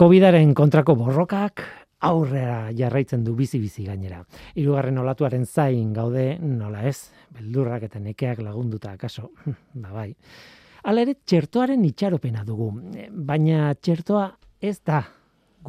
COVIDaren 0.00 0.54
kontrako 0.56 0.94
borrokak 0.96 1.60
aurrera 2.08 2.70
jarraitzen 2.72 3.20
du 3.20 3.34
bizi-bizi 3.36 3.82
gainera. 3.84 4.22
Hirugarren 4.56 4.96
olatuaren 5.02 5.42
zain 5.44 5.90
gaude, 5.92 6.38
nola 6.40 6.86
ez, 6.88 7.10
beldurrak 7.36 7.82
eta 7.84 8.00
nekeak 8.00 8.38
lagunduta 8.40 8.94
akaso, 8.96 9.26
ba 9.82 9.90
bai. 9.92 10.14
Hala 10.88 11.04
ere, 11.04 11.18
txertoaren 11.20 11.84
itxaropena 11.84 12.46
dugu, 12.48 12.70
baina 13.12 13.74
txertoa 13.74 14.22
ez 14.56 14.78
da 14.88 15.02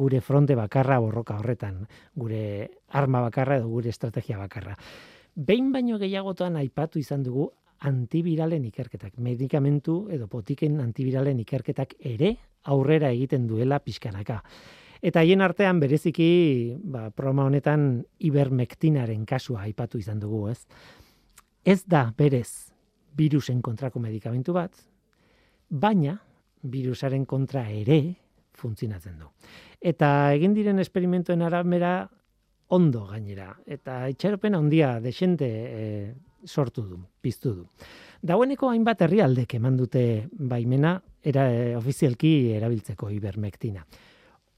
gure 0.00 0.22
fronte 0.24 0.56
bakarra 0.56 0.96
borroka 1.04 1.36
horretan, 1.36 1.82
gure 2.16 2.70
arma 2.88 3.20
bakarra 3.26 3.58
edo 3.60 3.68
gure 3.68 3.92
estrategia 3.92 4.38
bakarra. 4.40 4.78
Behin 5.36 5.68
baino 5.76 6.00
gehiagotoan 6.00 6.56
aipatu 6.62 7.04
izan 7.04 7.28
dugu 7.28 7.50
antiviralen 7.84 8.64
ikerketak, 8.64 9.18
medikamentu 9.20 10.06
edo 10.08 10.24
potiken 10.32 10.80
antiviralen 10.80 11.44
ikerketak 11.44 11.98
ere 12.00 12.38
aurrera 12.64 13.10
egiten 13.10 13.46
duela 13.46 13.80
pixkanaka. 13.82 14.42
Eta 15.02 15.20
haien 15.20 15.42
artean 15.42 15.80
bereziki, 15.82 16.78
ba, 16.78 17.08
programa 17.10 17.48
honetan 17.50 18.04
ibermektinaren 18.22 19.24
kasua 19.26 19.64
aipatu 19.66 19.98
izan 19.98 20.20
dugu, 20.22 20.46
ez? 20.52 20.60
Ez 21.64 21.82
da 21.86 22.04
berez 22.16 22.72
virusen 23.18 23.60
kontrako 23.62 24.00
medikamentu 24.00 24.54
bat, 24.54 24.76
baina 25.68 26.16
virusaren 26.62 27.24
kontra 27.26 27.64
ere 27.70 28.00
funtzionatzen 28.54 29.18
du. 29.18 29.28
Eta 29.80 30.32
egin 30.36 30.54
diren 30.54 30.78
esperimentuen 30.78 31.42
arabera 31.42 32.08
ondo 32.72 33.04
gainera 33.10 33.50
eta 33.66 34.06
itxaropen 34.12 34.54
handia 34.56 34.94
desente 35.00 35.48
e, 35.48 35.88
sortu 36.44 36.82
du, 36.86 36.98
piztu 37.20 37.54
du. 37.54 37.66
Dagoeneko 38.22 38.70
hainbat 38.70 39.02
herrialdek 39.02 39.54
eman 39.58 39.76
dute 39.76 40.28
baimena 40.32 40.96
era 41.22 41.48
e, 41.52 41.76
ofizialki 41.76 42.52
erabiltzeko 42.56 43.10
ibermektina 43.10 43.84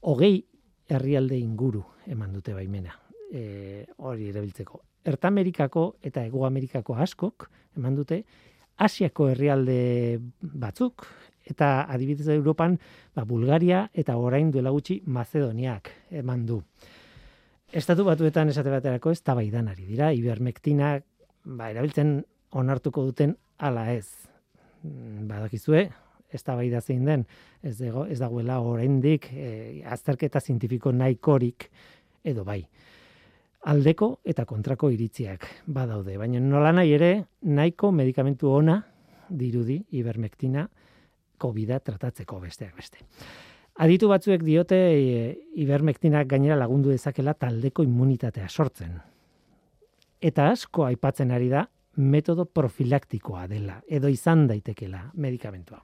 hogei 0.05 0.45
herrialde 0.89 1.37
inguru 1.37 1.83
eman 2.13 2.33
dute 2.33 2.53
baimena 2.53 2.93
e, 3.33 3.85
hori 3.97 4.29
erabiltzeko. 4.29 4.81
Erta 5.05 5.29
Amerikako 5.29 5.85
eta 6.05 6.23
Ego 6.25 6.45
Amerikako 6.45 6.95
askok 7.01 7.49
eman 7.77 7.97
dute 7.97 8.23
Asiako 8.85 9.29
herrialde 9.31 10.19
batzuk 10.41 11.05
eta 11.45 11.85
adibidez 11.93 12.27
Europan 12.33 12.77
ba, 13.15 13.23
Bulgaria 13.23 13.85
eta 13.93 14.17
orain 14.17 14.51
duela 14.51 14.73
gutxi 14.75 15.01
Mazedoniak 15.05 15.91
eman 16.21 16.45
du. 16.45 16.59
Estatu 17.71 18.05
batuetan 18.05 18.49
esate 18.51 18.69
baterako 18.69 19.11
ez 19.11 19.21
tabaidan 19.25 19.67
ari 19.67 19.85
dira, 19.87 20.11
ibermektina 20.13 20.99
ba, 21.45 21.69
erabiltzen 21.69 22.17
onartuko 22.55 23.05
duten 23.05 23.35
ala 23.57 23.87
ez. 23.93 24.07
Mm, 24.83 25.27
badakizue, 25.29 25.85
eztabaida 26.35 26.81
zein 26.81 27.05
den, 27.07 27.25
ez 27.63 27.77
dago 27.79 28.05
ez 28.11 28.19
dagoela 28.19 28.59
oraindik 28.61 29.29
e, 29.31 29.83
azterketa 29.87 30.41
zientifiko 30.41 30.91
nahikorik 30.91 31.69
edo 32.25 32.43
bai. 32.45 32.61
Aldeko 33.65 34.19
eta 34.25 34.45
kontrako 34.45 34.91
iritziak 34.93 35.47
badaude, 35.73 36.19
baina 36.21 36.41
nola 36.41 36.73
nahi 36.75 36.93
ere 36.93 37.11
nahiko 37.41 37.91
medikamentu 37.91 38.51
ona 38.53 38.77
dirudi 39.29 39.79
ivermectina 39.97 40.67
covid 41.41 41.73
tratatzeko 41.83 42.39
besteak 42.43 42.75
beste. 42.77 43.01
Aditu 43.81 44.07
batzuek 44.07 44.43
diote 44.45 44.77
e, 44.77 45.33
ivermectinak 45.59 46.29
gainera 46.31 46.55
lagundu 46.55 46.93
dezakela 46.93 47.33
taldeko 47.33 47.83
immunitatea 47.83 48.47
sortzen. 48.47 48.95
Eta 50.25 50.49
asko 50.49 50.87
aipatzen 50.87 51.31
ari 51.35 51.49
da 51.51 51.65
metodo 52.01 52.47
profilaktikoa 52.49 53.45
dela 53.47 53.79
edo 53.87 54.09
izan 54.11 54.47
daitekela 54.49 55.03
medikamentua. 55.21 55.81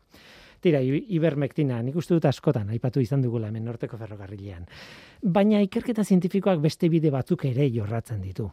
Tira, 0.61 0.77
ibermektina, 0.81 1.79
nik 1.81 1.95
uste 1.97 2.13
dut 2.13 2.27
askotan, 2.29 2.69
aipatu 2.69 3.01
izan 3.01 3.23
dugula 3.23 3.47
hemen 3.49 3.63
norteko 3.65 3.97
ferrokarrilean. 3.97 4.67
Baina 5.23 5.61
ikerketa 5.65 6.03
zientifikoak 6.05 6.61
beste 6.61 6.89
bide 6.89 7.09
batzuk 7.13 7.47
ere 7.49 7.65
jorratzen 7.73 8.21
ditu. 8.21 8.45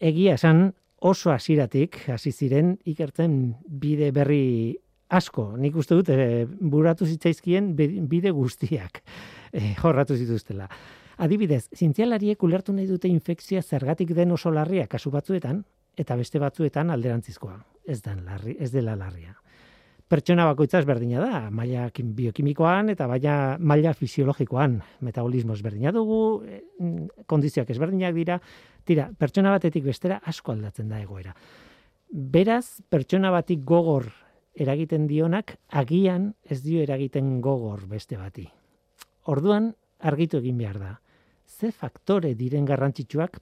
Egia 0.00 0.34
esan 0.34 0.72
oso 0.98 1.30
hasiratik 1.30 2.00
hasi 2.10 2.32
ziren 2.32 2.74
ikertzen 2.86 3.36
bide 3.66 4.10
berri 4.14 4.74
asko. 5.12 5.52
Nik 5.58 5.78
uste 5.78 5.98
dut, 5.98 6.10
e, 6.10 6.46
buratu 6.46 7.06
zitzaizkien 7.06 7.74
bide 7.76 8.34
guztiak 8.34 9.02
e, 9.52 9.74
jorratu 9.78 10.18
zituztela. 10.18 10.66
Adibidez, 11.22 11.68
zientzialariek 11.76 12.42
ulertu 12.42 12.74
nahi 12.74 12.88
dute 12.88 13.06
infekzioa 13.08 13.62
zergatik 13.62 14.10
den 14.16 14.32
oso 14.34 14.50
larria 14.50 14.88
kasu 14.90 15.12
batzuetan, 15.14 15.62
eta 15.96 16.16
beste 16.18 16.40
batzuetan 16.42 16.90
alderantzizkoa. 16.90 17.60
Ez, 17.86 18.00
den 18.02 18.24
larri, 18.26 18.56
ez 18.58 18.72
dela 18.74 18.96
larria 18.98 19.36
pertsona 20.12 20.44
bakoitza 20.50 20.82
ezberdina 20.82 21.22
da, 21.22 21.38
maila 21.54 21.86
biokimikoan 21.88 22.92
eta 22.92 23.06
baina 23.08 23.56
maila 23.58 23.94
fisiologikoan, 23.96 24.76
metabolismo 25.06 25.56
ezberdina 25.56 25.92
dugu, 25.94 26.42
eh, 26.44 26.60
kondizioak 27.30 27.70
ezberdinak 27.72 28.14
dira, 28.14 28.38
tira, 28.84 29.08
pertsona 29.18 29.54
batetik 29.54 29.86
bestera 29.88 30.20
asko 30.28 30.52
aldatzen 30.52 30.90
da 30.92 31.00
egoera. 31.00 31.32
Beraz, 32.12 32.82
pertsona 32.92 33.30
batik 33.32 33.62
gogor 33.64 34.10
eragiten 34.52 35.06
dionak, 35.08 35.56
agian 35.70 36.34
ez 36.44 36.60
dio 36.60 36.82
eragiten 36.84 37.38
gogor 37.40 37.86
beste 37.88 38.20
bati. 38.20 38.44
Orduan, 39.32 39.72
argitu 39.98 40.42
egin 40.42 40.60
behar 40.60 40.78
da. 40.82 40.92
Ze 41.62 41.68
faktore 41.70 42.32
diren 42.34 42.64
garrantzitsuak 42.66 43.36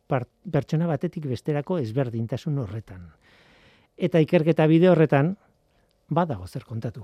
pertsona 0.53 0.85
batetik 0.85 1.25
besterako 1.25 1.79
ezberdintasun 1.81 2.59
horretan. 2.61 3.07
Eta 3.97 4.21
ikerketa 4.21 4.67
bide 4.69 4.91
horretan, 4.91 5.31
badago 6.13 6.45
zer 6.45 6.67
kontatu. 6.69 7.01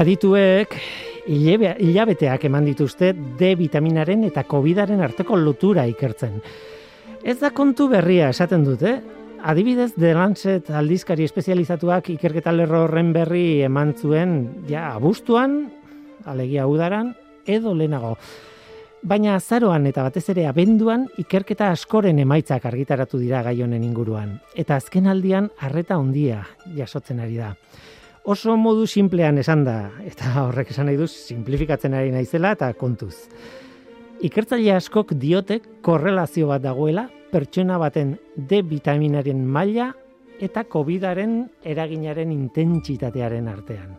Adituek 0.00 0.78
hilabeteak 1.28 2.46
eman 2.48 2.70
dituzte 2.70 3.12
D 3.12 3.52
vitaminaren 3.60 4.24
eta 4.30 4.46
COVIDaren 4.48 5.04
arteko 5.04 5.36
lotura 5.36 5.84
ikertzen. 5.92 6.40
Ez 7.20 7.36
da 7.44 7.52
kontu 7.52 7.90
berria 7.92 8.32
esaten 8.32 8.64
dute, 8.64 8.96
Adibidez, 9.44 9.92
The 9.92 10.14
Lancet 10.16 10.70
aldizkari 10.72 11.26
espezializatuak 11.28 12.06
ikerketa 12.14 12.52
lerro 12.54 12.86
horren 12.86 13.10
berri 13.12 13.60
eman 13.66 13.90
zuen, 13.92 14.30
ja, 14.70 14.86
abuztuan, 14.94 15.66
alegia 16.24 16.64
udaran, 16.64 17.10
edo 17.44 17.74
lehenago. 17.76 18.14
Baina 19.04 19.34
azaroan 19.36 19.84
eta 19.90 20.06
batez 20.06 20.22
ere 20.32 20.46
abenduan 20.48 21.04
ikerketa 21.20 21.68
askoren 21.74 22.22
emaitzak 22.22 22.64
argitaratu 22.70 23.20
dira 23.20 23.42
gai 23.44 23.58
honen 23.60 23.84
inguruan 23.84 24.38
eta 24.56 24.78
azken 24.80 25.10
aldian 25.12 25.50
harreta 25.60 25.98
hondia 26.00 26.38
jasotzen 26.78 27.20
ari 27.20 27.36
da. 27.36 27.50
Oso 28.24 28.56
modu 28.56 28.86
simplean 28.88 29.36
esan 29.42 29.66
da 29.66 29.90
eta 30.08 30.32
horrek 30.46 30.72
esan 30.72 30.88
nahi 30.88 30.96
du 30.96 31.04
simplifikatzen 31.04 31.92
ari 31.92 32.16
naizela 32.16 32.54
eta 32.56 32.72
kontuz. 32.80 33.28
Ikertzaile 34.24 34.72
askok 34.72 35.12
diote 35.20 35.60
korrelazio 35.84 36.48
bat 36.48 36.64
dagoela 36.64 37.10
pertsona 37.34 37.80
baten 37.82 38.14
D 38.36 38.62
vitaminaren 38.62 39.42
maila 39.42 39.90
eta 40.42 40.64
COVIDaren 40.70 41.40
eraginaren 41.74 42.30
intentsitatearen 42.34 43.50
artean 43.50 43.98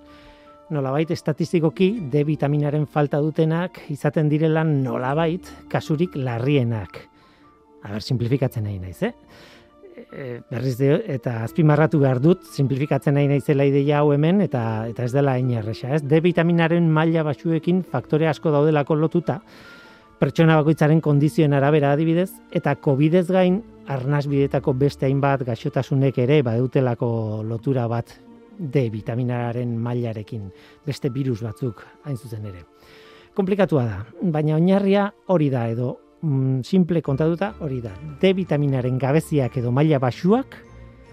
nolabait 0.69 1.11
estatistikoki 1.13 1.89
D 2.11 2.23
vitaminaren 2.25 2.87
falta 2.89 3.19
dutenak 3.21 3.83
izaten 3.93 4.29
direla 4.29 4.63
nolabait 4.65 5.45
kasurik 5.69 6.15
larrienak. 6.17 7.03
A 7.85 7.93
ber, 7.93 8.01
simplifikatzen 8.01 8.65
nahi 8.65 8.79
naiz, 8.81 8.97
eh? 9.05 9.13
E, 9.95 10.41
berriz 10.51 10.75
de, 10.79 10.89
eta 11.13 11.37
azpimarratu 11.45 11.99
behar 12.01 12.19
dut, 12.23 12.41
simplifikatzen 12.55 13.15
nahi 13.15 13.29
naizela 13.29 13.67
ideia 13.67 14.01
hau 14.01 14.11
hemen, 14.15 14.41
eta 14.41 14.87
eta 14.89 15.05
ez 15.05 15.13
dela 15.13 15.37
hain 15.37 15.51
ez? 15.53 16.01
D 16.01 16.19
vitaminaren 16.21 16.89
maila 16.91 17.23
batzuekin 17.23 17.83
faktore 17.83 18.27
asko 18.27 18.51
daudelako 18.51 18.95
lotuta, 18.95 19.41
pertsona 20.19 20.55
bakoitzaren 20.59 21.01
kondizioen 21.03 21.53
arabera 21.53 21.91
adibidez, 21.93 22.31
eta 22.51 22.75
covid 22.75 23.17
gain, 23.27 23.61
arnaz 23.87 24.25
bidetako 24.27 24.73
beste 24.73 25.05
hainbat 25.05 25.43
gaixotasunek 25.45 26.17
ere 26.23 26.41
badutelako 26.43 27.43
lotura 27.43 27.87
bat 27.87 28.15
D 28.57 28.89
vitaminaren 28.89 29.75
mailarekin, 29.77 30.47
beste 30.85 31.09
virus 31.09 31.41
batzuk 31.43 31.83
hain 32.05 32.15
zuzen 32.17 32.45
ere. 32.45 32.63
Komplikatua 33.35 33.83
da, 33.83 33.97
baina 34.31 34.55
oinarria 34.55 35.09
hori 35.27 35.49
da 35.51 35.65
edo 35.67 35.97
mm, 36.21 36.61
simple 36.63 37.01
kontatuta 37.03 37.51
hori 37.59 37.81
da. 37.83 37.91
D 38.21 38.31
vitaminaren 38.33 38.97
gabeziak 38.97 39.57
edo 39.59 39.73
maila 39.75 39.99
basuak 39.99 40.55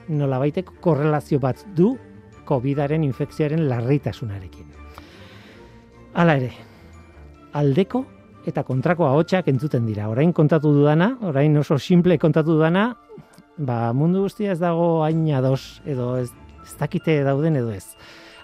nola 0.08 0.38
baiteko 0.38 0.78
korrelazio 0.80 1.40
bat 1.42 1.66
du 1.74 1.96
COVIDaren 2.46 3.04
infekzioaren 3.06 3.66
larritasunarekin. 3.68 4.66
Hala 6.14 6.36
ere, 6.38 6.50
aldeko 7.58 8.04
eta 8.46 8.62
kontrako 8.62 9.06
ahotsak 9.06 9.48
entzuten 9.48 9.86
dira. 9.86 10.08
Orain 10.08 10.32
kontatu 10.32 10.72
dudana, 10.74 11.16
orain 11.22 11.56
oso 11.56 11.78
simple 11.78 12.18
kontatu 12.18 12.56
dudana, 12.56 12.96
ba, 13.56 13.92
mundu 13.92 14.22
guztia 14.22 14.52
ez 14.52 14.58
dago 14.58 15.04
hain 15.04 15.26
ados 15.34 15.80
edo 15.86 16.16
ez 16.18 16.30
ez 16.62 16.76
dakite 16.78 17.22
dauden 17.26 17.56
edo 17.56 17.72
ez. 17.74 17.84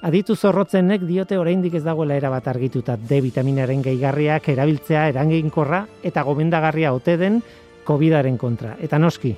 Aditu 0.03 0.37
zorrotzenek 0.37 1.03
diote 1.07 1.39
oraindik 1.39 1.75
ez 1.75 1.83
dagoela 1.83 2.15
erabat 2.19 2.47
argituta 2.51 2.97
D 2.97 3.21
vitaminaren 3.23 3.83
gehigarriak 3.83 4.49
erabiltzea 4.53 5.09
eranginkorra 5.11 5.85
eta 6.07 6.23
gomendagarria 6.27 6.93
ote 6.95 7.17
den 7.19 7.41
COVIDaren 7.87 8.37
kontra. 8.39 8.77
Eta 8.81 8.99
noski, 8.99 9.35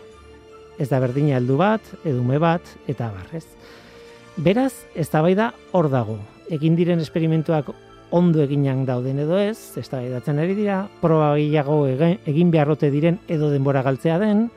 ez 0.78 0.88
da 0.90 1.00
berdina 1.00 1.38
heldu 1.38 1.56
bat, 1.60 1.80
edume 2.04 2.38
bat, 2.42 2.66
eta 2.88 3.08
barrez. 3.14 3.46
Beraz, 4.36 4.72
ez 4.94 5.08
da 5.10 5.52
hor 5.72 5.88
dago. 5.88 6.18
Egin 6.50 6.76
diren 6.76 7.00
esperimentuak 7.00 7.70
ondo 8.10 8.42
eginak 8.42 8.84
dauden 8.86 9.18
edo 9.22 9.38
ez, 9.38 9.76
ez 9.78 9.88
ari 9.94 10.54
dira, 10.54 10.88
proba 11.00 11.34
gehiago 11.36 11.86
egin 11.86 12.50
beharrote 12.50 12.90
diren 12.90 13.18
edo 13.28 13.50
denbora 13.50 13.82
galtzea 13.82 14.18
den, 14.18 14.48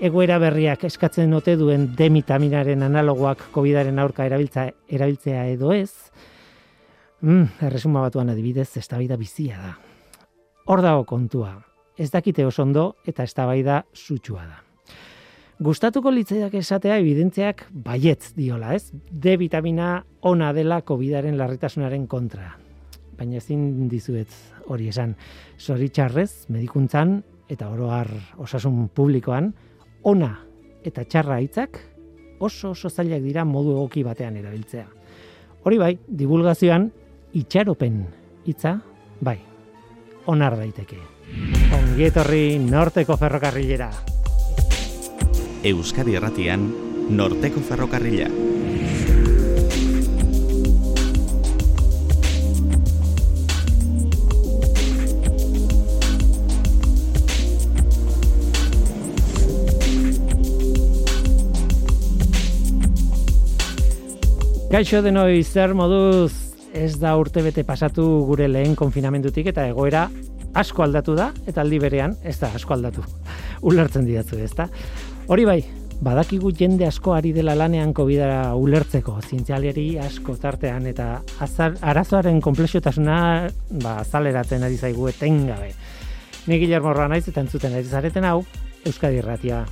egoera 0.00 0.38
berriak 0.38 0.84
eskatzen 0.84 1.32
ote 1.34 1.56
duen 1.56 1.94
demitaminaren 1.96 2.82
analogoak 2.82 3.50
COVIDaren 3.52 3.98
aurka 3.98 4.26
erabiltza, 4.26 4.68
erabiltzea 4.88 5.46
edo 5.48 5.72
ez, 5.72 6.10
mm, 7.20 7.62
erresuma 7.68 8.00
batuan 8.00 8.30
adibidez, 8.30 8.76
ez 8.76 8.88
da 8.88 9.16
bizia 9.16 9.58
da. 9.58 9.78
Hor 10.66 10.82
dago 10.82 11.04
kontua, 11.04 11.62
ez 11.96 12.10
dakite 12.10 12.44
oso 12.44 12.62
ondo 12.62 12.96
eta 13.06 13.22
ez 13.22 13.34
da 13.34 13.84
sutsua 13.94 14.44
da. 14.44 14.62
Gustatuko 15.58 16.10
litzaidak 16.10 16.52
esatea 16.54 16.98
evidentziak 16.98 17.66
baietz 17.72 18.34
diola, 18.36 18.74
ez? 18.74 18.92
D 19.10 19.38
vitamina 19.38 20.04
ona 20.20 20.52
dela 20.52 20.82
COVIDaren 20.82 21.38
larritasunaren 21.38 22.06
kontra. 22.06 22.65
Baina 23.16 23.38
ezin 23.40 23.88
dizuet 23.88 24.32
hori 24.68 24.90
esan. 24.92 25.14
Zoritxarrez, 25.58 26.48
medikuntzan 26.52 27.20
eta 27.48 27.70
oroar 27.70 28.10
osasun 28.42 28.88
publikoan, 28.94 29.52
ona 30.02 30.32
eta 30.86 31.04
txarra 31.04 31.40
hitzak 31.42 31.78
oso 32.38 32.70
oso 32.74 32.90
zailak 32.90 33.22
dira 33.24 33.44
modu 33.44 33.72
egoki 33.76 34.04
batean 34.06 34.36
erabiltzea. 34.36 34.86
Hori 35.66 35.78
bai, 35.78 35.92
divulgazioan 36.06 36.90
itxaropen 37.34 38.02
hitza, 38.46 38.76
bai, 39.20 39.38
onar 40.26 40.56
daiteke. 40.60 41.00
Ongietorri 41.74 42.58
norteko 42.62 43.16
ferrokarrilera. 43.18 43.90
Euskadi 45.66 46.14
Erratian, 46.14 46.68
Norteko 47.10 47.60
Ferrokarrila. 47.60 48.45
Kaixo 64.66 64.98
denoi 64.98 65.44
zer 65.46 65.76
moduz 65.78 66.32
ez 66.74 66.96
da 66.98 67.12
urte 67.14 67.38
bete 67.44 67.62
pasatu 67.62 68.02
gure 68.26 68.48
lehen 68.50 68.74
konfinamendutik 68.74 69.46
eta 69.52 69.62
egoera 69.70 70.08
asko 70.58 70.82
aldatu 70.82 71.14
da 71.14 71.28
eta 71.46 71.62
aldi 71.62 71.78
berean 71.78 72.16
ez 72.26 72.34
da 72.40 72.50
asko 72.58 72.74
aldatu. 72.74 73.04
Ulertzen 73.70 74.08
didatzu, 74.08 74.40
ezta? 74.42 74.66
Hori 75.30 75.46
bai, 75.46 75.60
badakigu 76.02 76.50
jende 76.50 76.88
asko 76.90 77.14
ari 77.14 77.30
dela 77.36 77.54
lanean 77.54 77.94
covid 77.94 78.26
ulertzeko, 78.58 79.20
zientzialiari 79.22 79.86
asko 80.02 80.34
tartean, 80.42 80.90
eta 80.90 81.22
azar, 81.46 81.78
arazoaren 81.80 82.42
komplexotasuna 82.42 83.16
ba, 83.70 84.00
azaleratzen 84.02 84.66
ari 84.66 84.82
zaigu 84.82 85.06
etengabe. 85.14 85.72
Ni 86.50 86.58
Guillermo 86.58 86.92
naiz 87.06 87.28
eta 87.28 87.40
entzuten 87.40 87.78
ari 87.78 87.86
zareten 87.86 88.26
hau, 88.26 88.40
Euskadi 88.84 89.22
Erratia. 89.22 89.64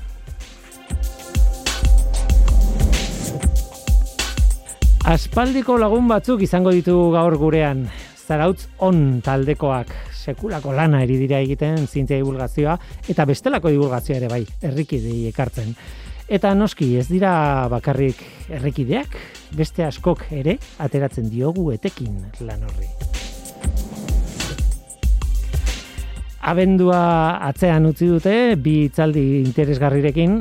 Aspaldiko 5.05 5.75
lagun 5.77 6.07
batzuk 6.09 6.41
izango 6.47 6.71
ditugu 6.73 7.11
gaur 7.13 7.35
gurean, 7.37 7.83
zarautz 8.25 8.71
on 8.81 9.21
taldekoak, 9.21 9.91
sekulako 10.17 10.73
lana 10.73 11.03
eri 11.05 11.19
dira 11.21 11.43
egiten 11.45 11.85
zintzia 11.85 12.17
divulgazioa 12.23 12.79
eta 13.13 13.27
bestelako 13.29 13.69
divulgazioa 13.75 14.17
ere 14.17 14.31
bai, 14.33 14.41
errikidei 14.65 15.27
ekartzen. 15.29 15.75
Eta 16.25 16.55
noski 16.57 16.95
ez 16.97 17.05
dira 17.11 17.35
bakarrik 17.69 18.25
errekideak, 18.49 19.19
beste 19.53 19.85
askok 19.85 20.25
ere 20.33 20.57
ateratzen 20.81 21.29
diogu 21.29 21.69
etekin 21.77 22.17
lan 22.49 22.65
horri. 22.65 22.89
Abendua 26.49 27.05
atzean 27.45 27.93
utzi 27.93 28.09
dute, 28.09 28.37
bi 28.57 28.87
itzaldi 28.89 29.29
interesgarrirekin, 29.45 30.41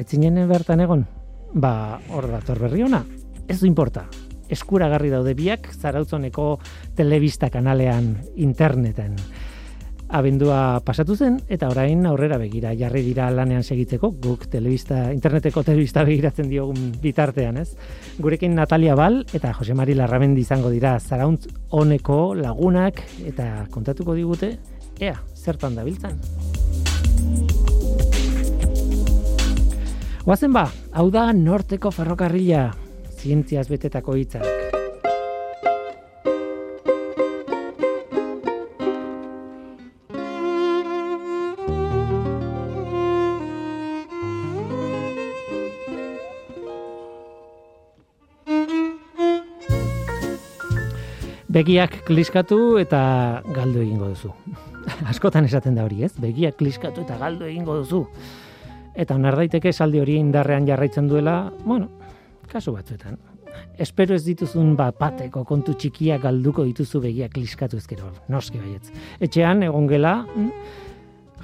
etzinen 0.00 0.46
bertan 0.48 0.88
egon, 0.88 1.08
ba 1.52 1.74
hor 2.08 2.32
dator 2.32 2.64
berri 2.64 2.88
ona, 2.88 3.04
ez 3.50 3.58
du 3.58 3.66
importa, 3.66 4.04
eskuragarri 4.46 5.10
daude 5.10 5.34
biak 5.34 5.72
zarautzoneko 5.74 6.52
telebista 6.94 7.50
kanalean 7.50 8.12
interneten. 8.38 9.16
Abendua 10.10 10.80
pasatu 10.86 11.14
zen 11.14 11.36
eta 11.50 11.68
orain 11.70 12.02
aurrera 12.06 12.38
begira 12.38 12.72
jarri 12.78 13.02
dira 13.06 13.28
lanean 13.30 13.62
segitzeko 13.62 14.10
guk 14.22 14.48
telebista 14.50 15.04
interneteko 15.14 15.62
telebista 15.66 16.02
begiratzen 16.06 16.50
diogun 16.50 16.92
bitartean, 17.02 17.58
ez? 17.62 17.76
Gurekin 18.18 18.54
Natalia 18.58 18.96
Bal 18.98 19.22
eta 19.34 19.52
Jose 19.58 19.74
Mari 19.74 19.94
Larramendi 19.98 20.42
izango 20.42 20.70
dira 20.70 20.96
zarauntz 20.98 21.46
honeko 21.70 22.34
lagunak 22.38 23.02
eta 23.26 23.66
kontatuko 23.70 24.18
digute 24.18 24.56
ea 24.98 25.16
zertan 25.34 25.78
dabiltzan. 25.78 26.18
Guazen 30.26 30.52
ba, 30.52 30.68
hau 30.92 31.08
da 31.10 31.30
norteko 31.32 31.90
ferrokarrila, 31.94 32.68
zientziaz 33.20 33.68
betetako 33.68 34.16
hitzak. 34.16 34.48
Begiak 51.50 52.04
kliskatu 52.06 52.78
eta 52.78 53.42
galdu 53.52 53.82
egingo 53.82 54.12
duzu. 54.12 54.30
Askotan 55.10 55.44
esaten 55.44 55.74
da 55.76 55.84
hori, 55.84 56.04
ez? 56.06 56.12
Begiak 56.16 56.56
kliskatu 56.56 57.02
eta 57.04 57.18
galdu 57.20 57.48
egingo 57.50 57.80
duzu. 57.82 58.04
Eta 58.94 59.16
onar 59.18 59.36
daiteke 59.36 59.72
saldi 59.74 60.00
hori 60.00 60.16
indarrean 60.22 60.68
jarraitzen 60.68 61.10
duela, 61.10 61.50
bueno, 61.66 61.90
kasu 62.50 62.74
batzuetan. 62.74 63.18
Espero 63.80 64.14
ez 64.14 64.22
dituzun 64.26 64.74
bat 64.78 64.98
bateko 64.98 65.42
kontu 65.48 65.74
txikia 65.78 66.18
galduko 66.22 66.64
dituzu 66.68 67.00
begiak 67.02 67.32
kliskatu 67.34 67.80
ezkero, 67.80 68.10
noski 68.28 68.60
baietz. 68.60 68.90
Etxean, 69.20 69.64
egon 69.66 69.88
gela, 69.90 70.14
mm, 70.22 70.50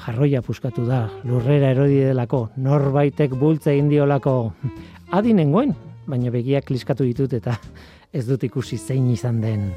jarroia 0.05 0.43
puskatu 0.45 0.85
da, 0.87 1.07
lurrera 1.25 1.73
erodi 1.75 2.03
delako, 2.05 2.49
norbaitek 2.57 3.35
bultza 3.41 3.73
indiolako, 3.73 4.37
adi 5.17 5.35
nengoen, 5.35 5.75
baina 6.07 6.31
begiak 6.31 6.69
kliskatu 6.69 7.07
ditut 7.09 7.33
eta 7.39 7.57
ez 8.13 8.27
dut 8.29 8.45
ikusi 8.45 8.79
zein 8.79 9.09
izan 9.11 9.41
den. 9.41 9.71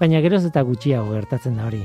Baina 0.00 0.20
geroz 0.24 0.44
eta 0.48 0.62
gutxiago 0.66 1.12
gertatzen 1.14 1.58
da 1.58 1.68
hori. 1.68 1.82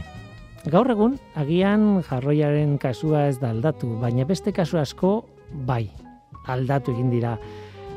Gaur 0.69 0.89
egun, 0.91 1.15
agian 1.39 2.03
jarroiaren 2.03 2.77
kasua 2.81 3.27
ez 3.29 3.37
da 3.39 3.53
aldatu, 3.53 3.93
baina 4.01 4.25
beste 4.27 4.51
kasu 4.51 4.77
asko, 4.81 5.13
bai, 5.65 5.85
aldatu 6.51 6.91
egin 6.91 7.09
dira 7.13 7.37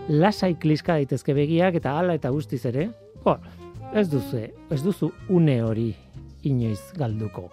lasai 0.08 0.54
kliska 0.58 0.96
daitezke 0.98 1.34
begiak 1.34 1.76
eta 1.78 1.96
hala 1.98 2.16
eta 2.18 2.30
guztiz 2.34 2.64
ere, 2.66 2.88
bo, 3.24 3.36
ez 3.94 4.08
duzu, 4.10 4.42
ez 4.70 4.80
duzu 4.82 5.12
une 5.30 5.60
hori 5.62 5.92
inoiz 6.48 6.92
galduko. 6.98 7.48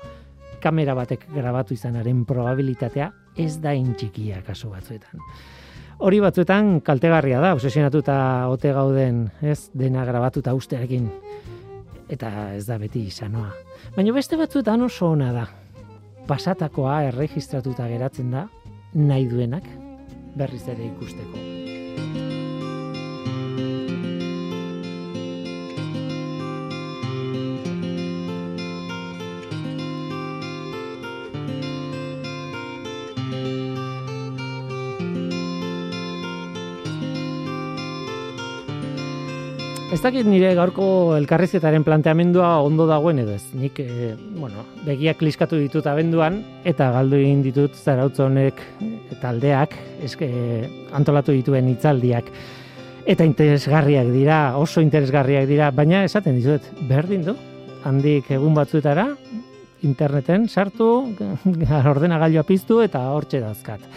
Kamera 0.59 0.95
batek 0.97 1.27
grabatu 1.33 1.73
izanaren 1.73 2.25
probabilitatea 2.27 3.11
ez 3.39 3.59
da 3.61 3.73
intxikia 3.75 4.41
kasu 4.45 4.71
batzuetan. 4.73 5.21
Hori 5.99 6.19
batzuetan 6.23 6.79
kaltegarria 6.83 7.41
da, 7.43 7.53
obsesionatuta 7.53 8.15
ote 8.51 8.71
gauden, 8.75 9.25
ez 9.43 9.69
dena 9.75 10.05
grabatuta 10.07 10.53
ustearekin. 10.55 11.09
Eta 12.09 12.53
ez 12.55 12.65
da 12.67 12.79
beti 12.79 13.03
izanoa. 13.11 13.51
Baina 13.95 14.15
beste 14.15 14.39
batzuetan 14.39 14.87
oso 14.87 15.11
ona 15.11 15.33
da. 15.35 15.45
Pasatakoa 16.27 17.01
erregistratuta 17.11 17.87
geratzen 17.91 18.31
da, 18.31 18.47
nahi 18.95 19.27
duenak 19.29 19.67
berriz 20.39 20.67
ere 20.71 20.87
ikusteko. 20.87 21.58
Ez 39.89 39.97
dakit 40.03 40.27
nire 40.29 40.51
gaurko 40.53 41.15
elkarrizetaren 41.17 41.81
planteamendua 41.81 42.59
ondo 42.61 42.85
dagoen 42.85 43.23
edo 43.23 43.33
ez. 43.33 43.47
Nik, 43.57 43.79
e, 43.81 44.11
bueno, 44.37 44.61
begiak 44.85 45.17
kliskatu 45.17 45.57
ditut 45.57 45.87
abenduan, 45.89 46.43
eta 46.61 46.91
galdu 46.93 47.17
egin 47.17 47.41
ditut 47.41 47.73
zarautzonek 47.73 48.61
taldeak, 49.23 49.73
eske, 50.05 50.29
antolatu 50.93 51.33
dituen 51.33 51.71
hitzaldiak 51.73 52.29
eta 53.09 53.25
interesgarriak 53.25 54.13
dira, 54.13 54.39
oso 54.61 54.85
interesgarriak 54.85 55.49
dira, 55.49 55.71
baina 55.73 56.03
esaten 56.05 56.37
dizuet, 56.37 56.69
berdin 56.85 57.25
du, 57.25 57.33
handik 57.89 58.29
egun 58.37 58.53
batzuetara, 58.53 59.07
interneten 59.89 60.45
sartu, 60.53 60.91
ordenagailua 61.95 62.45
piztu 62.45 62.83
eta 62.85 63.07
hortxe 63.09 63.41
dazkat. 63.41 63.89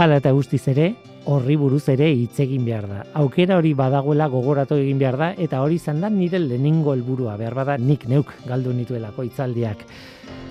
Hala 0.00 0.22
eta 0.22 0.32
guztiz 0.32 0.64
ere, 0.72 0.94
horri 1.24 1.56
buruz 1.56 1.84
ere 1.92 2.08
hitz 2.10 2.40
egin 2.42 2.64
behar 2.66 2.86
da. 2.88 3.02
Aukera 3.20 3.56
hori 3.60 3.72
badagoela 3.78 4.26
gogoratu 4.32 4.76
egin 4.80 4.98
behar 4.98 5.18
da, 5.18 5.30
eta 5.38 5.62
hori 5.62 5.78
izan 5.78 6.00
da 6.02 6.10
nire 6.10 6.40
lehenengo 6.42 6.94
helburua 6.94 7.36
behar 7.40 7.54
bada 7.54 7.76
nik 7.78 8.08
neuk 8.10 8.32
galdu 8.48 8.72
nituelako 8.74 9.26
hitzaldiak. 9.28 9.84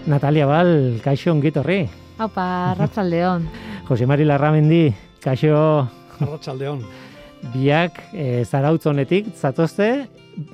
Natalia 0.08 0.48
Bal, 0.50 1.00
kaixo 1.04 1.32
ongitorri. 1.34 1.84
Haupa, 2.18 2.76
ratzaldeon. 2.80 3.48
Jose 3.90 4.08
Mari 4.08 4.26
Larramendi, 4.26 4.86
kaixo 5.24 5.56
Arratsaldeon. 6.22 6.84
biak 7.54 7.98
e, 8.14 8.44
zarautz 8.46 8.86
honetik, 8.88 9.32
zatozte, 9.36 10.08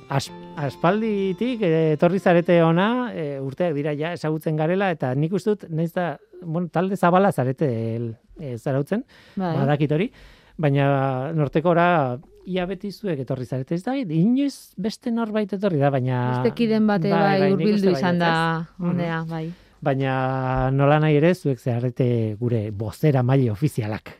as, 0.08 0.28
aspalditik 0.58 1.62
e, 1.62 1.74
etorri 1.94 2.18
zarete 2.18 2.62
ona, 2.64 3.12
e, 3.14 3.26
urteak 3.44 3.76
dira 3.76 3.94
ja 3.94 4.14
ezagutzen 4.16 4.56
garela, 4.56 4.90
eta 4.90 5.12
nik 5.14 5.36
uste 5.36 5.54
dut, 5.54 5.68
naiz 5.70 5.92
da, 5.92 6.16
bueno, 6.42 6.68
talde 6.72 6.96
zabala 6.96 7.32
zarete 7.32 7.68
el, 7.94 8.10
e, 8.40 8.56
zarautzen, 8.58 9.04
Bai. 9.36 9.54
badakit 9.60 9.92
hori, 9.92 10.10
baina 10.58 10.88
nortekora 11.36 12.18
ia 12.48 12.64
beti 12.66 12.90
zuek 12.90 13.20
etorri 13.22 13.46
zarete, 13.46 13.76
ez 13.76 13.84
da, 13.84 13.94
inoiz 13.94 14.74
beste 14.80 15.12
norbait 15.12 15.52
etorri 15.52 15.80
da, 15.80 15.90
baina... 15.92 16.18
Beste 16.38 16.54
kiden 16.56 16.86
bate 16.88 17.12
bai, 17.12 17.40
nik 17.42 17.56
hurbildu 17.56 17.90
uste 17.92 17.96
izan 17.98 18.20
baietz, 18.20 18.22
da? 18.24 18.76
Mhm. 18.78 18.88
honea, 18.88 19.18
bai. 19.28 19.44
Baina 19.84 20.14
nola 20.74 20.98
nahi 21.04 21.20
ere, 21.20 21.34
zuek 21.36 21.60
zeharrete 21.60 22.08
gure 22.40 22.64
bozera 22.74 23.22
maile 23.22 23.52
ofizialak. 23.52 24.10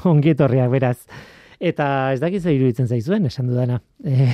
Ongi 0.10 0.32
etorriak 0.32 0.72
beraz. 0.72 0.96
Eta 1.60 1.86
ez 2.14 2.18
dakit 2.22 2.42
ze 2.42 2.54
iruditzen 2.56 2.88
zaizuen, 2.88 3.28
esan 3.28 3.52
dudana. 3.52 3.78
E, 4.02 4.32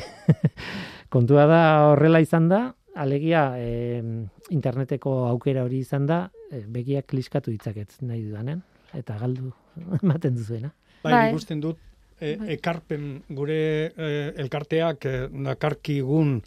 kontua 1.14 1.44
da 1.50 1.60
horrela 1.90 2.22
izan 2.24 2.48
da, 2.48 2.62
alegia 2.96 3.50
e, 3.58 4.00
interneteko 4.54 5.26
aukera 5.28 5.66
hori 5.66 5.82
izan 5.84 6.06
da, 6.08 6.22
e, 6.48 6.62
begiak 6.72 7.10
kliskatu 7.10 7.52
ditzaket 7.52 7.98
nahi 8.06 8.22
dudanen, 8.22 8.62
eta 8.96 9.18
galdu 9.20 9.52
ematen 10.02 10.36
duzuena. 10.38 10.72
Bai, 11.02 11.12
Bai. 11.12 11.28
ikusten 11.30 11.60
dut 11.60 11.78
e, 12.20 12.36
Bai. 12.36 12.52
ekarpen 12.56 13.08
gure 13.28 13.60
e, 13.92 14.12
elkarteak 14.42 15.06
e, 15.06 15.16
dakarkigun 15.46 16.38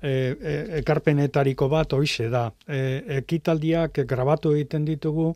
e, 0.00 0.10
e, 0.10 0.56
ekarpenetariko 0.80 1.68
bat 1.72 1.92
hoixe 1.96 2.28
da. 2.32 2.48
E, 2.68 2.80
ekitaldiak 3.20 4.04
grabatu 4.08 4.54
egiten 4.56 4.84
ditugu 4.88 5.32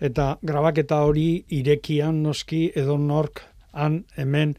eta 0.00 0.34
grabaketa 0.42 1.02
hori 1.04 1.44
irekian 1.60 2.22
noski 2.24 2.70
edo 2.76 2.96
nork 2.98 3.42
han 3.72 4.04
hemen 4.16 4.54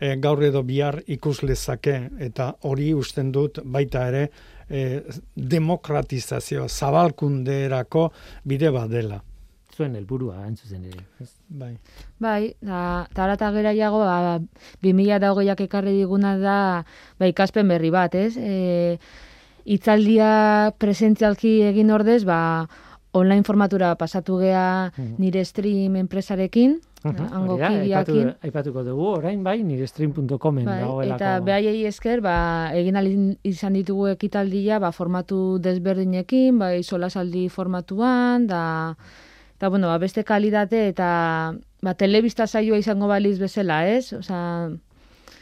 e, 0.00 0.16
gaur 0.16 0.42
edo 0.44 0.62
bihar 0.66 1.00
ikus 1.06 1.42
lezake 1.42 1.98
eta 2.28 2.52
hori 2.68 2.92
usten 2.94 3.32
dut 3.32 3.60
baita 3.64 4.06
ere 4.08 4.28
e, 4.68 5.02
demokratizazio 5.34 6.68
zabalkunderako 6.68 8.08
bide 8.44 8.70
bat 8.74 8.90
dela. 8.90 9.22
Zuen 9.78 9.94
helburua 9.94 10.40
hain 10.42 10.56
zuzen 10.58 10.82
ere. 10.90 11.04
Bai. 11.48 11.76
Bai, 12.18 12.54
da, 12.60 13.06
eta 13.12 13.24
ara 13.28 13.36
eta 13.38 13.50
geraiago, 13.54 14.00
ba, 14.02 14.40
2008ak 14.82 15.60
ekarri 15.68 15.92
diguna 16.00 16.32
da, 16.42 16.56
ba, 17.20 17.28
ikaspen 17.30 17.68
berri 17.70 17.92
bat, 17.94 18.16
ez? 18.18 18.32
E, 18.36 18.98
itzaldia 19.70 20.72
presentzialki 20.82 21.60
egin 21.68 21.92
ordez, 21.94 22.24
ba, 22.26 22.66
online 23.14 23.44
formatura 23.46 23.92
pasatu 24.00 24.40
gea 24.42 24.90
Mhm. 24.96 25.14
nire 25.18 25.44
stream 25.44 25.94
enpresarekin, 25.96 26.80
hango 27.04 27.54
hori 27.54 27.60
da, 27.62 27.68
aipatu, 27.68 28.12
kideakin. 28.12 28.34
aipatuko 28.42 28.82
dugu, 28.84 29.06
orain 29.20 29.42
bai, 29.44 29.62
nire 29.62 29.86
stream.comen 29.86 30.64
Bai, 30.66 30.80
dagoelako. 30.82 31.14
eta 31.22 31.40
behaiei 31.40 31.86
esker, 31.86 32.20
ba, 32.20 32.70
egin 32.74 32.96
ahal 32.96 33.36
izan 33.44 33.72
ditugu 33.78 34.08
ekitaldia, 34.08 34.78
ba, 34.82 34.90
formatu 34.92 35.58
desberdinekin, 35.62 36.58
ba, 36.58 36.72
solasaldi 36.82 37.48
formatuan, 37.48 38.46
da, 38.46 38.96
eta, 39.58 39.68
bueno, 39.68 39.88
ba, 39.90 39.98
beste 39.98 40.22
kalidate 40.24 40.88
eta 40.88 41.52
ba, 41.82 41.94
telebista 41.94 42.46
saioa 42.46 42.78
izango 42.78 43.08
baliz 43.10 43.38
bezala, 43.42 43.88
ez? 43.90 44.12
Osa, 44.12 44.70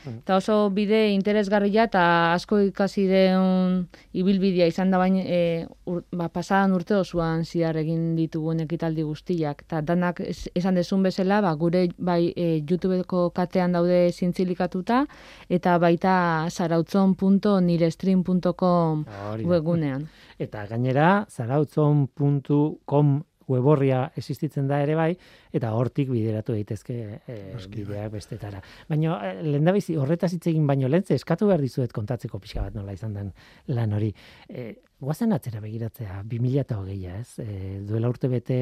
eta 0.06 0.36
oso 0.38 0.70
bide 0.70 1.08
interesgarria 1.10 1.82
eta 1.88 2.02
asko 2.32 2.60
ikasi 2.62 3.08
den 3.10 3.88
ibilbidea 4.14 4.66
izan 4.70 4.90
da 4.94 4.98
baina 5.02 5.18
e, 5.26 5.66
ur, 5.90 6.04
ba, 6.14 6.28
pasadan 6.30 6.70
urte 6.76 6.94
osoan 6.94 7.42
ziar 7.44 7.74
egin 7.80 8.14
ditugun 8.16 8.60
ekitaldi 8.62 9.02
guztiak. 9.02 9.62
Eta 9.66 9.80
danak 9.82 10.20
es- 10.22 10.46
esan 10.54 10.74
desun 10.78 11.02
bezala, 11.02 11.40
ba, 11.42 11.50
gure 11.58 11.88
bai 11.98 12.30
e, 12.36 12.62
YouTubeko 12.62 13.30
katean 13.34 13.72
daude 13.74 14.12
zintzilikatuta 14.12 15.06
eta 15.50 15.74
baita 15.82 16.46
zarautzon.nirestream.com 16.50 19.04
webgunean. 19.44 20.06
Eta 20.38 20.66
gainera, 20.70 21.26
zarautzon.com 21.30 23.22
weborria 23.48 24.12
existitzen 24.16 24.66
da 24.68 24.80
ere 24.82 24.94
bai, 24.98 25.16
eta 25.52 25.72
hortik 25.74 26.08
bideratu 26.10 26.52
daitezke 26.52 27.20
e, 27.26 27.36
bideak 27.68 28.12
bestetara. 28.12 28.60
Baina, 28.88 29.18
eh, 29.28 29.42
lehendabizi, 29.42 29.96
horretaz 29.96 30.32
hitz 30.34 30.46
egin 30.46 30.66
baino 30.66 30.88
lentze, 30.88 31.14
eskatu 31.14 31.46
behar 31.46 31.60
dizuet 31.60 31.92
kontatzeko 31.92 32.38
pixka 32.42 32.62
bat 32.62 32.74
nola 32.74 32.92
izan 32.92 33.14
den 33.14 33.32
lan 33.68 33.92
hori. 33.92 34.12
E, 34.48 34.74
guazen 35.00 35.32
atzera 35.32 35.60
begiratzea, 35.60 36.22
2008a, 36.24 37.18
ez? 37.20 37.38
E, 37.38 37.80
duela 37.86 38.08
urte 38.08 38.28
bete 38.28 38.58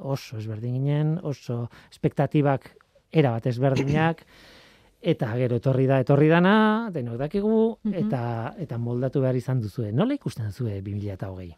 oso 0.00 0.38
ezberdin 0.38 0.74
ginen, 0.78 1.18
oso 1.22 1.68
espektatibak 1.90 2.70
era 3.10 3.32
bat 3.34 3.46
ezberdinak, 3.46 4.24
eta 5.12 5.32
gero 5.38 5.56
etorri 5.56 5.86
da, 5.86 6.00
etorri 6.02 6.28
dana, 6.28 6.90
denok 6.94 7.18
dakigu, 7.18 7.78
Mhm. 7.84 7.94
eta, 8.06 8.54
eta 8.58 8.78
moldatu 8.78 9.20
behar 9.20 9.36
izan 9.36 9.60
duzue. 9.60 9.92
Nola 9.92 10.14
ikusten 10.14 10.52
zue 10.52 10.80
2008? 10.82 11.56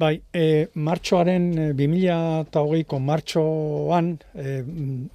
Bai, 0.00 0.22
e, 0.32 0.68
martxoaren 0.74 1.48
e, 1.52 1.64
2008ko 1.76 2.98
martxoan 2.98 4.14
e, 4.32 4.54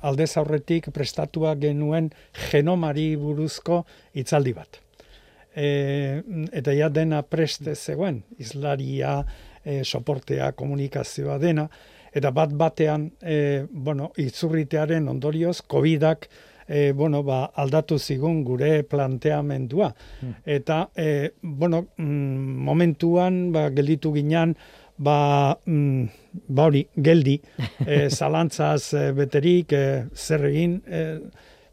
aldez 0.06 0.30
aurretik 0.38 0.92
prestatua 0.94 1.56
genuen 1.58 2.12
genomari 2.52 3.16
buruzko 3.18 3.82
hitzaldi 4.14 4.54
bat. 4.54 4.80
E, 5.58 6.22
eta 6.54 6.76
ja 6.78 6.92
dena 6.94 7.24
preste 7.26 7.74
zegoen, 7.74 8.22
izlaria, 8.38 9.24
e, 9.66 9.82
soportea, 9.84 10.52
komunikazioa 10.54 11.40
dena, 11.42 11.66
eta 12.14 12.30
bat 12.32 12.54
batean, 12.54 13.10
e, 13.22 13.66
bueno, 13.72 14.12
itzurritearen 14.22 15.10
ondorioz, 15.10 15.64
COVIDak 15.66 16.30
e, 16.68 16.92
bueno, 16.92 17.24
ba, 17.24 17.46
aldatu 17.56 17.98
zigun 17.98 18.44
gure 18.44 18.84
planteamendua. 18.84 19.94
Eta, 20.46 20.90
e, 20.96 21.32
bueno, 21.42 21.88
mm, 21.98 22.64
momentuan, 22.70 23.52
ba, 23.52 23.70
gelditu 23.72 24.14
ginean, 24.14 24.56
ba, 24.98 25.58
mm, 25.66 26.04
ba 26.50 26.68
hori, 26.70 26.86
geldi, 26.96 27.40
e, 27.88 28.10
zalantzaz 28.10 28.94
e, 28.94 29.12
beterik, 29.18 29.74
e, 29.74 30.04
zer 30.14 30.46
egin, 30.52 30.82
e, 30.88 31.04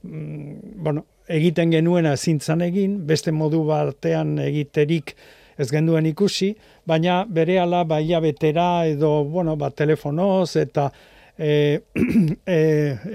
mm, 0.02 0.74
bueno, 0.84 1.06
egiten 1.28 1.72
genuena 1.72 2.16
zintzan 2.16 2.62
egin, 2.62 3.00
beste 3.06 3.32
modu 3.32 3.64
batean 3.64 4.38
egiterik 4.44 5.14
ez 5.58 5.70
genduen 5.70 6.06
ikusi, 6.06 6.54
baina 6.86 7.24
berehala 7.24 7.84
ba 7.84 8.00
betera 8.20 8.86
edo 8.86 9.24
bueno, 9.24 9.56
ba 9.56 9.70
telefonoz 9.70 10.56
eta 10.56 10.90
e, 11.38 11.82
e, 12.46 12.58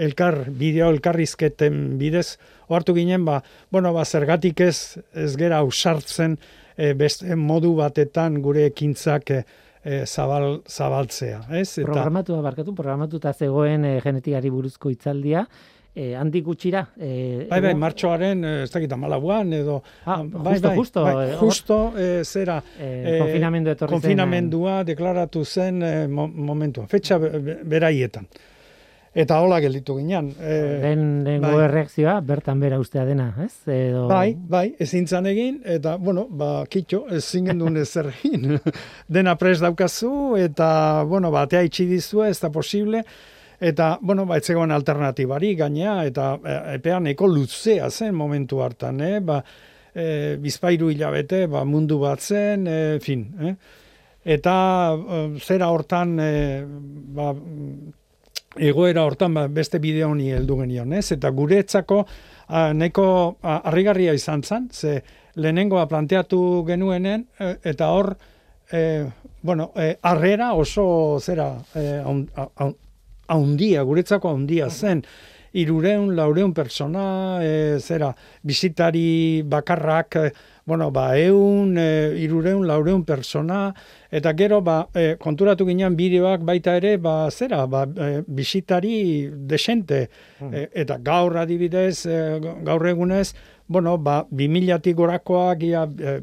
elkar 0.07 0.45
bideo 0.49 0.89
elkarrizketen 0.93 1.97
bidez 1.99 2.37
ohartu 2.67 2.95
ginen 2.97 3.25
ba 3.25 3.41
bueno 3.71 3.93
ba 3.93 4.05
zergatik 4.05 4.61
ez 4.61 4.99
ez 5.13 5.35
gera 5.37 5.61
ausartzen 5.63 6.37
e, 6.77 6.93
beste 6.93 7.35
modu 7.35 7.75
batetan 7.75 8.41
gure 8.41 8.65
ekintzak 8.69 9.31
e, 9.31 9.43
zabal, 10.05 10.61
zabaltzea, 10.67 11.41
ez? 11.55 11.77
Eta 11.79 11.87
Programatu 11.87 12.39
barkatu, 12.43 12.75
programatuta 12.75 13.33
zegoen 13.33 13.85
e, 13.87 13.97
genetikari 14.03 14.51
buruzko 14.53 14.91
hitzaldia, 14.91 15.45
e, 15.95 16.13
handik 16.15 16.45
gutxira. 16.45 16.85
E, 16.99 17.47
Bai, 17.49 17.59
bai, 17.61 17.73
martxoaren, 17.75 18.43
eh, 18.45 18.63
ez 18.63 18.71
dakit, 18.71 18.91
amalauan, 18.93 19.51
edo... 19.53 19.81
Ah, 20.05 20.21
bai, 20.23 20.53
justo, 20.59 20.67
bai, 20.69 20.75
justo, 20.77 21.03
bai, 21.03 21.31
justo, 21.39 21.79
eh, 21.97 22.21
zera, 22.23 22.61
e, 22.79 23.17
konfinamendu 23.19 23.71
etorri 23.75 23.91
konfinamendua 23.97 24.83
deklaratu 24.87 25.43
zen 25.45 25.81
mo- 26.11 26.27
momentuan, 26.29 26.87
fetxa 26.87 27.17
be- 27.19 27.39
be- 27.39 27.59
beraietan. 27.63 28.27
Eta 29.19 29.39
hola 29.41 29.57
gelditu 29.59 29.95
ginean. 29.97 30.27
Eh, 30.39 30.79
Lehen, 30.83 31.23
lehen 31.25 31.41
bai. 31.41 31.55
erreakzioa, 31.65 32.19
bertan 32.21 32.59
bera 32.61 32.77
ustea 32.79 33.03
dena, 33.07 33.31
ez? 33.43 33.55
Edo... 33.67 34.03
Bai, 34.07 34.35
bai, 34.37 34.75
ezin 34.79 35.07
zan 35.09 35.25
egin, 35.25 35.57
eta, 35.65 35.95
bueno, 35.97 36.27
ba, 36.29 36.63
kitxo, 36.69 37.07
ezin 37.17 37.49
gendun 37.49 37.75
ezer 37.81 38.11
egin. 38.13 38.59
Dena 39.09 39.33
pres 39.35 39.59
daukazu, 39.65 40.37
eta, 40.37 41.03
bueno, 41.09 41.31
ba, 41.33 41.47
atea 41.49 41.63
itxi 41.65 41.87
dizu, 41.89 42.21
ez 42.29 42.37
da 42.39 42.51
posible, 42.53 43.01
eta, 43.59 43.97
bueno, 44.01 44.25
ba, 44.25 44.37
etzegoen 44.39 44.71
alternatibari 44.71 45.53
gainea, 45.59 45.99
eta 46.07 46.31
e, 46.39 46.55
epean 46.77 47.07
eko 47.11 47.27
luzea 47.27 47.89
zen 47.91 48.15
momentu 48.15 48.61
hartan, 48.63 49.01
eh? 49.03 49.19
ba, 49.19 49.41
e, 49.93 50.37
bizpairu 50.41 50.89
hilabete, 50.93 51.45
ba, 51.51 51.65
mundu 51.67 51.99
bat 51.99 52.23
zen, 52.23 52.67
e, 52.67 52.79
fin, 53.03 53.27
eh? 53.43 53.55
Eta 54.29 54.55
e, 54.95 55.21
zera 55.43 55.69
hortan, 55.73 56.17
e, 56.23 56.33
ba, 57.19 57.33
egoera 58.59 59.05
hortan 59.05 59.35
ba, 59.35 59.47
beste 59.47 59.79
bideo 59.79 60.09
honi 60.11 60.31
heldu 60.33 60.59
genion, 60.63 60.93
ez? 60.97 61.11
Eta 61.15 61.31
guretzako 61.35 62.03
neko 62.73 63.05
harrigarria 63.45 64.15
izan 64.17 64.41
zen, 64.41 64.69
ze 64.73 64.95
lehenengoa 65.35 65.85
planteatu 65.87 66.65
genuenen, 66.67 67.27
e, 67.39 67.55
eta 67.73 67.91
hor, 67.93 68.15
e, 68.71 69.05
bueno, 69.41 69.71
e, 69.75 69.95
harrera 70.01 70.53
oso 70.53 71.19
zera, 71.21 71.51
e, 71.75 72.01
haun- 72.03 72.27
haundia, 73.29 73.83
guretzako 73.87 74.33
haundia 74.33 74.69
zen, 74.69 75.03
irureun, 75.53 76.13
laureun 76.15 76.53
persona, 76.53 77.39
e, 77.41 77.79
zera, 77.79 78.13
bizitari 78.43 79.41
bakarrak, 79.45 80.15
e, 80.15 80.31
bueno, 80.65 80.91
ba, 80.91 81.17
eun, 81.17 81.75
e, 81.77 82.13
irureun, 82.21 82.67
laureun 82.67 83.03
persona, 83.05 83.73
eta 84.11 84.35
gero, 84.37 84.61
ba, 84.61 84.83
e, 84.93 85.15
konturatu 85.21 85.65
ginean 85.65 85.95
bideoak 85.97 86.45
baita 86.45 86.75
ere, 86.77 86.97
ba, 87.01 87.29
zera, 87.31 87.63
ba, 87.65 87.85
e, 87.89 88.21
bizitari 88.27 89.29
desente, 89.49 90.07
hmm. 90.39 90.53
e, 90.53 90.67
eta 90.83 90.99
gaur 91.01 91.39
adibidez, 91.41 92.05
e, 92.05 92.19
gaur 92.65 92.85
egunez, 92.91 93.33
bueno, 93.69 93.97
ba, 93.97 94.21
bi 94.29 94.47
milatik 94.49 94.97
gorakoak 94.97 95.65
ia, 95.65 95.87
e, 95.89 96.19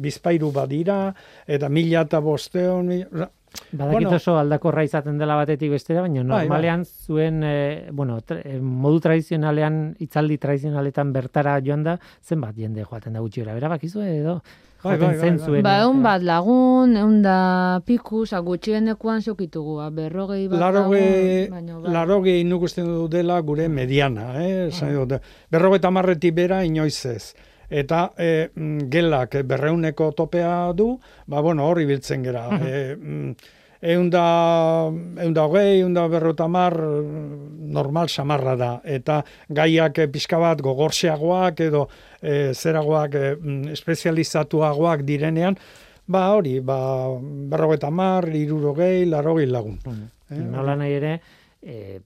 bizpairu 0.00 0.52
badira, 0.52 1.04
eta 1.46 1.68
mila 1.68 2.06
eta 2.08 2.20
bosteon, 2.24 2.92
Badakit 3.72 4.06
bueno, 4.06 4.16
oso 4.16 4.36
aldakorra 4.38 4.84
izaten 4.84 5.18
dela 5.18 5.36
batetik 5.38 5.70
bestera, 5.72 6.02
baina 6.04 6.20
bai, 6.20 6.26
bai. 6.28 6.42
normalean 6.44 6.84
zuen, 6.84 7.42
e, 7.44 7.88
bueno, 7.92 8.18
eh, 8.36 8.58
modu 8.60 9.00
tradizionalean, 9.00 9.78
itzaldi 10.04 10.36
tradizionaletan 10.38 11.12
bertara 11.12 11.58
joan 11.64 11.86
da, 11.86 11.96
zenbat 12.22 12.56
jende 12.56 12.84
joaten 12.84 13.16
da 13.16 13.20
gutxi 13.24 13.44
bera, 13.44 13.68
bakizu 13.72 14.02
edo? 14.02 14.40
Bai, 14.82 14.96
bai, 14.98 15.16
bai, 15.16 15.30
bai. 15.38 15.62
Ba, 15.62 15.76
egun 15.84 16.02
bat 16.02 16.24
lagun, 16.26 16.96
egun 16.98 17.20
da 17.22 17.80
piku, 17.86 18.24
sa 18.26 18.40
gutxienekuan 18.42 19.22
zokitugu, 19.22 19.76
ba, 19.78 19.90
berrogei 19.94 20.48
bat 20.50 20.58
larogei, 20.58 21.46
lagun, 21.48 21.84
bai. 21.84 21.92
larogei 21.92 22.42
nuk 22.44 22.66
du 22.74 23.06
dela 23.08 23.40
gure 23.40 23.68
mediana, 23.68 24.42
eh? 24.42 24.68
Ah. 24.82 25.20
Berrogei 25.50 25.80
tamarretik 25.80 26.34
bera 26.34 26.64
inoiz 26.64 27.06
ez 27.06 27.34
eta 27.72 28.12
e, 28.18 28.50
mm, 28.54 28.86
gelak 28.92 29.40
berreuneko 29.48 30.12
topea 30.12 30.72
du, 30.76 30.92
ba, 31.26 31.40
bueno, 31.40 31.66
horri 31.68 31.86
biltzen 31.88 32.22
gera. 32.24 32.46
Uh 32.48 32.60
-huh. 32.60 32.68
e, 32.68 33.34
eunda, 33.82 34.24
eunda 35.24 35.44
hogei, 35.44 35.80
eunda 35.80 36.06
berrotamar 36.08 36.76
normal 36.78 38.08
samarra 38.08 38.56
da. 38.56 38.72
Eta 38.84 39.22
gaiak 39.48 39.98
pixka 40.12 40.38
bat 40.38 40.60
gogorxeagoak 40.62 41.60
edo 41.60 41.88
e, 42.20 42.52
zeragoak 42.54 43.14
e, 43.14 43.36
espezializatuagoak 43.72 45.02
direnean, 45.08 45.56
ba 46.06 46.28
hori, 46.36 46.60
ba, 46.60 46.78
berrogeta 47.50 47.90
mar, 47.90 48.28
irurogei, 48.28 49.04
larrogei 49.06 49.46
lagun. 49.46 49.78
Uh 49.84 49.92
-huh. 49.92 50.08
e, 50.30 50.42
Nola 50.42 50.76
nahi 50.76 50.92
ere, 50.92 51.20
e, 51.62 52.00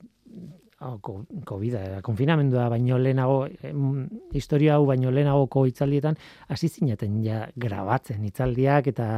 oh, 0.80 0.98
COVID, 1.44 1.74
eh, 1.74 2.00
konfinamendua 2.02 2.68
baino 2.68 2.98
lehenago, 2.98 3.46
historia 4.36 4.76
hau 4.76 4.86
baino 4.86 5.10
lehenagoko 5.10 5.64
itzaldietan, 5.70 6.18
hasi 6.48 6.68
zineten 6.68 7.22
ja 7.24 7.44
grabatzen 7.56 8.24
itzaldiak 8.28 8.90
eta 8.92 9.08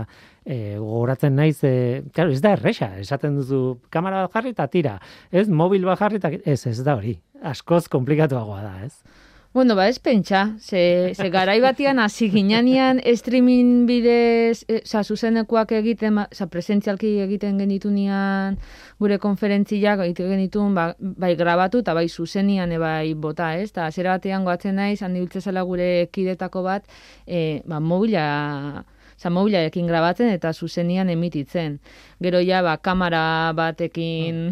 e, 0.45 0.77
gogoratzen 0.79 1.35
naiz, 1.37 1.59
e, 1.67 2.03
claro, 2.15 2.31
ez 2.31 2.43
da 2.45 2.55
erresa, 2.57 2.93
esaten 3.03 3.39
duzu 3.41 3.63
kamera 3.91 4.27
bat 4.27 4.37
jarri 4.39 4.55
eta 4.55 4.69
tira, 4.71 4.99
ez 5.31 5.49
mobil 5.49 5.87
bat 5.89 5.99
jarri 5.99 6.23
eta 6.23 6.33
ez, 6.45 6.61
ez 6.71 6.79
da 6.85 6.97
hori, 6.99 7.19
askoz 7.43 7.87
komplikatuagoa 7.93 8.63
da, 8.63 8.77
ez? 8.87 9.18
Bueno, 9.59 9.75
ba, 9.75 9.89
ez 9.89 9.99
pentsa, 9.99 10.55
ze, 10.61 11.15
ze 11.17 11.31
garai 11.31 11.59
batian 11.61 11.99
hasi 11.99 12.29
ginean 12.31 13.01
streaming 13.17 13.89
bidez, 13.89 14.63
e, 14.69 14.83
sa, 14.87 15.03
zuzenekuak 15.03 15.73
egiten, 15.75 16.21
sa, 16.31 16.47
presentzialki 16.47 17.17
egiten 17.25 17.59
genitunean 17.59 18.61
gure 19.03 19.19
konferentziak 19.19 20.05
egiten 20.05 20.31
genitun, 20.31 20.77
ba, 20.79 20.85
bai 21.01 21.33
grabatu 21.35 21.83
eta 21.83 21.97
bai 21.99 22.07
zuzenian 22.07 22.71
bai 22.79 23.15
bota, 23.19 23.57
ez? 23.59 23.73
Ta, 23.75 23.89
zera 23.91 24.15
batean 24.15 24.47
goatzen 24.47 24.79
naiz, 24.79 25.03
handi 25.03 25.27
zela 25.43 25.67
gure 25.67 26.07
kidetako 26.13 26.63
bat, 26.63 26.87
e, 27.27 27.61
ba, 27.67 27.81
mobila, 27.81 28.85
sa, 29.19 29.31
mobilarekin 29.35 29.87
grabatzen 29.91 30.31
eta 30.31 30.53
zuzenian 30.55 31.11
emititzen. 31.11 31.81
Gero 32.23 32.41
ja 32.43 32.63
ba 32.63 32.77
kamera 32.79 33.53
batekin 33.55 34.49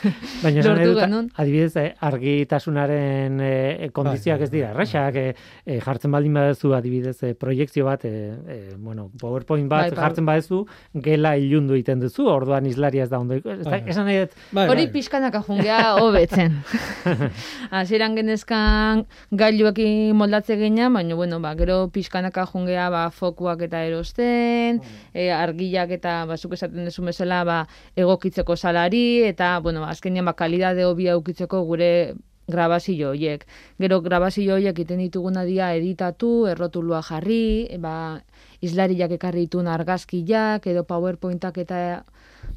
baina 0.44 0.62
lortu 0.64 0.94
genuen. 0.96 1.28
adibidez 1.36 1.76
eh, 1.76 1.88
argitasunaren 2.06 3.40
eh, 3.44 3.88
kondizioak 3.92 4.44
ez 4.46 4.50
dira 4.50 4.70
bai, 4.70 4.74
bai. 4.74 4.84
erresak 4.84 5.18
eh, 5.20 5.34
eh, 5.66 5.80
jartzen 5.84 6.12
baldin 6.14 6.38
baduzu 6.38 6.72
adibidez 6.76 7.16
eh, 7.26 7.34
proiektzio 7.34 7.84
bat 7.88 8.04
eh, 8.08 8.12
eh, 8.48 8.74
bueno 8.76 9.10
powerpoint 9.20 9.68
bat 9.70 9.90
bai, 9.90 9.98
jartzen 9.98 10.26
baduzu 10.28 10.62
gela 10.94 11.34
ilundu 11.36 11.76
egiten 11.76 12.00
duzu 12.00 12.26
orduan 12.30 12.66
islaria 12.66 13.04
ez 13.04 13.10
da 13.10 13.20
ondo. 13.20 13.36
Esan 13.36 14.06
nahi 14.06 14.66
hori 14.68 14.86
pizkanaka 14.92 15.42
jungea 15.46 15.94
hobetzen. 16.00 16.60
Hasieran 17.80 18.16
genezkan 18.18 19.04
gailuekin 19.30 20.16
moldatze 20.16 20.56
geina 20.60 20.88
baina 20.90 21.18
bueno 21.18 21.40
ba 21.40 21.54
gero 21.58 21.88
pizkanaka 21.92 22.46
jungea 22.46 22.88
ba 22.90 23.08
fokuak 23.10 23.66
eta 23.68 23.84
erosten 24.00 24.80
eh, 25.12 25.30
argiak 25.30 25.92
eta 26.00 26.24
bazuk 26.26 26.56
esaten 26.56 26.88
duzu 26.88 27.04
bezala 27.04 27.44
ba, 27.44 27.60
egokitzeko 27.96 28.56
salari 28.56 29.22
eta 29.28 29.58
bueno, 29.60 29.84
azkenean 29.84 30.24
ba 30.24 30.34
kalidade 30.34 30.84
hobia 30.88 31.16
ukitzeko 31.20 31.62
gure 31.68 32.16
grabazio 32.50 33.10
hoiek. 33.14 33.46
Gero 33.78 34.00
grabazio 34.02 34.56
hoiek 34.56 34.78
iten 34.82 34.98
dituguna 34.98 35.44
dia 35.46 35.70
editatu, 35.76 36.46
errotulua 36.50 37.00
jarri, 37.06 37.68
ba 37.78 38.22
islariak 38.60 39.14
ekarri 39.16 39.46
ditun 39.46 39.70
argazkiak 39.70 40.66
edo 40.66 40.84
PowerPointak 40.84 41.62
eta 41.62 42.04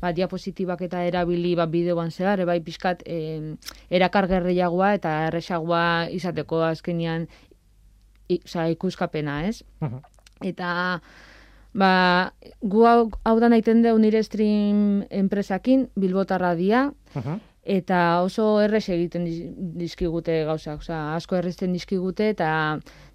ba, 0.01 0.11
diapositibak 0.11 0.81
eta 0.87 1.03
erabili 1.07 1.55
ba, 1.55 1.67
bideoan 1.67 2.11
zehar, 2.11 2.43
bai 2.45 2.59
pixkat 2.65 3.03
e, 3.05 3.55
erakargerriagoa 3.93 4.93
eta 4.99 5.13
erresagoa 5.27 6.09
izateko 6.11 6.63
azkenean 6.67 7.27
i, 8.29 8.39
ikuskapena, 8.73 9.43
ez? 9.47 9.61
Eta 10.43 10.99
Ba, 11.73 12.33
gu 12.61 12.85
hau, 12.85 13.09
hau 13.25 13.39
da 13.41 13.49
naiten 13.49 13.81
deu 13.81 13.97
nire 13.97 14.21
stream 14.23 15.01
enpresakin, 15.09 15.87
bilbotarra 15.97 16.53
dia, 16.55 16.91
eta 17.63 18.21
oso 18.21 18.59
errez 18.61 18.83
egiten 18.93 19.25
dizkigute 19.79 20.43
gauzak, 20.45 20.83
oza, 20.83 21.15
asko 21.15 21.39
errezten 21.39 21.73
dizkigute, 21.73 22.29
eta 22.35 22.49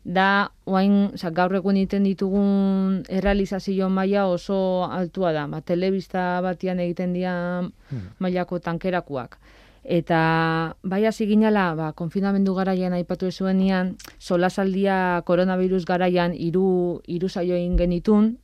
da, 0.02 0.50
oain, 0.66 1.12
oza, 1.14 1.30
gaur 1.30 1.54
egun 1.54 1.78
egiten 1.78 2.08
ditugun 2.08 3.04
errealizazio 3.06 3.90
maila 3.92 4.26
oso 4.26 4.88
altua 4.90 5.32
da, 5.36 5.46
ba, 5.46 5.62
telebista 5.62 6.40
batian 6.42 6.82
egiten 6.82 7.14
dira 7.14 7.36
hmm. 7.62 8.18
mailako 8.18 8.58
tankerakuak. 8.58 9.38
Eta 9.88 10.74
bai 10.82 11.04
hasi 11.06 11.28
ginala, 11.30 11.70
ba, 11.78 11.92
konfinamendu 11.96 12.56
garaian 12.58 12.92
aipatu 12.92 13.30
zuenian, 13.30 13.94
solasaldia 14.18 15.22
koronavirus 15.24 15.86
garaian 15.86 16.34
hiru 16.34 17.00
hiru 17.06 17.30
saio 17.30 17.54
egin 17.54 17.78
genitun, 17.78 18.34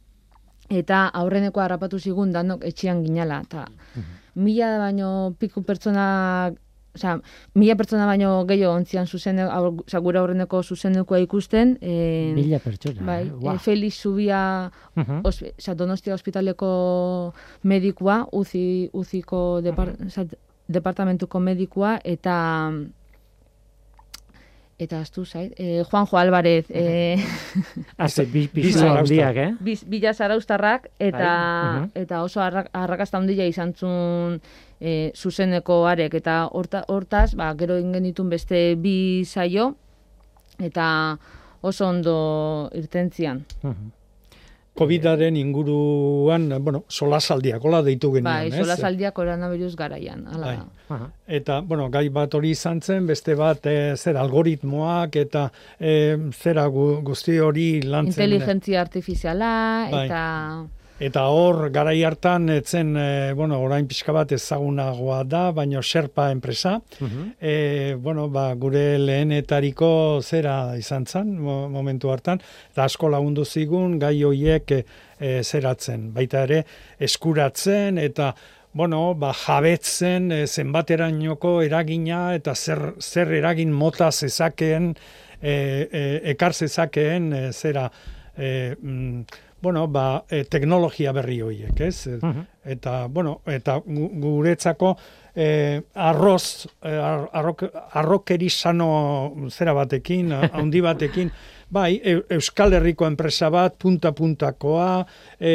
eta 0.71 1.07
aurreneko 1.09 1.61
harrapatu 1.61 1.99
zigun 1.99 2.33
danok 2.33 2.65
etxean 2.65 3.05
ginala 3.05 3.41
eta 3.45 3.67
mhm. 3.69 4.21
mila 4.45 4.79
baino 4.79 5.35
piku 5.39 5.63
pertsona 5.63 6.53
Osa, 6.95 7.17
mila 7.59 7.75
pertsona 7.75 8.05
baino 8.07 8.45
gehiago 8.47 8.77
ontzian 8.79 9.09
zuzen, 9.11 9.41
oza, 9.43 9.99
gura 9.99 10.21
horreneko 10.23 10.61
zuzenekoa 10.63 11.19
ikusten. 11.25 11.73
E, 11.83 11.95
mila 12.37 12.61
pertsona. 12.63 13.03
Bai, 13.03 13.25
wow. 13.33 13.57
e, 13.57 13.59
Felix 13.59 13.99
Zubia, 13.99 14.71
uh 14.95 15.01
mhm. 15.03 15.19
-huh. 15.25 15.49
oza, 15.59 15.75
Donostia 15.75 16.15
Hospitaleko 16.15 17.35
medikua, 17.65 18.29
uzi, 18.31 18.91
uziko 18.93 19.61
depar, 19.61 19.89
uh 19.89 20.07
-huh. 20.07 20.37
departamentuko 20.69 21.41
medikua, 21.41 21.99
eta 22.05 22.71
eta 24.79 25.01
astu 25.01 25.25
zait, 25.25 25.53
e, 25.57 25.85
Juanjo 25.85 26.19
Álvarez, 26.19 26.67
e, 26.69 27.17
Aze, 27.97 28.27
bi, 28.27 28.49
handiak, 28.55 29.37
eh? 29.37 29.51
Bila 29.87 30.15
zaraustarrak, 30.15 30.89
eta, 30.99 31.31
bai, 31.79 32.03
eta 32.03 32.23
oso 32.27 32.43
arrakasta 32.43 33.19
handia 33.19 33.47
izan 33.47 33.75
zun 33.75 34.41
e, 34.81 35.13
zuzeneko 35.15 35.85
arek, 35.87 36.15
eta 36.19 36.49
hortaz, 36.53 37.35
ba, 37.39 37.53
gero 37.55 37.79
ingen 37.79 38.03
ditun 38.11 38.31
beste 38.31 38.75
bi 38.75 39.25
saio, 39.25 39.75
eta 40.59 40.87
oso 41.63 41.89
ondo 41.89 42.71
irtentzian. 42.75 43.45
COVIDaren 44.75 45.37
inguruan, 45.39 46.49
bueno, 46.65 46.85
solasaldiak, 46.89 47.63
hola 47.63 47.81
deitu 47.87 48.11
genuen, 48.17 48.51
bai, 48.51 48.51
solasaldiak 48.51 49.15
koronavirus 49.15 49.77
garaian, 49.79 50.25
ala 50.35 50.49
bai. 50.49 50.57
da. 50.89 50.99
Eta, 51.39 51.61
bueno, 51.63 51.87
gai 51.95 52.09
bat 52.15 52.35
hori 52.35 52.51
izan 52.57 52.81
zen, 52.83 53.07
beste 53.07 53.37
bat, 53.39 53.67
e, 53.71 53.95
zer 53.95 54.19
algoritmoak, 54.19 55.21
eta 55.23 55.45
e, 55.79 56.17
zera 56.35 56.67
guzti 56.67 57.39
hori 57.39 57.69
lantzen. 57.83 58.19
Inteligentzia 58.19 58.83
artifiziala, 58.83 59.53
bai. 59.93 60.07
eta... 60.09 60.25
Eta 61.03 61.25
hor, 61.27 61.73
garai 61.75 62.05
hartan, 62.07 62.47
etzen, 62.55 62.93
e, 62.95 63.33
bueno, 63.35 63.57
orain 63.59 63.89
pixka 63.91 64.13
bat 64.15 64.31
ezagunagoa 64.31 65.25
da, 65.27 65.49
baina 65.51 65.81
Sherpa 65.83 66.29
enpresa. 66.31 66.77
Uh 67.01 67.97
bueno, 67.99 68.29
ba, 68.29 68.55
gure 68.55 68.99
lehenetariko 68.99 70.21
zera 70.23 70.77
izan 70.79 71.05
zen, 71.07 71.35
momentu 71.41 72.11
hartan. 72.11 72.41
Eta 72.71 72.85
asko 72.85 73.09
lagundu 73.09 73.45
zigun, 73.45 73.99
gai 73.99 74.23
hoiek 74.23 74.71
e, 74.71 74.85
zeratzen. 75.43 76.13
Baita 76.15 76.45
ere, 76.47 76.65
eskuratzen, 77.01 77.99
eta, 77.99 78.35
bueno, 78.73 79.15
ba, 79.19 79.33
jabetzen, 79.35 80.31
e, 80.31 80.47
zenbaterainoko 80.47 81.61
eragina, 81.63 82.35
eta 82.39 82.55
zer, 82.55 82.95
zer 83.01 83.35
eragin 83.35 83.73
mota 83.73 84.13
zezakeen, 84.13 84.93
e, 85.43 85.55
e, 85.91 86.05
ekar 86.35 86.55
zezakeen, 86.55 87.33
e, 87.33 87.43
zera, 87.53 87.91
e, 88.37 88.77
mm, 88.81 89.43
bueno, 89.65 89.87
ba, 89.89 90.25
e, 90.29 90.43
teknologia 90.45 91.13
berri 91.17 91.41
horiek, 91.41 91.81
ez? 91.81 92.07
Mhm. 92.21 92.45
Eta, 92.75 93.07
bueno, 93.09 93.39
eta 93.49 93.79
gu- 93.81 94.11
guretzako 94.21 94.95
e, 95.35 95.81
arroz, 95.95 96.67
ar, 96.85 97.29
arrok, 97.33 97.65
arrokeri 97.97 98.51
sano 98.53 99.33
zera 99.51 99.73
batekin, 99.77 100.33
handi 100.61 100.81
batekin, 100.85 101.33
bai, 101.75 101.97
Euskal 102.37 102.77
Herriko 102.77 103.07
enpresa 103.09 103.49
bat, 103.51 103.75
punta-puntakoa, 103.81 104.91
e, 105.41 105.55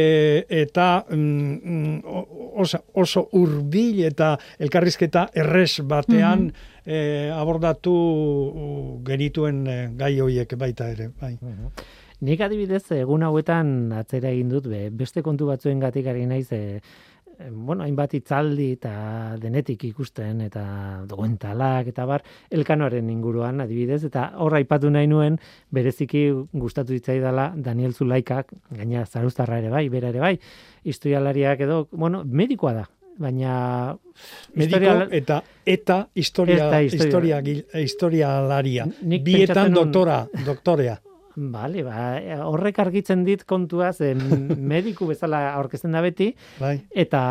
eta 0.49 1.05
mm, 1.09 1.53
mm, 1.61 2.17
oso, 2.59 2.81
oso 2.99 3.27
urbil 3.39 4.03
eta 4.09 4.33
elkarrizketa 4.59 5.29
errez 5.37 5.79
batean 5.87 6.49
e, 6.83 7.29
abordatu 7.33 7.93
uh, 7.93 8.99
gerituen 9.05 9.63
e, 9.67 9.79
gai 9.99 10.13
horiek 10.19 10.57
baita 10.59 10.89
ere, 10.91 11.11
bai. 11.21 11.35
Nik 12.19 12.41
adibidez 12.43 12.83
egun 12.97 13.23
hauetan 13.23 13.93
atzera 13.95 14.33
egin 14.33 14.49
dut 14.51 14.67
be, 14.67 14.89
beste 14.91 15.23
kontu 15.23 15.47
batzuengatik 15.47 16.09
ari 16.11 16.25
naiz 16.27 16.49
e, 16.51 16.81
e, 17.39 17.47
bueno, 17.49 17.85
hainbat 17.85 18.17
itzaldi 18.19 18.73
eta 18.75 18.91
denetik 19.39 19.85
ikusten 19.87 20.41
eta 20.43 20.65
dokumentalak 21.07 21.87
eta 21.93 22.05
bar 22.09 22.27
elkanoaren 22.51 23.09
inguruan 23.13 23.63
adibidez 23.63 24.01
eta 24.11 24.33
hor 24.43 24.57
aipatu 24.59 24.91
nahi 24.91 25.07
nuen 25.07 25.39
bereziki 25.71 26.27
gustatu 26.51 26.91
ditzaidala 26.91 27.53
Daniel 27.55 27.95
Zulaikak 27.95 28.51
gaina 28.75 29.05
zaruztarra 29.05 29.63
ere 29.63 29.71
bai, 29.71 29.87
bera 29.87 30.11
ere 30.11 30.19
bai, 30.19 30.35
historialariak 30.83 31.67
edo, 31.69 31.85
bueno, 31.91 32.25
medikoa 32.25 32.73
da, 32.81 32.87
baina 33.19 33.95
Mediko 34.59 34.95
eta 35.15 35.41
eta 35.65 36.01
historia 36.15 36.67
Eta 36.67 36.81
historia. 36.83 37.39
historia 37.39 37.83
historialaria. 37.83 38.89
Bietan 39.23 39.73
doktora, 39.73 40.25
doktorea. 40.45 40.99
Bale, 41.39 41.83
ba, 41.87 42.17
horrek 42.43 42.79
argitzen 42.83 43.21
dit 43.23 43.45
kontua 43.47 43.93
zen 43.93 44.19
mediku 44.73 45.05
bezala 45.07 45.53
aurkezten 45.53 45.93
da 45.95 46.01
beti, 46.03 46.33
Bai. 46.59 46.73
eta 46.91 47.21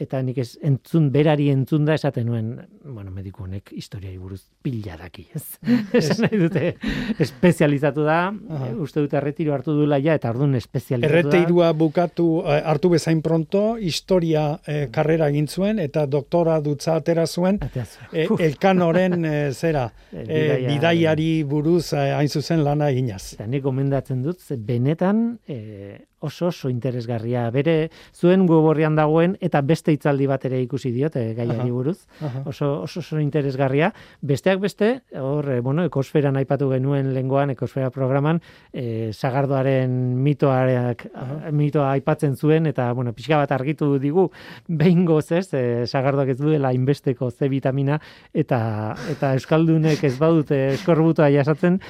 eta 0.00 0.20
nik 0.24 0.38
ez 0.40 0.58
entzun 0.64 1.10
berari 1.12 1.46
entzun 1.52 1.84
da 1.88 1.94
esaten 1.96 2.26
nuen, 2.28 2.50
bueno, 2.84 3.10
mediku 3.12 3.44
honek 3.44 3.72
historiai 3.76 4.16
buruz 4.18 4.42
pila 4.64 4.96
daki, 5.00 5.26
ez? 5.36 5.44
Esan 6.00 6.22
nahi 6.26 6.38
dute, 6.40 6.74
espezializatu 7.20 8.04
da, 8.06 8.18
Aha. 8.32 8.70
eh, 8.70 8.74
uste 8.80 9.00
dute 9.04 9.16
erretiro 9.20 9.54
hartu 9.54 9.74
duela 9.76 9.98
ja, 10.00 10.14
eta 10.18 10.30
orduan 10.32 10.54
espezializatu 10.58 11.12
da. 11.12 11.20
Erreteirua 11.20 11.70
bukatu 11.76 12.26
eh, 12.44 12.60
hartu 12.64 12.90
bezain 12.94 13.20
pronto, 13.24 13.76
historia 13.78 14.44
eh, 14.66 14.88
karrera 14.92 15.28
egin 15.32 15.48
zuen 15.48 15.78
eta 15.84 16.06
doktora 16.06 16.58
dutza 16.64 16.96
atera 17.00 17.26
zuen 17.26 17.60
eh, 17.72 18.26
elkanoren 18.38 19.24
eh, 19.24 19.34
zera, 19.52 19.86
eh, 20.12 20.24
bidaia- 20.26 20.66
bidaiari 20.74 21.30
buruz 21.44 21.92
eh, 21.92 22.10
hain 22.16 22.28
zuzen 22.28 22.64
lana 22.64 22.90
eginaz. 22.90 23.29
Eta 23.34 23.46
nik 23.46 23.62
gomendatzen 23.64 24.22
dut, 24.24 24.42
benetan 24.66 25.38
eh, 25.48 25.98
oso 26.20 26.48
oso 26.48 26.68
interesgarria. 26.70 27.48
Bere 27.50 27.90
zuen 28.14 28.46
web 28.48 28.78
dagoen 28.96 29.36
eta 29.40 29.60
beste 29.62 29.92
hitzaldi 29.92 30.26
bat 30.26 30.44
ere 30.44 30.60
ikusi 30.62 30.92
diot 30.92 31.16
eh, 31.16 31.32
gaiari 31.34 31.68
Aha. 31.68 31.72
buruz. 31.72 32.06
Aha. 32.20 32.42
Oso, 32.46 32.82
oso 32.82 33.00
oso 33.00 33.18
interesgarria. 33.20 33.92
Besteak 34.20 34.60
beste, 34.60 35.02
hor, 35.16 35.48
eh, 35.50 35.60
bueno, 35.60 35.84
ekosferan 35.84 36.36
aipatu 36.36 36.70
genuen 36.70 37.12
lengoan, 37.14 37.50
ekosfera 37.50 37.90
programan, 37.90 38.40
eh, 38.72 39.10
sagardoaren 39.12 39.90
mitoareak, 40.22 41.06
mitoa 41.52 41.90
aipatzen 41.92 42.36
zuen, 42.36 42.66
eta, 42.66 42.92
bueno, 42.92 43.12
pixka 43.16 43.38
bat 43.40 43.52
argitu 43.52 43.98
digu, 43.98 44.28
behin 44.68 45.04
goz 45.08 45.30
ez, 45.32 45.48
eh, 45.54 45.86
sagardoak 45.86 46.34
ez 46.34 46.38
duela 46.38 46.72
inbesteko 46.76 47.30
C 47.30 47.48
vitamina, 47.48 48.00
eta, 48.34 48.94
eta 49.10 49.32
euskaldunek 49.38 50.04
ez 50.04 50.16
badute 50.18 50.60
eskorbutoa 50.74 51.30
jasatzen, 51.32 51.80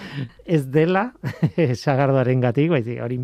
ez 0.47 0.64
dela 0.71 1.11
sagardoaren 1.85 2.40
gatik, 2.40 2.71
baizik, 2.71 3.01
hori, 3.03 3.21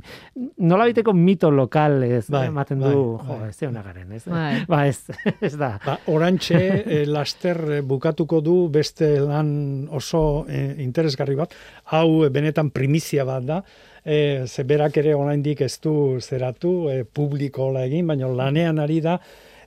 nola 0.59 0.89
biteko 0.97 1.13
mito 1.13 1.51
lokal 1.53 2.03
ez 2.07 2.25
Bai, 2.33 2.47
ematen 2.49 2.81
bai, 2.81 2.93
du, 2.93 3.03
bai. 3.19 3.27
jo, 3.29 3.49
ez 3.49 3.57
zeona 3.57 3.83
garen, 3.85 4.13
ez? 4.17 4.23
Bai. 4.25 4.65
Ba, 4.71 4.85
ez, 4.89 5.03
ez 5.45 5.53
da. 5.57 5.75
Ba, 5.85 5.99
orantxe 6.13 6.57
eh, 6.97 7.03
laster 7.09 7.61
eh, 7.79 7.83
bukatuko 7.85 8.41
du 8.41 8.57
beste 8.73 9.17
lan 9.21 9.89
oso 9.93 10.47
eh, 10.49 10.77
interesgarri 10.85 11.37
bat. 11.37 11.53
Hau 11.93 12.25
benetan 12.33 12.71
primizia 12.75 13.27
bat 13.29 13.45
da. 13.47 13.61
Eh, 14.07 14.47
ze 14.47 14.63
berak 14.65 14.97
ere 15.03 15.17
oraindik 15.19 15.61
ez 15.67 15.75
du 15.83 16.21
zeratu 16.21 16.89
eh, 16.93 17.03
publikola 17.05 17.85
egin, 17.89 18.07
baina 18.07 18.31
lanean 18.31 18.79
ari 18.79 19.01
da 19.03 19.19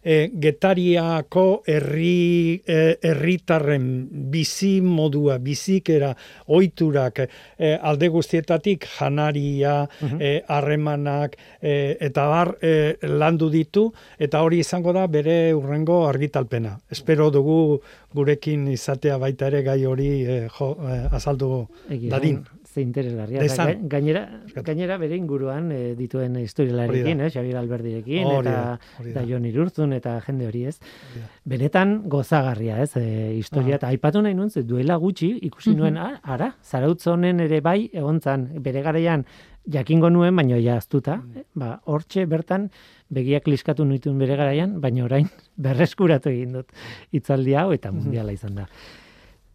eh, 0.03 0.29
getariako 0.33 1.63
herri 1.67 2.61
eh, 2.65 2.95
herritarren 3.01 4.07
bizi 4.31 4.79
modua, 4.81 5.37
bizikera, 5.39 6.13
ohiturak 6.47 7.23
eh, 7.23 7.77
alde 7.81 8.09
guztietatik 8.09 8.87
janaria, 8.97 9.87
eh, 10.19 10.41
harremanak 10.47 11.37
eh, 11.61 11.97
eta 11.99 12.27
bar 12.27 12.55
eh, 12.61 12.95
landu 13.03 13.49
ditu 13.49 13.89
eta 14.19 14.43
hori 14.43 14.59
izango 14.59 14.93
da 14.93 15.07
bere 15.07 15.53
urrengo 15.53 16.05
argitalpena. 16.07 16.77
Espero 16.91 17.29
dugu 17.31 17.79
gurekin 18.13 18.67
izatea 18.73 19.17
baita 19.17 19.47
ere 19.47 19.63
gai 19.63 19.83
hori 19.85 20.09
jo, 20.57 20.71
azaldu 21.11 21.67
Egia 21.89 22.15
dadin. 22.15 22.41
Ze 22.79 22.85
interesgarria. 22.85 23.41
Dezan. 23.43 23.87
Gainera, 23.89 24.23
gainera 24.63 24.97
bere 24.97 25.17
inguruan 25.19 25.71
eh, 25.71 25.95
dituen 25.97 26.35
historialarekin, 26.39 27.19
eh, 27.21 27.29
Xabier 27.29 27.57
Alberdirekin, 27.59 28.27
eta, 28.39 28.79
eta 29.03 29.23
Jon 29.27 29.45
Irurzun, 29.45 29.93
eta 29.93 30.19
jende 30.25 30.47
hori 30.47 30.65
ez. 30.69 30.77
da. 30.79 31.27
Benetan 31.43 32.03
gozagarria, 32.09 32.81
ez, 32.83 32.95
e, 32.95 33.33
historia. 33.37 33.75
Ah. 33.75 33.79
Eta 33.81 33.87
aipatu 33.87 34.21
nahi 34.21 34.33
nuen, 34.37 34.49
duela 34.65 34.95
gutxi, 34.95 35.31
ikusi 35.49 35.75
nuen, 35.75 35.97
ah, 35.97 36.19
ara, 36.23 36.53
zarautz 36.63 37.05
honen 37.07 37.39
ere 37.39 37.59
bai, 37.61 37.89
egontzan, 37.93 38.47
bere 38.63 38.81
garaian, 38.81 39.25
jakingo 39.69 40.09
nuen, 40.09 40.35
baino 40.35 40.57
ja 40.57 40.77
aztuta, 40.77 41.17
Mm. 41.17 41.43
ba, 41.55 41.81
hortxe 41.85 42.25
bertan, 42.25 42.69
begiak 43.09 43.47
liskatu 43.47 43.85
nituen 43.85 44.17
bere 44.17 44.35
garaian, 44.35 44.79
baina 44.81 45.03
orain 45.05 45.27
berreskuratu 45.57 46.29
egin 46.29 46.53
dut 46.53 46.71
hitzaldi 47.11 47.55
hau 47.55 47.71
eta 47.73 47.91
mundiala 47.91 48.31
izan 48.31 48.55
da. 48.55 48.67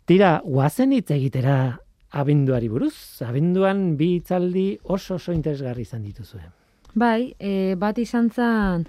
Tira, 0.04 0.42
guazen 0.44 0.92
hitz 0.92 1.10
egitera 1.10 1.78
abenduari 2.14 2.70
buruz. 2.70 2.94
Abenduan 3.26 3.96
bi 3.98 4.14
hitzaldi 4.18 4.66
oso 4.84 5.18
oso 5.18 5.34
interesgarri 5.34 5.82
izan 5.82 6.04
dituzue. 6.06 6.44
Bai, 6.94 7.34
e, 7.42 7.74
bat 7.74 7.98
izan 7.98 8.30
zen 8.30 8.84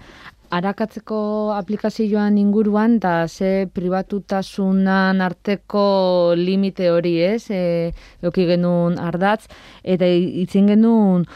arakatzeko 0.54 1.18
aplikazioan 1.56 2.36
inguruan 2.38 3.00
da 3.02 3.26
ze 3.26 3.66
pribatutasunan 3.74 5.20
arteko 5.20 6.34
limite 6.38 6.90
hori, 6.90 7.16
ez? 7.22 7.50
E, 7.50 7.92
euki 8.22 8.46
genuen 8.46 8.98
ardatz 9.02 9.48
eta 9.82 10.06
itzin 10.44 10.70
genuen 10.70 11.26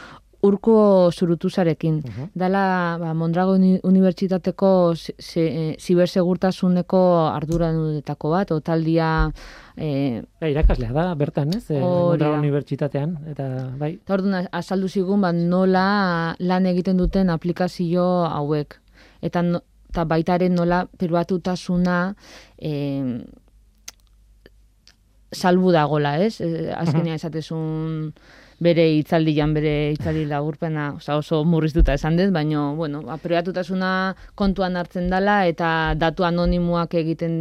urko 0.43 1.11
zurutuzarekin. 1.13 2.03
Dala, 2.35 2.97
ba, 3.01 3.13
Mondrago 3.15 3.53
Uni- 3.59 3.81
Unibertsitateko 3.85 4.95
zi- 4.97 5.15
zi- 5.21 5.41
e, 5.41 5.77
zibersegurtasuneko 5.79 7.01
arduranetako 7.35 8.31
bat, 8.31 8.51
otaldia 8.57 9.31
e, 9.77 10.23
Ba, 10.41 10.49
irakaslea 10.49 10.93
da, 10.93 11.15
bertan, 11.15 11.53
ez? 11.57 11.71
Eh, 11.71 11.77
Hori 11.83 11.85
Mondragon 11.85 12.37
da. 12.37 12.41
Unibertsitatean, 12.41 13.17
eta 13.29 13.49
bai, 13.79 13.93
Eta 14.01 14.15
orduan 14.15 14.49
azaldu 14.53 14.89
zigun 14.89 15.21
ba, 15.21 15.33
nola 15.33 16.35
lan 16.39 16.67
egiten 16.67 16.97
duten 16.97 17.29
aplikazio 17.31 18.07
hauek. 18.25 18.79
Eta, 19.21 19.43
no, 19.43 19.61
eta 19.91 20.05
baita 20.05 20.35
ere 20.41 20.49
nola 20.49 20.87
pribatutasuna 20.87 22.15
eh, 22.59 23.21
salbu 25.33 25.71
dagola, 25.73 26.17
ez? 26.19 26.41
Eh, 26.41 26.73
azkenean 26.75 27.15
esatezun 27.21 28.13
bere 28.61 28.85
hitzaldian, 28.99 29.55
bere 29.57 29.75
hitzaldi 29.95 30.27
laburpena, 30.29 30.91
oza, 30.99 31.17
oso 31.17 31.43
murriztuta 31.49 31.97
esan 31.97 32.19
dut, 32.21 32.31
baina, 32.35 32.71
bueno, 32.77 33.01
ba, 33.07 33.17
pribatutasuna 33.23 33.93
kontuan 34.39 34.77
hartzen 34.77 35.09
dala 35.11 35.43
eta 35.49 35.71
datu 35.97 36.29
anonimoak 36.29 36.95
egiten 37.01 37.37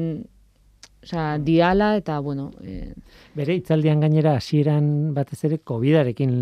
Osea, 1.04 1.38
diala 1.40 1.94
eta, 1.96 2.18
bueno, 2.20 2.50
eh, 2.60 2.92
bere 3.36 3.56
hitzaldian 3.56 4.02
gainera 4.04 4.34
hasieran 4.36 5.14
batez 5.16 5.40
ere 5.48 5.62
Covidarekin 5.64 6.34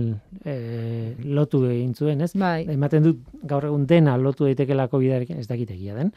eh, 0.46 1.14
lotu 1.24 1.62
egin 1.70 1.94
zuen, 1.94 2.24
ez? 2.26 2.32
bai. 2.34 2.66
Ematen 2.74 3.06
dut 3.06 3.22
gaur 3.44 3.70
egun 3.70 3.86
dena 3.86 4.18
lotu 4.18 4.48
daitekeela 4.50 4.88
Covidarekin, 4.90 5.38
ez 5.38 5.48
dakit 5.48 5.72
egia 5.78 5.96
den. 6.00 6.12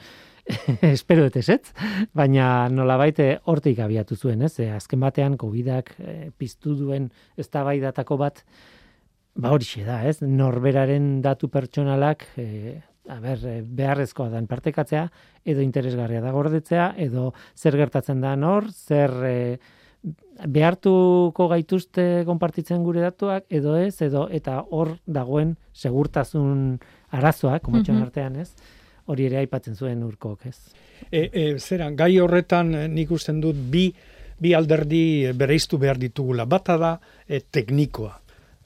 Espero 0.97 1.27
dut 1.29 1.37
ezetz, 1.37 1.75
baina 2.17 2.69
nolabait 2.73 3.21
eh, 3.21 3.35
hortik 3.45 3.85
abiatu 3.85 4.17
zuen, 4.17 4.43
ez? 4.49 4.55
Eh, 4.59 4.73
azken 4.73 5.05
batean 5.05 5.37
Covidak 5.41 5.93
eh, 6.01 6.31
piztu 6.39 6.75
duen 6.79 7.11
eztabaidatako 7.37 8.17
bat 8.25 8.45
ba 9.41 9.53
horixe 9.55 9.85
da, 9.85 10.01
ez? 10.09 10.21
Norberaren 10.23 11.21
datu 11.25 11.49
pertsonalak 11.53 12.25
eh, 12.41 12.81
a 13.11 13.19
ber, 13.21 13.43
eh, 13.47 13.61
beharrezkoa 13.67 14.29
dan 14.31 14.47
partekatzea 14.47 15.09
edo 15.45 15.61
interesgarria 15.65 16.21
da 16.23 16.31
gordetzea 16.33 16.95
edo 16.97 17.33
zer 17.57 17.77
gertatzen 17.77 18.21
da 18.23 18.37
nor, 18.37 18.71
zer 18.71 19.15
eh, 19.27 19.59
behartuko 20.49 21.49
gaituzte 21.51 22.23
konpartitzen 22.27 22.85
gure 22.85 23.03
datuak 23.05 23.45
edo 23.53 23.77
ez 23.77 24.01
edo 24.03 24.29
eta 24.33 24.63
hor 24.71 24.95
dagoen 25.07 25.57
segurtasun 25.73 26.79
arazoak 27.11 27.63
komatxoan 27.63 27.99
Mhm. 27.99 28.07
artean, 28.07 28.37
ez? 28.37 28.55
Hori 29.07 29.27
ere 29.27 29.39
aipatzen 29.39 29.75
zuen 29.75 30.03
urkok, 30.03 30.47
ez? 30.47 30.57
E, 31.11 31.29
e, 31.33 31.59
zera, 31.59 31.91
gai 31.91 32.19
horretan 32.21 32.75
eh, 32.75 32.89
nik 32.89 33.11
usten 33.11 33.41
dut 33.41 33.57
bi, 33.57 33.93
bi 34.39 34.55
alderdi 34.55 35.33
bereiztu 35.35 35.79
behar 35.79 35.99
ditugula. 35.99 36.45
Bata 36.47 36.77
da 36.79 37.01
e, 37.29 37.41
teknikoa. 37.41 38.21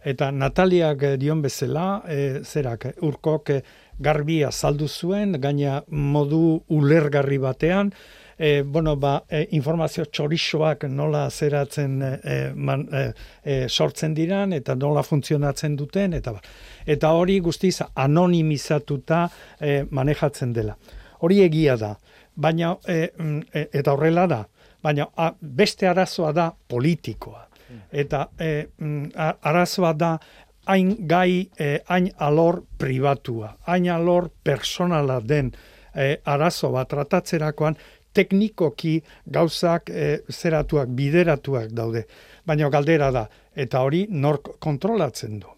Eta 0.05 0.31
Nataliak 0.31 1.17
dion 1.19 1.41
bezala, 1.43 2.03
e, 2.07 2.43
zerak, 2.45 2.91
urkok 3.03 3.51
e, 3.99 4.03
garbia 4.03 4.51
saldu 4.51 4.89
zuen, 4.89 5.41
gaina 5.41 5.83
modu 5.89 6.63
ulergarri 6.69 7.39
batean, 7.39 7.93
e, 8.39 8.63
bueno, 8.63 8.97
ba, 8.97 9.25
e, 9.29 9.47
informazio 9.53 10.05
txorixoak 10.05 10.85
nola 10.91 11.31
zeratzen 11.31 12.03
e, 12.03 12.53
man, 12.55 12.89
e, 12.93 13.69
sortzen 13.69 14.15
diran, 14.15 14.53
eta 14.53 14.75
nola 14.75 15.03
funtzionatzen 15.03 15.77
duten, 15.77 16.15
eta 16.15 16.33
ba. 16.33 16.43
Eta 16.87 17.13
hori 17.13 17.39
guztiz 17.41 17.81
anonimizatuta 17.95 19.29
e, 19.61 19.85
manejatzen 19.91 20.53
dela. 20.53 20.77
Hori 21.21 21.41
egia 21.45 21.77
da, 21.77 21.95
baina, 22.35 22.77
e, 22.89 23.11
eta 23.73 23.93
horrela 23.93 24.27
da, 24.27 24.45
baina 24.83 25.09
a, 25.17 25.33
beste 25.41 25.89
arazoa 25.89 26.33
da 26.33 26.53
politikoa. 26.53 27.49
Eta 27.91 28.29
e, 28.39 28.67
arazoa 29.43 29.93
da 29.99 30.19
hain 30.67 30.95
gai, 31.09 31.49
e, 31.59 31.79
hain 31.89 32.11
alor 32.19 32.63
pribatua, 32.79 33.57
hain 33.67 33.89
alor 33.91 34.31
personala 34.45 35.21
den 35.21 35.53
e, 35.95 36.17
arazo 36.25 36.71
bat 36.73 36.89
tratatzerakoan 36.89 37.77
teknikoki 38.15 39.01
gauzak 39.27 39.91
e, 39.91 40.21
zeratuak, 40.31 40.89
bideratuak 40.95 41.73
daude. 41.75 42.05
Baina 42.47 42.71
galdera 42.71 43.11
da, 43.15 43.27
eta 43.55 43.83
hori 43.83 44.05
nork 44.11 44.57
kontrolatzen 44.63 45.41
du. 45.41 45.51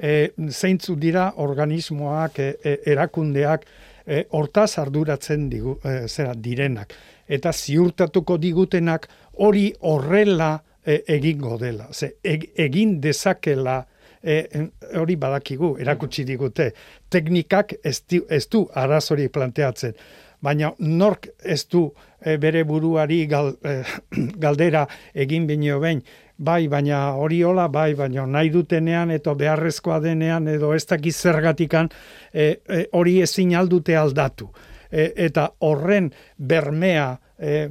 E, 0.00 0.30
zeintzu 0.48 0.96
dira 0.96 1.30
organismoak, 1.44 2.38
e, 2.40 2.50
e, 2.64 2.76
erakundeak, 2.92 3.66
e, 4.06 4.24
hortaz 4.36 4.78
arduratzen 4.80 5.48
digu, 5.52 5.76
e, 5.84 6.06
zera, 6.08 6.34
direnak. 6.34 6.94
Eta 7.28 7.52
ziurtatuko 7.52 8.38
digutenak 8.40 9.06
hori 9.44 9.68
horrela 9.86 10.54
e, 10.84 11.02
egingo 11.16 11.58
dela. 11.60 11.90
Ze, 11.92 12.14
egin 12.24 12.98
dezakela 13.00 13.82
e, 14.22 14.68
hori 15.00 15.16
badakigu, 15.16 15.76
erakutsi 15.80 16.24
digute. 16.24 16.72
Teknikak 17.10 17.74
ez, 17.84 18.02
ez 18.28 18.46
du 18.48 18.66
arazori 18.74 19.28
planteatzen 19.28 19.94
baina 20.40 20.72
nork 20.78 21.28
ez 21.44 21.64
du 21.68 21.84
e, 22.20 22.36
bere 22.40 22.64
buruari 22.64 23.24
gal, 23.28 23.54
e, 23.62 23.80
galdera 24.44 24.86
egin 25.14 25.46
bineo 25.48 25.80
behin, 25.82 26.02
bai, 26.36 26.66
baina 26.72 27.02
hori 27.20 27.42
hola, 27.44 27.68
bai, 27.68 27.92
baina 27.94 28.26
nahi 28.26 28.50
dutenean, 28.52 29.12
eta 29.12 29.34
beharrezkoa 29.36 30.00
denean, 30.00 30.48
edo 30.48 30.72
ez 30.74 30.86
dakiz 30.88 31.16
zergatikan, 31.20 31.90
e, 32.32 32.54
hori 32.92 33.20
ezin 33.22 33.56
aldute 33.56 33.96
aldatu. 33.96 34.50
eta 34.90 35.44
horren 35.62 36.08
bermea 36.36 37.20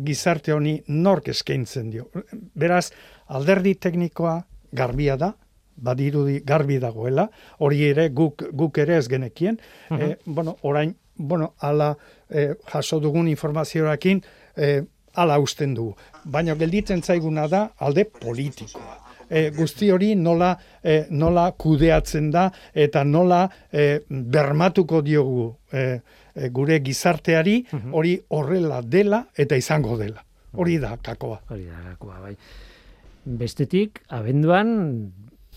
gizarte 0.08 0.54
honi 0.54 0.78
nork 0.88 1.28
eskaintzen 1.28 1.90
dio. 1.92 2.06
Beraz, 2.56 2.94
alderdi 3.28 3.74
teknikoa 3.76 4.38
garbia 4.72 5.18
da, 5.18 5.34
badirudi 5.82 6.42
garbi 6.46 6.80
dagoela, 6.80 7.30
hori 7.60 7.84
ere 7.90 8.10
guk, 8.10 8.44
guk 8.54 8.78
ere 8.78 8.98
ez 8.98 9.08
genekien, 9.10 9.60
uh 9.92 10.16
bueno, 10.26 10.58
orain 10.62 10.96
bueno, 11.20 11.54
ala 11.60 11.98
e, 12.30 12.56
jaso 12.72 13.00
dugun 13.00 13.28
informazioarekin 13.28 14.22
e, 14.56 14.82
ala 15.20 15.38
usten 15.40 15.76
du. 15.76 15.92
Baina 16.24 16.56
gelditzen 16.56 17.04
zaiguna 17.04 17.48
da 17.52 17.66
alde 17.78 18.06
politikoa. 18.06 18.96
E, 19.30 19.50
guzti 19.54 19.92
hori 19.94 20.14
nola, 20.16 20.56
e, 20.82 21.04
nola 21.12 21.52
kudeatzen 21.52 22.32
da 22.34 22.48
eta 22.74 23.04
nola 23.04 23.44
e, 23.70 24.00
bermatuko 24.10 25.04
diogu 25.06 25.52
e, 25.72 25.84
e, 26.34 26.50
gure 26.50 26.80
gizarteari 26.82 27.60
mhm. 27.68 27.94
hori 27.94 28.16
horrela 28.30 28.82
dela 28.82 29.26
eta 29.38 29.60
izango 29.60 30.00
dela. 30.00 30.24
Hori 30.56 30.80
da 30.82 30.96
kakoa. 30.98 31.44
Hori 31.52 31.68
da 31.68 31.84
kakoa, 31.92 32.22
bai. 32.24 32.36
Bestetik, 33.26 34.00
abenduan, 34.08 35.12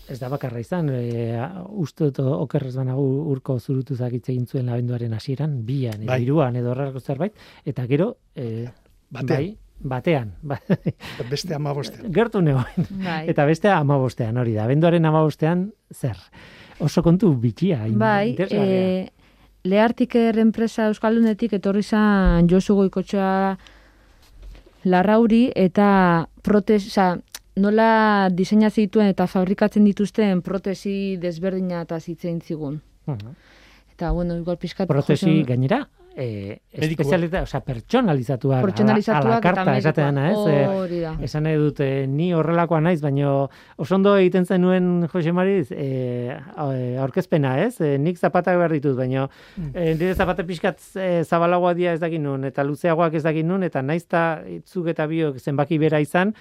ez 0.09 0.19
da 0.19 0.29
bakarra 0.31 0.59
izan, 0.59 0.89
e, 0.91 1.33
uste 1.79 2.09
dut 2.09 2.19
okerrez 2.25 2.75
banagu 2.75 3.05
urko 3.31 3.57
zurutu 3.59 3.95
zakitze 3.95 4.33
egin 4.33 4.45
zuen 4.45 4.67
labenduaren 4.67 5.13
hasieran, 5.13 5.59
bian, 5.65 6.01
edo 6.01 6.11
bai. 6.11 6.21
iruan, 6.23 6.55
edo 6.59 6.71
horrelako 6.73 6.99
zerbait, 6.99 7.35
eta 7.65 7.85
gero, 7.87 8.15
e, 8.35 8.67
batean. 9.13 9.37
Bai, 9.37 9.57
batean. 9.93 10.33
Ba. 10.41 10.59
beste 11.31 11.55
amabostean. 11.55 12.11
Gertu 12.13 12.41
negoen. 12.41 12.89
Bai. 13.03 13.23
Eta 13.31 13.45
beste 13.49 13.71
amabostean, 13.71 14.37
hori 14.37 14.55
da. 14.57 14.67
Abenduaren 14.67 15.05
amabostean, 15.05 15.67
zer? 15.93 16.19
Oso 16.83 17.03
kontu 17.03 17.33
bitxia. 17.39 17.83
Bai, 17.99 18.35
e, 18.49 19.09
lehartik 19.63 20.15
enpresa 20.15 20.89
Euskaldunetik 20.91 21.55
etorri 21.59 21.83
zan 21.83 22.49
Josu 22.51 22.75
Goikotxoa 22.75 23.55
larrauri 24.83 25.45
eta 25.55 26.27
protesa, 26.43 27.13
nola 27.55 28.29
diseina 28.33 28.69
zituen 28.69 29.11
eta 29.11 29.27
fabrikatzen 29.27 29.85
dituzten 29.85 30.41
protesi 30.41 31.17
desberdina 31.21 31.83
eta 31.85 31.99
zitzen 31.99 32.41
zigun. 32.41 32.81
Eta, 33.93 34.11
bueno, 34.11 34.37
igual 34.37 34.57
pizkat... 34.57 34.87
Protesi 34.89 35.43
gainera, 35.45 35.83
eh, 36.15 36.61
espezialita, 36.71 37.41
o 37.43 37.45
sea, 37.45 37.61
personalizatua, 37.61 38.61
personalizatua 38.61 39.29
a, 39.29 39.35
la 39.35 39.41
carta, 39.41 39.77
esaten 39.77 40.05
dana, 40.05 40.31
ez? 40.31 40.37
Eh, 40.49 41.13
esan 41.25 41.45
nahi 41.47 41.57
dute, 41.57 41.87
ni 42.07 42.31
horrelakoa 42.33 42.81
naiz, 42.81 43.01
baino 43.01 43.49
oso 43.77 43.95
ondo 43.95 44.15
egiten 44.17 44.45
zenuen 44.45 45.07
Jose 45.11 45.33
Mariz, 45.33 45.71
eh, 45.71 46.35
aurkezpena, 47.01 47.55
ez? 47.65 47.79
Eh, 47.81 47.97
nik 47.97 48.17
zapatak 48.17 48.57
behar 48.61 48.73
ditut, 48.77 48.97
baino 48.97 49.27
mm. 49.57 49.71
eh, 49.73 49.93
nire 49.99 50.15
zapate 50.15 50.45
pixkat 50.47 50.81
eh, 50.95 51.23
zabalagoa 51.23 51.73
dia 51.73 51.93
ez 51.93 52.01
dakin 52.01 52.23
nun, 52.23 52.49
eta 52.49 52.63
luzeagoak 52.63 53.17
ez 53.17 53.23
dakin 53.23 53.47
nun, 53.47 53.63
eta 53.63 53.81
naizta 53.81 54.43
itzuk 54.47 54.91
eta 54.93 55.07
biok 55.09 55.41
zenbaki 55.41 55.81
bera 55.81 56.01
izan, 56.03 56.33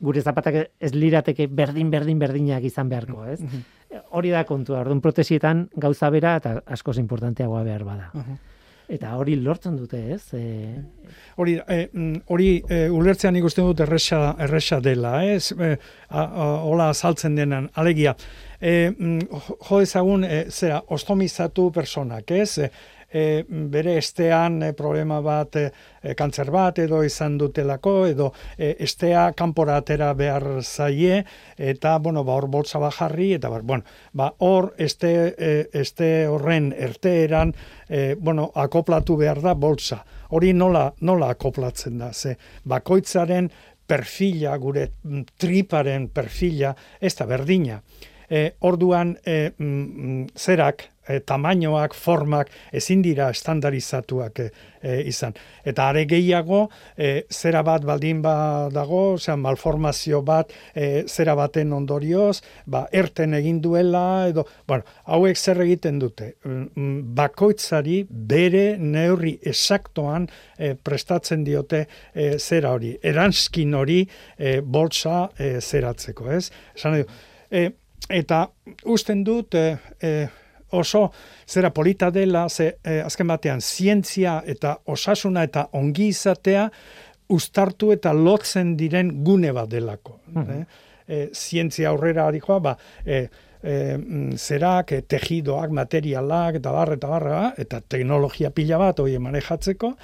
gure 0.00 0.22
zapatak 0.22 0.60
ez 0.78 0.92
lirateke 0.94 1.48
berdin 1.50 1.90
berdin 1.90 2.18
berdinak 2.18 2.64
izan 2.64 2.88
beharko, 2.88 3.24
ez? 3.26 3.40
Mhm. 3.40 3.64
Hori 4.10 4.30
da 4.30 4.44
kontua, 4.44 4.80
orduan 4.80 5.00
protesietan 5.00 5.68
gauza 5.74 6.10
bera 6.10 6.36
eta 6.36 6.62
askoz 6.66 6.98
importanteagoa 6.98 7.64
behar 7.64 7.84
bada. 7.84 8.10
Mhm. 8.14 8.38
Eta 8.88 9.10
hori 9.20 9.34
lortzen 9.36 9.74
dute, 9.76 9.98
ez? 10.14 10.32
E... 10.32 10.80
Hori, 11.36 11.58
e, 11.60 11.90
hori 12.32 12.46
e, 12.72 12.78
ulertzean 12.88 13.36
ikusten 13.36 13.66
dut 13.68 13.82
erresa, 13.84 14.34
erresa 14.40 14.78
dela, 14.80 15.18
ez? 15.28 15.52
E, 15.52 15.74
hola 16.08 16.94
saltzen 16.94 17.36
denan, 17.36 17.68
alegia. 17.76 18.14
E, 18.58 18.88
jo 19.68 19.82
ezagun, 19.84 20.24
e, 20.24 20.46
zera, 20.48 20.80
ostomizatu 20.88 21.68
personak, 21.74 22.32
ez? 22.32 22.70
E, 23.08 23.44
bere 23.48 23.96
estean 23.96 24.62
e, 24.62 24.72
problema 24.76 25.20
bat, 25.24 25.56
e, 25.56 25.70
e, 26.02 26.14
kantzer 26.14 26.50
bat 26.52 26.78
edo 26.82 27.00
izan 27.06 27.38
dutelako, 27.40 27.94
edo 28.06 28.32
e, 28.56 28.74
estea 28.84 29.30
kanpora 29.32 29.78
atera 29.80 30.12
behar 30.14 30.44
zaie, 30.62 31.22
eta, 31.56 31.96
bueno, 32.04 32.24
ba, 32.24 32.36
hor 32.36 32.48
boltza 32.52 32.78
bajarri, 32.82 33.32
eta, 33.38 33.48
bar, 33.48 33.64
bueno, 33.64 33.84
ba, 34.12 34.34
hor 34.44 34.74
este, 34.76 35.34
e, 35.38 35.54
este 35.72 36.28
horren 36.28 36.74
erteeran, 36.76 37.54
e, 37.88 38.14
bueno, 38.20 38.50
akoplatu 38.54 39.16
behar 39.16 39.40
da 39.40 39.54
boltza. 39.54 40.04
Hori 40.36 40.52
nola, 40.52 40.90
nola 41.00 41.32
akoplatzen 41.32 41.98
da, 41.98 42.12
ze, 42.12 42.36
bakoitzaren 42.68 43.48
perfila, 43.88 44.52
gure 44.60 44.90
triparen 45.40 46.10
perfila, 46.12 46.74
ez 47.00 47.14
da 47.16 47.26
berdina. 47.26 47.80
E, 48.30 48.52
orduan, 48.60 49.16
e, 49.24 49.52
mm, 49.56 50.26
zerak, 50.36 50.88
e, 51.08 51.20
tamainoak, 51.24 51.94
formak 51.96 52.50
ezin 52.74 53.02
dira 53.02 53.30
estandarizatuak 53.32 54.40
e, 54.42 54.48
izan. 55.08 55.34
Eta 55.66 55.88
are 55.90 56.04
gehiago, 56.08 56.66
e, 56.96 57.24
zera 57.32 57.62
bat 57.66 57.84
baldin 57.88 58.20
ba 58.22 58.68
dago, 58.72 59.14
osea 59.16 59.36
malformazio 59.40 60.20
bat 60.26 60.52
e, 60.74 61.04
zera 61.08 61.34
baten 61.38 61.72
ondorioz, 61.76 62.40
ba 62.66 62.84
erten 62.92 63.34
egin 63.38 63.62
duela 63.64 64.04
edo, 64.28 64.44
bueno, 64.68 64.84
hauek 65.06 65.38
zer 65.38 65.62
egiten 65.64 65.98
dute. 66.02 66.34
Mm, 66.44 66.68
mm, 66.74 67.00
bakoitzari 67.18 68.02
bere 68.08 68.66
neurri 68.78 69.38
esaktoan 69.48 70.28
e, 70.58 70.74
prestatzen 70.74 71.44
diote 71.46 71.84
e, 72.12 72.36
zera 72.38 72.74
hori. 72.76 72.94
Eranskin 73.02 73.74
hori 73.74 74.02
e, 74.36 74.58
boltsa 74.60 75.28
e, 75.38 75.58
zeratzeko, 75.60 76.30
ez? 76.36 76.48
Esan 76.76 77.00
edo, 77.00 77.20
e, 77.50 77.68
eta 78.08 78.46
usten 78.84 79.24
dut 79.24 79.54
e, 79.54 79.76
e, 80.00 80.12
oso 80.70 81.08
zera 81.48 81.70
polita 81.72 82.10
dela, 82.10 82.48
ze 82.48 82.76
eh, 82.84 83.00
azken 83.04 83.26
batean 83.26 83.60
zientzia 83.60 84.42
eta 84.46 84.76
osasuna 84.86 85.44
eta 85.48 85.68
ongi 85.72 86.08
izatea 86.12 86.68
ustartu 87.28 87.92
eta 87.92 88.12
lotzen 88.12 88.76
diren 88.76 89.12
gune 89.24 89.52
bat 89.52 89.68
delako. 89.68 90.20
Mm 90.34 90.66
zientzia 91.08 91.88
aurrera 91.88 92.26
adikoa, 92.28 92.58
ba, 92.60 92.74
e, 93.06 93.22
zerak, 94.36 94.90
e, 94.92 94.98
tejidoak, 95.08 95.70
materialak, 95.72 96.58
eta 96.60 96.72
barra, 96.74 96.96
eta 96.98 97.08
barra, 97.08 97.38
eta 97.56 97.80
teknologia 97.80 98.50
pila 98.50 98.76
bat 98.76 99.00
hori 99.00 99.16
manejatzeko, 99.16 99.94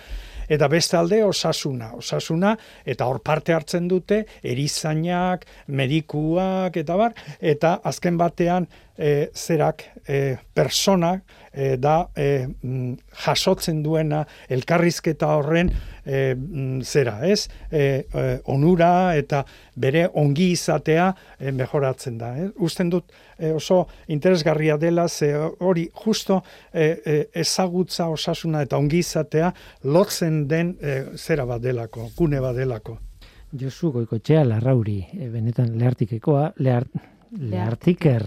eta 0.48 0.68
beste 0.68 0.96
alde 0.96 1.22
osasuna, 1.24 1.92
osasuna, 1.98 2.54
eta 2.84 3.06
hor 3.06 3.20
parte 3.24 3.54
hartzen 3.54 3.88
dute, 3.88 4.24
erizainak, 4.42 5.46
medikuak, 5.66 6.76
eta 6.76 6.96
bar, 7.00 7.14
eta 7.40 7.78
azken 7.84 8.18
batean, 8.20 8.68
e, 8.98 9.30
zerak 9.34 9.84
e, 10.06 10.36
personak 10.54 11.24
e, 11.54 11.76
da 11.76 12.08
e, 12.16 12.46
jasotzen 13.24 13.82
duena 13.84 14.24
elkarrizketa 14.52 15.30
horren 15.38 15.70
e, 16.04 16.34
zera, 16.82 17.18
ez? 17.26 17.46
E, 17.70 18.04
onura 18.52 19.14
eta 19.16 19.44
bere 19.80 20.06
ongi 20.20 20.50
izatea 20.54 21.08
e, 21.38 21.52
mejoratzen 21.52 22.18
da. 22.18 22.34
Eh? 22.40 22.50
Usten 22.66 22.90
dut 22.92 23.14
oso 23.54 23.84
interesgarria 24.14 24.76
dela 24.78 25.08
ze 25.08 25.32
hori 25.34 25.88
justo 26.04 26.36
ezagutza 26.72 28.06
osasuna 28.08 28.62
eta 28.62 28.78
ongi 28.78 29.00
izatea 29.02 29.50
lotzen 29.90 30.44
den 30.48 30.76
zera 31.16 31.44
bat 31.44 31.62
delako, 31.62 32.10
gune 32.16 32.40
bat 32.40 32.54
delako. 32.54 32.98
Josu 33.58 33.90
goikotxea 33.94 34.44
larrauri, 34.46 35.00
benetan 35.32 35.74
lehartikekoa, 35.78 36.52
lehart, 36.62 36.94
lehartiker, 37.38 38.24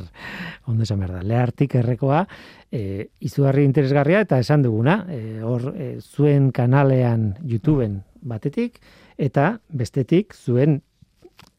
ondo 0.67 0.84
esan 0.84 1.00
behar 1.00 1.17
da, 1.17 1.24
lehartikerrekoa, 1.24 2.26
e, 2.72 3.08
izugarri 3.24 3.65
interesgarria 3.67 4.22
eta 4.26 4.39
esan 4.43 4.65
duguna, 4.65 5.00
e, 5.10 5.41
hor 5.43 5.72
e, 5.76 5.98
zuen 6.02 6.52
kanalean 6.52 7.34
YouTubeen 7.43 8.02
batetik, 8.22 8.82
eta 9.17 9.58
bestetik 9.70 10.36
zuen, 10.36 10.82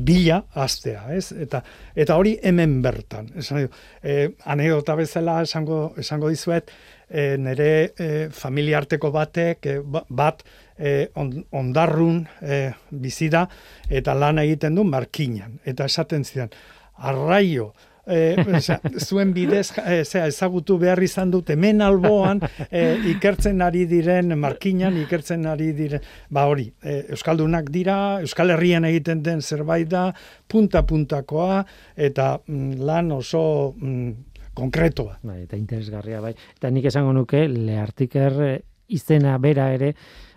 bila 0.07 0.41
astea, 0.55 1.05
ez? 1.15 1.33
Eta 1.33 1.63
eta 1.95 2.17
hori 2.17 2.37
hemen 2.43 2.81
bertan. 2.83 3.31
Esan 3.39 3.67
e, 3.67 4.31
anekdota 4.45 4.97
bezala 4.99 5.41
esango 5.47 5.91
esango 6.01 6.31
dizuet, 6.33 6.71
e, 7.11 7.37
nire 7.39 7.71
e, 7.99 8.11
familia 8.33 8.79
arteko 8.79 9.11
batek 9.15 9.67
e, 9.67 9.79
ba- 9.85 10.07
bat 10.09 10.45
e, 10.81 11.11
on, 11.21 11.33
ondarrun 11.53 12.25
e, 12.41 12.63
bizi 12.91 13.29
da 13.29 13.47
eta 13.89 14.17
lan 14.17 14.41
egiten 14.43 14.75
du 14.75 14.85
markinan 14.85 15.61
eta 15.65 15.89
esaten 15.91 16.25
zidan 16.25 16.51
arraio 16.97 17.73
E, 18.11 18.33
osea, 18.57 18.79
zuen 19.07 19.35
bidez 19.37 19.69
e, 19.77 20.01
zera, 20.09 20.25
ezagutu 20.27 20.79
behar 20.81 20.99
izan 21.05 21.31
dut 21.31 21.51
hemen 21.53 21.83
alboan 21.85 22.41
e, 22.65 22.97
ikertzen 23.13 23.61
ari 23.63 23.85
diren 23.87 24.33
markinan 24.41 24.97
ikertzen 25.03 25.45
ari 25.47 25.69
diren 25.77 26.03
ba 26.33 26.47
hori 26.51 26.65
e, 26.83 26.97
euskaldunak 27.15 27.69
dira 27.71 27.99
Euskal 28.25 28.51
Herrian 28.57 28.89
egiten 28.89 29.23
den 29.23 29.45
zerbait 29.45 29.87
da 29.93 30.09
punta 30.49 30.83
puntakoa 30.89 31.61
eta 31.95 32.33
mm, 32.41 32.81
lan 32.89 33.13
oso 33.21 33.45
mm, 33.77 34.31
konkretoa 34.55 35.19
Bai, 35.23 35.43
eta 35.45 35.59
interesgarria 35.59 36.21
bai. 36.25 36.35
Eta 36.57 36.71
nik 36.73 36.89
esango 36.91 37.15
nuke 37.17 37.45
lehartiker 37.49 38.41
eh, 38.47 38.57
izena 38.91 39.37
bera 39.39 39.71
ere 39.77 39.95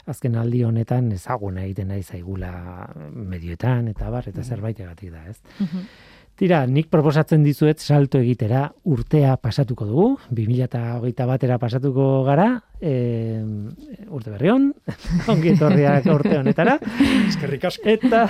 azken 0.09 0.35
aldi 0.35 0.63
honetan 0.67 1.11
ezaguna 1.15 1.63
egiten 1.63 1.93
nahi 1.93 2.03
zaigula 2.03 2.51
medioetan 3.13 3.87
eta 3.93 4.09
bar 4.11 4.27
eta 4.27 4.43
zerbaitegatik 4.43 5.13
da, 5.13 5.23
ez? 5.29 5.39
Tira, 6.33 6.63
nik 6.65 6.87
proposatzen 6.89 7.43
dizuet 7.45 7.77
salto 7.77 8.17
egitera 8.17 8.63
urtea 8.89 9.35
pasatuko 9.37 9.85
dugu, 9.85 10.05
2008 10.33 11.27
batera 11.29 11.59
pasatuko 11.61 12.07
gara, 12.25 12.47
e, 12.81 12.93
urte 14.09 14.33
berrion, 14.33 14.71
ongi 15.31 15.51
etorriak 15.53 16.09
urte 16.09 16.33
honetara, 16.39 16.79
eskerrik 17.29 17.69
asko 17.69 17.93
Eta 17.93 18.23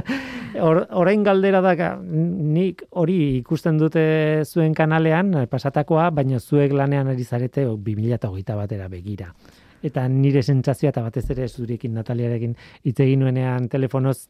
or, 0.66 0.86
orain 0.96 1.22
galdera 1.26 1.60
da 1.60 1.92
nik 2.00 2.86
hori 2.96 3.20
ikusten 3.42 3.76
dute 3.76 4.08
zuen 4.48 4.72
kanalean 4.72 5.44
pasatakoa, 5.52 6.08
baina 6.16 6.40
zuek 6.40 6.72
lanean 6.72 7.12
ari 7.12 7.28
zarete 7.28 7.68
o, 7.68 7.76
2008 7.76 8.56
batera 8.56 8.88
begira. 8.88 9.34
Eta 9.82 10.08
nire 10.10 10.42
sentsazioa 10.42 10.90
eta 10.90 11.02
batez 11.04 11.24
ere 11.30 11.48
zurekin 11.48 11.94
Nataliarekin 11.94 12.54
hitz 12.84 12.98
egin 13.00 13.20
nuenean 13.22 13.68
telefonoz, 13.70 14.26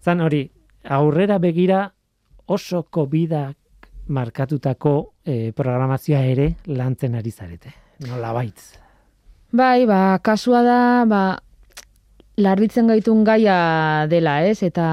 zan 0.00 0.20
hori, 0.24 0.46
aurrera 0.84 1.38
begira 1.38 1.82
oso 2.46 2.86
covidak 2.90 3.56
markatutako 4.10 4.94
eh, 5.24 5.52
programazioa 5.56 6.22
ere 6.26 6.54
lantzen 6.66 7.14
ari 7.14 7.30
zarete. 7.30 7.74
Nola 8.08 8.32
baitz. 8.32 8.72
Bai, 9.52 9.84
ba, 9.86 10.18
kasua 10.22 10.62
da, 10.62 10.80
ba, 11.10 11.22
larritzen 12.40 12.88
gaitun 12.90 13.24
gaia 13.26 14.06
dela, 14.10 14.40
ez? 14.46 14.62
Eta 14.62 14.86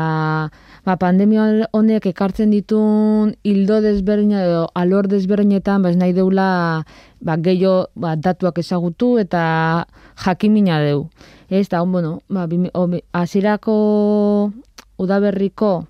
ba, 0.88 0.96
pandemia 0.96 1.68
honek 1.76 2.06
ekartzen 2.14 2.54
ditun 2.56 3.34
hildo 3.44 3.82
desberdina 3.84 4.40
edo 4.48 4.62
alor 4.74 5.10
desberdinetan, 5.12 5.84
ba, 5.84 5.92
nahi 5.92 6.14
deula 6.16 6.86
ba, 7.20 7.36
gehiago 7.36 7.90
ba, 8.00 8.16
datuak 8.16 8.62
ezagutu 8.64 9.18
eta 9.20 9.86
jakimina 10.24 10.80
deu. 10.80 11.10
Ez, 11.52 11.68
da, 11.68 11.84
bueno, 11.84 12.22
ba, 12.32 12.48
bimi- 12.48 12.72
o- 12.74 12.88
bi- 12.88 13.04
hasierako 13.12 13.76
udaberriko 14.98 15.86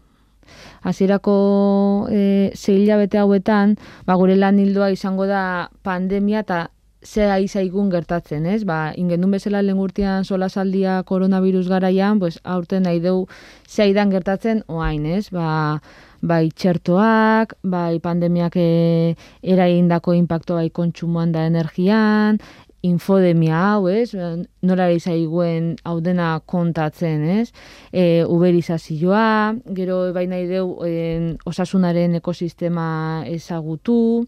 hasierako 0.81 2.07
e, 2.09 2.51
sei 2.55 2.81
hilabete 2.83 3.19
hauetan, 3.19 3.75
ba, 4.07 4.15
gure 4.15 4.35
lan 4.39 4.57
hildoa 4.59 4.89
izango 4.95 5.27
da 5.27 5.69
pandemia 5.83 6.41
eta 6.45 6.69
ze 7.07 7.23
ari 7.31 7.47
zaigun 7.47 7.89
gertatzen, 7.89 8.45
ez? 8.45 8.63
Ba, 8.67 8.91
ingendun 8.99 9.31
bezala 9.31 9.61
lehen 9.63 9.79
urtean 9.79 10.25
solasaldia 10.27 10.99
koronavirus 11.07 11.69
garaian, 11.71 12.19
pues, 12.19 12.39
aurten 12.43 12.83
nahi 12.83 12.99
deu 12.99 13.27
ze 13.67 13.93
gertatzen 13.93 14.63
oain, 14.67 15.05
ez? 15.05 15.29
Ba, 15.31 15.79
bai 16.21 16.49
txertoak, 16.49 17.55
bai 17.63 17.99
pandemiak 17.99 18.57
e, 18.57 19.15
eraindako 19.41 20.13
impacto 20.13 20.55
bai 20.55 20.69
kontsumoan 20.69 21.31
da 21.31 21.45
energian, 21.45 22.39
infodemia 22.81 23.57
hau, 23.71 23.87
ez? 23.87 24.13
Nola 24.61 24.87
ari 24.87 24.99
zaiguen 24.99 25.75
hau 25.83 25.99
dena 26.01 26.39
kontatzen, 26.45 27.23
ez? 27.41 27.51
E, 27.91 28.23
uberizazioa, 28.25 29.55
gero 29.77 30.01
bai 30.13 30.27
nahi 30.27 30.47
deu 30.49 30.77
e, 30.85 31.35
osasunaren 31.45 32.19
ekosistema 32.19 33.23
ezagutu, 33.27 34.27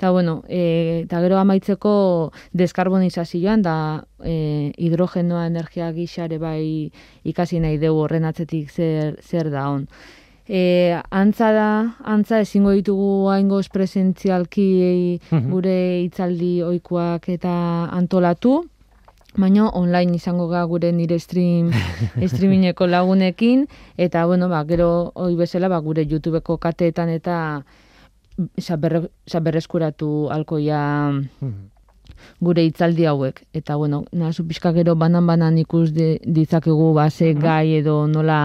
eta 0.00 0.10
bueno, 0.12 0.42
e, 0.48 1.02
eta 1.04 1.18
gero 1.20 1.36
amaitzeko 1.36 2.32
deskarbonizazioan 2.56 3.60
da 3.60 3.74
e, 4.24 4.72
hidrogenoa 4.80 5.42
energia 5.44 5.90
gixare 5.92 6.38
bai 6.40 6.88
ikasi 7.28 7.60
nahi 7.60 7.76
deu 7.76 7.98
horren 8.00 8.24
atzetik 8.24 8.72
zer, 8.72 9.18
zer 9.20 9.50
da 9.52 9.66
on. 9.68 9.84
E, 10.48 10.96
antza 11.12 11.50
da, 11.52 11.68
antza 12.00 12.40
ezingo 12.40 12.72
ditugu 12.72 13.28
haingoz 13.28 13.66
presentzialki 13.68 15.20
gure 15.52 15.76
hitzaldi 16.06 16.62
ohikoak 16.64 17.28
eta 17.36 17.52
antolatu, 17.92 18.62
baina 19.36 19.68
online 19.68 20.16
izango 20.16 20.48
ga 20.48 20.64
gure 20.64 20.94
nire 20.96 21.20
stream 21.20 21.68
streamingeko 22.32 22.88
lagunekin 22.88 23.68
eta 24.00 24.24
bueno, 24.24 24.48
ba, 24.48 24.64
gero 24.64 25.12
hoi 25.12 25.36
bezala 25.36 25.68
ba, 25.68 25.84
gure 25.84 26.08
YouTubeko 26.08 26.56
kateetan 26.56 27.12
eta 27.12 27.36
saber, 28.58 29.10
saberreskuratu 29.26 30.28
alkoia 30.30 31.10
gure 32.40 32.64
hitzaldi 32.64 33.06
hauek 33.06 33.42
eta 33.52 33.76
bueno, 33.76 34.04
nazu 34.12 34.44
pixka 34.48 34.72
gero 34.72 34.94
banan-banan 34.94 35.58
ikus 35.58 35.90
de, 35.92 36.18
ditzakegu 36.24 36.92
ba, 36.94 37.10
ze 37.10 37.34
gai 37.34 37.80
edo 37.80 38.06
nola 38.06 38.40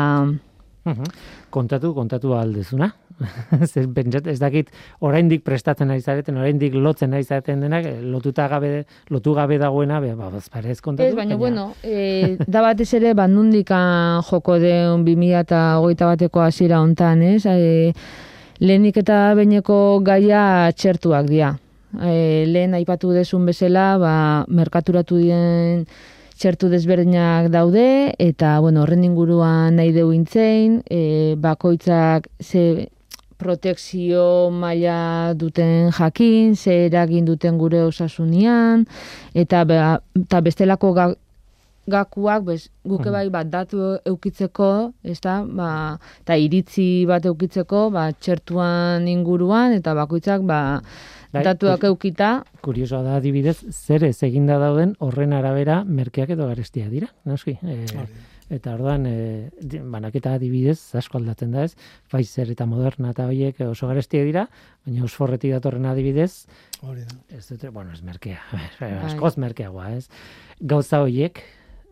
Mhm. 0.86 1.04
Kontatu, 1.50 1.93
kontatu 1.98 2.36
aldezuna. 2.38 2.91
Zer 3.72 3.88
pentsat, 3.95 4.28
ez 4.28 4.38
dakit 4.38 4.70
oraindik 5.01 5.41
prestatzen 5.41 5.89
ari 5.89 6.03
zareten, 6.03 6.38
oraindik 6.38 6.76
lotzen 6.76 7.16
ari 7.16 7.24
zareten 7.24 7.64
denak, 7.64 7.88
lotuta 8.03 8.45
gabe, 8.51 8.84
lotu 9.10 9.34
gabe 9.34 9.57
dagoena, 9.57 10.01
be, 10.03 10.12
ba, 10.20 10.30
bazparez 10.30 10.78
kontatu. 10.84 11.10
Ez, 11.10 11.16
baina, 11.18 11.38
bueno, 11.39 11.70
e, 11.82 12.36
da 12.45 12.62
batez 12.62 12.91
ere, 12.99 13.16
ba, 13.18 13.26
nundikan 13.32 14.22
joko 14.30 14.60
deun 14.62 15.07
2000 15.07 15.41
eta 15.41 15.64
hogeita 15.80 16.12
bateko 16.12 16.43
hasiera 16.43 16.84
hontan, 16.84 17.24
ez? 17.24 17.45
E, 17.49 17.93
lehenik 18.60 18.97
eta 19.01 19.34
beineko 19.36 19.99
gaia 20.06 20.72
txertuak 20.76 21.30
dira. 21.30 21.56
E, 21.95 22.45
lehen 22.47 22.76
aipatu 22.76 23.14
desun 23.16 23.45
bezala, 23.47 23.95
ba, 24.01 24.16
merkaturatu 24.47 25.20
diren 25.20 25.86
txertu 26.36 26.68
desberdinak 26.72 27.47
daude, 27.53 28.14
eta, 28.20 28.58
bueno, 28.60 28.84
horren 28.84 29.06
inguruan 29.08 29.78
nahi 29.80 29.93
deu 29.95 30.12
intzein, 30.12 30.82
e, 30.91 31.36
bakoitzak 31.39 32.28
ze 32.43 32.89
protekzio 33.39 34.49
maila 34.51 35.34
duten 35.36 35.91
jakin, 35.95 36.56
ze 36.56 36.86
eragin 36.88 37.26
duten 37.28 37.58
gure 37.58 37.84
osasunian, 37.88 38.86
eta, 39.34 39.64
ba, 39.68 39.99
eta 40.20 40.41
bestelako 40.43 40.93
gakuak, 41.88 42.46
bez, 42.48 42.62
guke 42.86 43.12
bai 43.14 43.28
bat 43.34 43.50
datu 43.50 43.96
eukitzeko, 44.06 44.70
ez 45.04 45.20
da, 45.22 45.40
ba, 45.46 45.70
eta 46.24 46.38
iritzi 46.42 47.06
bat 47.10 47.26
eukitzeko, 47.26 47.90
ba, 47.94 48.10
txertuan 48.14 49.08
inguruan, 49.12 49.76
eta 49.78 49.94
bakoitzak, 49.98 50.46
ba, 50.48 50.82
Bai, 51.36 51.44
datuak 51.44 51.84
eukita, 51.90 52.30
Kuriosoa 52.64 53.02
da 53.04 53.18
adibidez, 53.20 53.58
zer 53.74 54.06
ez 54.08 54.16
eginda 54.24 54.56
dauden 54.62 54.94
horren 55.04 55.34
arabera 55.36 55.82
merkeak 55.84 56.32
edo 56.32 56.48
garestia 56.48 56.88
dira, 56.88 57.10
noski. 57.28 57.58
E, 57.60 58.06
eta 58.56 58.76
orduan, 58.76 59.08
e, 59.10 59.50
banaketa 59.92 60.36
adibidez, 60.38 60.78
asko 60.96 61.20
aldatzen 61.20 61.52
da 61.56 61.66
ez, 61.66 61.74
Pfizer 62.12 62.54
eta 62.54 62.68
Moderna 62.70 63.12
eta 63.12 63.26
horiek 63.28 63.60
oso 63.68 63.90
garestia 63.90 64.24
dira, 64.24 64.46
baina 64.86 65.04
Oxforretik 65.08 65.52
datorren 65.58 65.90
adibidez, 65.92 66.46
Hori 66.86 67.04
da. 67.04 67.20
ez 67.36 67.44
dute, 67.50 67.70
bueno, 67.74 67.92
ez 67.92 68.04
merkea, 68.06 68.40
Bai. 68.80 68.94
askoz 69.10 69.36
merkeagoa, 69.42 69.92
ez. 69.98 70.08
Gauza 70.62 71.02
horiek, 71.04 71.42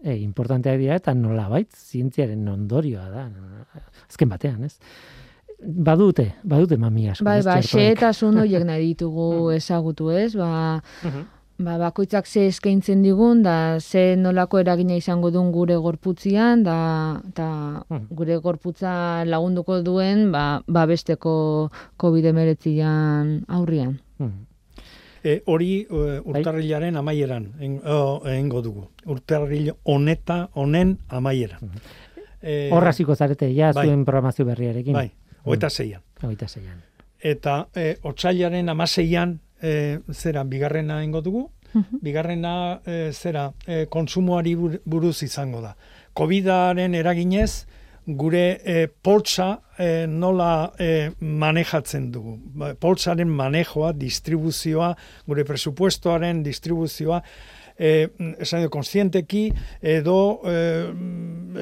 e, 0.03 0.17
importanteak 0.19 0.77
dira 0.79 0.95
eta 0.99 1.13
nolabait 1.15 1.69
zientziaren 1.73 2.47
ondorioa 2.47 3.09
da, 3.09 3.27
azken 4.09 4.29
batean, 4.29 4.63
ez. 4.67 4.77
Badute, 5.63 6.33
badute 6.43 6.75
mami 6.77 7.07
asko. 7.09 7.23
bai, 7.23 7.41
ba, 7.41 7.61
xehetasun 7.61 8.37
horiek 8.41 8.65
nahi 8.67 8.89
ditugu 8.93 9.51
ezagutu, 9.55 10.09
ez, 10.11 10.35
ba, 10.35 10.81
Mhm. 11.03 11.21
ba, 11.63 11.77
bakoitzak 11.77 12.25
ze 12.27 12.47
eskaintzen 12.47 13.01
digun, 13.03 13.43
da 13.43 13.79
ze 13.79 14.15
nolako 14.17 14.59
eragina 14.59 14.95
izango 14.99 15.31
duen 15.31 15.51
gure 15.53 15.75
gorputzian, 15.77 16.63
da, 16.63 17.21
eta 17.29 17.83
Mhm. 17.89 18.07
gure 18.11 18.37
gorputza 18.43 19.23
lagunduko 19.25 19.81
duen, 19.83 20.31
ba, 20.31 20.61
babesteko 20.67 21.69
COVID-19 21.97 23.45
aurrian. 23.47 23.99
Mhm. 24.19 24.45
E, 25.23 25.41
hori 25.45 25.87
e, 25.89 26.19
urtarrilaren 26.25 26.97
amaieran 26.99 27.45
egingo 27.61 28.61
dugu. 28.61 28.87
Urtarril 29.05 29.71
honeta 29.83 30.49
honen 30.53 30.97
amaieran. 31.07 31.71
E, 32.41 32.69
Hor 32.71 32.87
hasiko 32.89 33.15
zarete 33.15 33.47
ja 33.55 33.71
bai. 33.71 33.85
zuen 33.87 34.03
programazio 34.05 34.43
berriarekin. 34.45 34.93
Bai, 34.93 35.11
hogeita 35.45 35.69
zeian. 35.69 36.01
Hogeita 36.21 36.47
zeian. 36.47 36.81
Eta 37.23 37.67
e, 37.75 37.97
otsailaren 38.03 38.67
amaseian 38.69 39.37
e, 39.61 39.99
zera 40.11 40.43
bigarrena 40.43 40.99
egingo 40.99 41.21
dugu, 41.21 41.45
bigarrena 42.01 42.81
e, 42.85 43.11
zera 43.13 43.53
e, 43.65 43.85
konsumoari 43.89 44.55
bur- 44.59 44.81
buruz 44.85 45.23
izango 45.23 45.61
da. 45.61 45.75
Covidaren 46.13 46.93
eraginez 46.95 47.65
gure 48.05 48.59
e, 48.63 48.87
poltsa 48.87 49.61
e, 49.77 50.05
nola 50.07 50.73
e, 50.79 51.11
manejatzen 51.19 52.09
dugu. 52.11 52.37
Ba, 52.59 52.73
Poltsaren 52.79 53.29
manejoa, 53.31 53.93
distribuzioa, 53.95 54.93
gure 55.27 55.45
presupuestoaren 55.47 56.43
distribuzioa, 56.43 57.21
e, 57.77 57.93
esan 58.43 58.61
edo, 58.61 58.69
konstienteki 58.73 59.45
edo 59.95 60.17
e, 60.49 60.59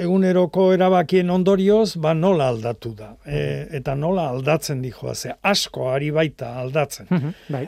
eguneroko 0.01 0.71
erabakien 0.73 1.29
ondorioz, 1.29 1.95
ba 2.01 2.15
nola 2.17 2.49
aldatu 2.51 2.95
da. 2.97 3.13
E, 3.25 3.67
eta 3.79 3.95
nola 3.95 4.29
aldatzen 4.33 4.81
dijoa, 4.81 5.15
ze 5.15 5.35
asko 5.41 5.91
ari 5.93 6.11
baita 6.11 6.55
aldatzen. 6.59 7.07
Mhm, 7.09 7.33
Bai. 7.49 7.65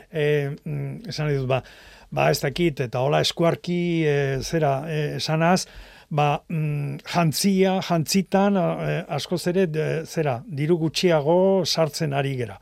mm, 0.64 1.08
esan 1.08 1.30
nahi 1.30 1.38
dut, 1.40 1.48
ba, 1.48 1.62
ba 2.14 2.30
ez 2.30 2.40
dakit, 2.42 2.80
eta 2.88 3.00
hola 3.06 3.22
eskuarki 3.24 3.82
e, 4.06 4.20
zera 4.42 4.80
esanaz, 4.90 5.64
ba, 6.14 6.28
mm, 6.48 7.02
jantzia, 7.10 7.80
jantzitan, 7.82 8.56
e, 8.56 8.94
askoz 9.16 9.42
ere, 9.50 9.66
zera, 10.06 10.38
diru 10.46 10.78
gutxiago 10.78 11.36
sartzen 11.64 12.14
ari 12.14 12.36
gera. 12.38 12.58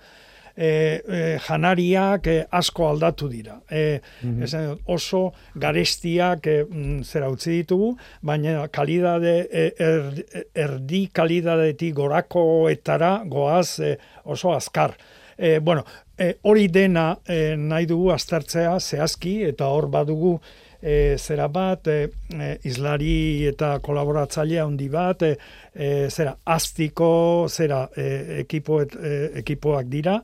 E, 0.52 0.68
e, 1.08 1.20
janariak 1.40 2.26
e, 2.28 2.36
asko 2.52 2.88
aldatu 2.90 3.28
dira. 3.32 3.56
E, 3.72 4.00
esan 4.44 4.66
dut, 4.68 4.82
oso 4.96 5.22
garestiak 5.56 6.48
e, 6.48 6.58
mm, 6.64 6.98
zera 7.08 7.30
utzi 7.32 7.58
ditugu, 7.62 7.94
baina 8.20 8.66
kalidade, 8.68 9.36
e, 9.48 9.66
er, 9.80 10.22
erdi 10.66 11.06
kalidadetik 11.12 11.96
gorakoetara 11.96 13.14
goaz 13.32 13.80
e, 13.80 13.96
oso 14.24 14.52
azkar. 14.52 14.96
E, 15.38 15.58
bueno, 15.58 15.84
e, 16.18 16.34
hori 16.48 16.68
dena 16.68 17.16
e, 17.24 17.56
nahi 17.56 17.88
dugu 17.88 18.12
aztertzea 18.12 18.76
zehazki 18.80 19.40
eta 19.48 19.72
hor 19.72 19.88
badugu 19.92 20.36
e, 20.82 21.16
zera 21.18 21.48
bat, 21.48 21.86
e, 21.86 22.08
e, 22.34 22.48
izlari 22.68 23.46
eta 23.48 23.76
kolaboratzailea 23.84 24.66
handi 24.66 24.88
bat, 24.92 25.22
e, 25.22 25.36
e, 25.74 26.08
zera, 26.10 26.36
aztiko, 26.44 27.46
zera, 27.48 27.88
e, 27.96 28.42
ekipoet, 28.42 28.94
e, 28.96 29.14
ekipoak 29.40 29.88
dira, 29.88 30.20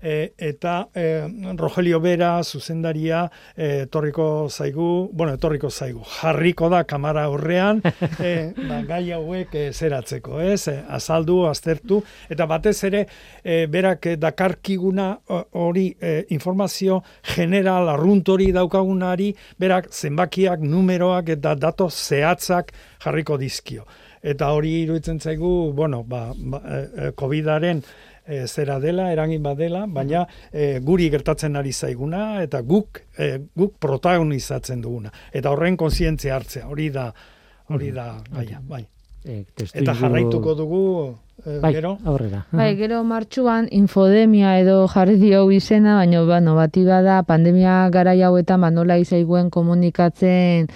e, 0.00 0.32
eta 0.38 0.88
e, 0.94 1.54
Rogelio 1.56 2.00
Bera, 2.00 2.42
zuzendaria, 2.44 3.30
e, 3.56 3.82
etorriko 3.82 4.48
zaigu, 4.48 5.10
bueno, 5.12 5.34
etorriko 5.34 5.70
zaigu, 5.70 6.02
jarriko 6.20 6.70
da 6.72 6.84
kamara 6.84 7.28
horrean, 7.28 7.82
e, 8.22 8.52
ba, 8.68 8.80
gai 8.88 9.10
hauek 9.12 9.54
e, 9.54 9.66
zeratzeko, 9.72 10.40
ez? 10.40 10.68
Azaldu, 10.68 11.42
aztertu, 11.50 12.02
eta 12.30 12.46
batez 12.50 12.76
ere, 12.88 13.04
e, 13.42 13.66
berak 13.70 14.12
dakarkiguna 14.18 15.10
hori 15.58 15.90
e, 16.00 16.22
informazio 16.34 17.02
general 17.34 17.90
arrunt 17.92 18.28
hori 18.28 18.52
daukagunari, 18.54 19.32
berak 19.58 19.90
zenbakiak, 19.92 20.62
numeroak 20.64 21.34
eta 21.38 21.54
dato 21.58 21.90
zehatzak 21.90 22.72
jarriko 23.02 23.38
dizkio. 23.38 23.86
Eta 24.22 24.50
hori 24.52 24.82
iruditzen 24.82 25.20
zaigu, 25.20 25.72
bueno, 25.76 26.02
ba, 26.04 26.28
ba, 26.34 26.60
e, 26.66 27.10
COVID-aren 27.18 27.82
e, 28.26 28.44
zera 28.46 28.78
dela, 28.80 29.12
eragin 29.12 29.42
badela, 29.42 29.86
baina 29.86 30.26
e, 30.52 30.78
guri 30.84 31.08
gertatzen 31.10 31.56
ari 31.56 31.72
zaiguna 31.72 32.42
eta 32.42 32.60
guk 32.62 33.02
e, 33.16 33.32
guk 33.56 33.78
protagonizatzen 33.80 34.84
duguna. 34.84 35.12
Eta 35.32 35.54
horren 35.54 35.78
kontzientzia 35.80 36.36
hartzea, 36.36 36.68
hori 36.68 36.90
da 36.94 37.10
hori 37.68 37.90
da 37.92 38.14
gaia, 38.32 38.62
bai. 38.64 38.86
E, 39.24 39.42
testu 39.54 39.80
Eta 39.82 39.94
jarraituko 39.98 40.54
dugu 40.54 40.82
e, 41.44 41.58
bai, 41.58 41.72
gero. 41.74 41.96
aurrera. 42.06 42.44
Bai, 42.54 42.70
gero 42.78 43.00
martxuan 43.04 43.66
infodemia 43.74 44.54
edo 44.60 44.86
jarri 44.92 45.16
dio 45.18 45.42
izena, 45.50 45.96
baina 45.98 46.22
bueno, 46.22 46.54
bati 46.54 46.84
bada 46.86 47.22
pandemia 47.26 47.88
garai 47.90 48.20
hauetan 48.22 48.60
ba 48.62 48.70
nola 48.70 48.98
izaiguen 48.98 49.50
komunikatzen 49.50 50.68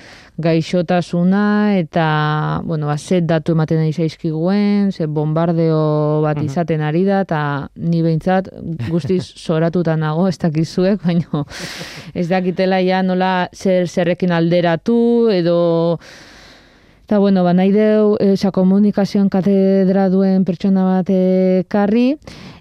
gaixotasuna 0.43 1.79
eta 1.79 2.63
bueno, 2.65 2.89
ba, 2.91 2.99
ze 2.99 3.21
datu 3.21 3.53
ematen 3.53 3.79
ari 3.85 3.93
zaizkiguen, 3.93 4.91
ze 4.91 5.07
bombardeo 5.07 6.21
bat 6.25 6.43
izaten 6.43 6.83
ari 6.83 7.05
da 7.05 7.21
eta 7.23 7.71
ni 7.77 8.03
behintzat 8.03 8.51
guztiz 8.89 9.23
soratuta 9.47 9.95
nago, 9.97 10.27
ez 10.27 10.39
dakizuek, 10.39 10.99
baina 11.05 11.47
ez 12.19 12.27
dakitela 12.29 12.83
ja 12.83 13.03
nola 13.07 13.49
zer 13.55 13.87
zerrekin 13.87 14.33
alderatu 14.33 15.31
edo 15.31 16.01
Eta 17.03 17.19
bueno, 17.19 17.43
ba, 17.45 17.53
nahi 17.53 17.73
deu, 17.75 18.15
esa 18.23 18.53
komunikazioan 18.55 19.29
katedra 19.29 20.07
duen 20.09 20.47
pertsona 20.47 20.85
bat 20.87 21.11
ekarri, 21.13 22.15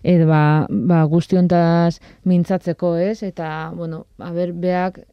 edo 0.03 0.25
ba, 0.27 0.65
ba 0.69 1.03
guztiontaz 1.09 2.01
mintzatzeko, 2.25 2.95
ez? 2.97 3.21
Eta, 3.23 3.71
bueno, 3.77 4.05
a 4.17 4.31
ber, 4.33 4.51
beak 4.57 5.03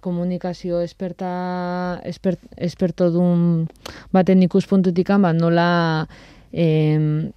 komunikazio 0.00 0.80
esperta, 0.80 2.00
espert, 2.06 2.40
esperto 2.56 3.10
dun 3.10 3.66
baten 4.14 4.42
ikuspuntutik 4.46 5.10
ba, 5.18 5.32
nola 5.32 6.06
em, 6.52 7.32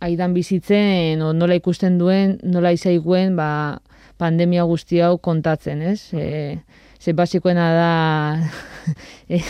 aidan 0.00 0.32
bizitzen, 0.34 1.20
o 1.22 1.32
nola 1.32 1.54
ikusten 1.54 1.98
duen, 1.98 2.38
nola 2.42 2.72
izaiguen, 2.72 3.36
ba, 3.36 3.82
pandemia 4.16 4.64
guzti 4.64 5.00
hau 5.00 5.18
kontatzen, 5.18 5.82
ez? 5.82 6.12
E, 6.14 6.62
ze 7.02 7.12
basikoena 7.18 7.64
da 7.74 8.50
e, 9.28 9.40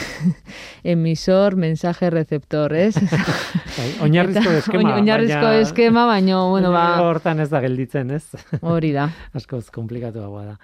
emisor, 0.85 1.57
mensaje, 1.57 2.11
receptor, 2.11 2.73
ez? 2.75 2.95
Bai, 2.97 3.89
oinarrizko 4.07 4.51
eskema. 4.59 4.83
oin- 4.83 4.95
Oinarrizko 5.03 5.41
baina- 5.47 5.61
eskema, 5.67 6.07
baina, 6.09 6.39
bueno, 6.49 6.71
ba, 6.73 6.85
Hortan 7.09 7.41
ez 7.45 7.51
da 7.53 7.61
gelditzen, 7.65 8.11
ez? 8.17 8.25
hori 8.63 8.93
da. 8.97 9.09
Askoz 9.39 9.67
komplikatuagoa 9.75 10.45
da. 10.53 10.57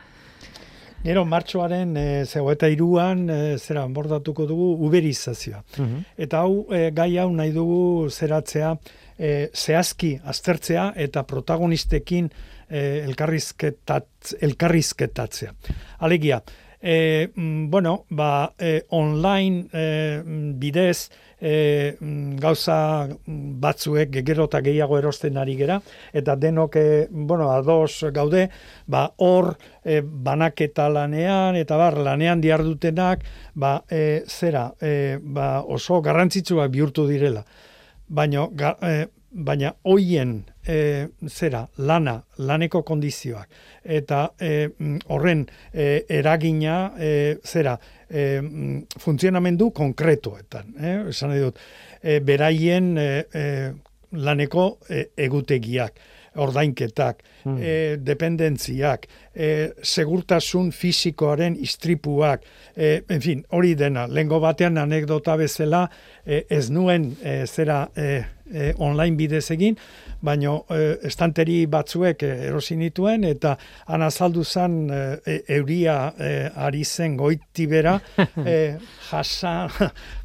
Gero 1.04 1.22
martxoaren 1.30 1.92
e, 1.96 2.06
zego 2.26 2.50
eta 2.50 2.66
iruan 2.72 3.28
e, 3.30 3.36
zera 3.62 3.84
bordatuko 3.86 4.46
dugu 4.50 4.72
uberizazioa. 4.88 5.60
Mhm. 5.78 6.00
Eta 6.26 6.40
hau 6.42 6.64
e, 6.74 6.88
gai 6.90 7.12
hau 7.22 7.28
nahi 7.36 7.52
dugu 7.54 8.08
zeratzea 8.10 8.72
e, 9.18 9.48
zehazki 9.54 10.16
aztertzea 10.24 10.88
eta 10.96 11.22
protagonistekin 11.22 12.26
e, 12.68 12.82
elkarrizketat, 13.06 14.34
elkarrizketatzea. 14.42 15.54
Alegia, 16.02 16.40
e, 16.80 17.30
bueno, 17.34 18.04
ba, 18.10 18.54
e, 18.58 18.84
online 18.90 19.66
e, 19.72 20.22
bidez 20.54 21.10
e, 21.40 21.96
gauza 22.38 23.08
batzuek 23.26 24.20
gero 24.26 24.46
eta 24.48 24.60
gehiago 24.62 24.98
erosten 24.98 25.38
ari 25.38 25.56
gera, 25.58 25.80
eta 26.12 26.36
denok, 26.36 26.76
e, 26.76 27.06
bueno, 27.10 27.50
ados 27.50 28.04
gaude, 28.14 28.48
ba, 28.86 29.08
hor 29.16 29.56
e, 29.84 30.00
banaketa 30.02 30.88
lanean, 30.88 31.56
eta 31.56 31.76
bar, 31.76 31.98
lanean 31.98 32.40
diardutenak, 32.40 33.24
ba, 33.54 33.78
e, 33.90 34.24
zera, 34.26 34.72
e, 34.80 35.18
ba, 35.22 35.62
oso 35.62 36.00
garrantzitsua 36.02 36.68
bihurtu 36.68 37.06
direla. 37.08 37.44
Baina, 38.08 38.48
e, 38.82 39.08
baina 39.30 39.74
hoien 39.84 40.38
e, 40.66 41.08
zera, 41.28 41.66
lana, 41.76 42.16
laneko 42.38 42.82
kondizioak, 42.86 43.50
eta 43.84 44.24
e, 44.40 44.68
horren 45.12 45.44
e, 45.72 46.04
eragina, 46.18 46.78
e, 46.98 47.12
zera, 47.44 47.76
e, 48.08 48.40
funtzionamendu 48.98 49.70
konkretuetan, 49.76 50.72
eh? 50.80 50.96
esan 51.12 51.36
dut, 51.36 51.60
e, 52.00 52.20
beraien 52.24 52.94
e, 52.98 53.10
e, 53.32 53.44
laneko 54.16 54.70
e, 54.88 55.08
egutegiak, 55.28 56.00
ordainketak, 56.38 57.22
hmm. 57.42 57.58
e, 57.58 57.74
dependentziak, 58.04 59.06
e, 59.34 59.50
segurtasun 59.82 60.70
fisikoaren 60.72 61.56
istripuak, 61.60 62.44
e, 62.76 63.02
en 63.10 63.24
fin, 63.24 63.44
hori 63.52 63.74
dena, 63.78 64.06
lengo 64.06 64.40
batean 64.40 64.78
anekdota 64.80 65.36
bezala, 65.40 65.86
e, 66.24 66.44
ez 66.48 66.68
nuen 66.70 67.10
e, 67.20 67.42
zera 67.46 67.86
e, 67.96 68.22
e, 68.52 68.72
online 68.78 69.16
bidez 69.16 69.50
egin, 69.54 69.76
baino 70.24 70.64
e, 70.70 70.98
estanteri 71.08 71.60
batzuek 71.70 72.22
e, 72.26 72.30
erosi 72.48 72.76
nituen 72.78 73.24
eta 73.28 73.54
han 73.86 74.02
azaldu 74.02 74.44
zen 74.44 74.78
e, 74.90 75.38
euria 75.58 75.98
e, 76.18 76.32
ari 76.66 76.84
zen 76.84 77.16
goitibera 77.16 77.98
e, 78.54 78.58
jasa, 79.10 79.54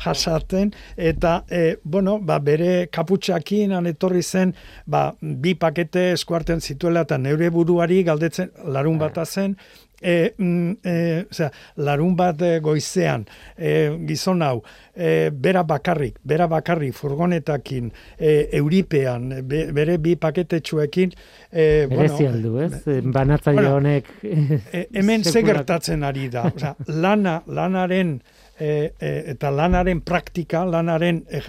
jasaten 0.04 0.74
eta 0.98 1.44
e, 1.50 1.78
bueno, 1.84 2.20
ba, 2.20 2.40
bere 2.40 2.88
kaputxakin 2.92 3.76
han 3.78 3.90
etorri 3.92 4.24
zen 4.24 4.54
ba, 4.86 5.12
bi 5.22 5.56
pakete 5.60 6.12
eskuarten 6.14 6.62
zituela 6.62 7.06
eta 7.08 7.18
neure 7.18 7.50
buruari 7.54 8.04
galdetzen 8.04 8.52
larun 8.66 8.98
bat 8.98 9.20
zen 9.26 9.56
e, 10.04 10.34
mm, 10.38 10.72
e, 10.84 11.26
osea, 11.32 11.50
larun 11.78 12.16
bat 12.20 12.42
e, 12.44 12.60
goizean 12.64 13.26
e, 13.58 13.74
gizon 14.08 14.44
hau 14.44 14.58
e, 14.96 15.30
bera 15.32 15.64
bakarrik, 15.64 16.20
bera 16.24 16.48
bakarrik 16.52 16.96
furgonetakin 16.98 17.90
e, 18.18 18.36
euripean 18.60 19.32
bere 19.48 19.98
bi 20.04 20.16
paketetxuekin 20.20 21.16
e, 21.52 21.88
bueno, 21.90 22.20
aldu, 22.28 22.58
ez? 22.66 22.72
E, 22.88 23.00
Banatzaile 23.02 23.62
bueno, 23.62 23.76
honek 23.80 24.12
e, 24.24 24.88
hemen 24.94 25.24
segertatzen 25.24 26.04
ari 26.04 26.30
da 26.34 26.48
osea, 26.52 26.76
lana, 26.88 27.40
lanaren 27.48 28.18
e, 28.60 28.94
e, 29.00 29.12
eta 29.34 29.52
lanaren 29.52 30.02
praktika, 30.06 30.64
lanaren 30.66 31.24
e, 31.30 31.42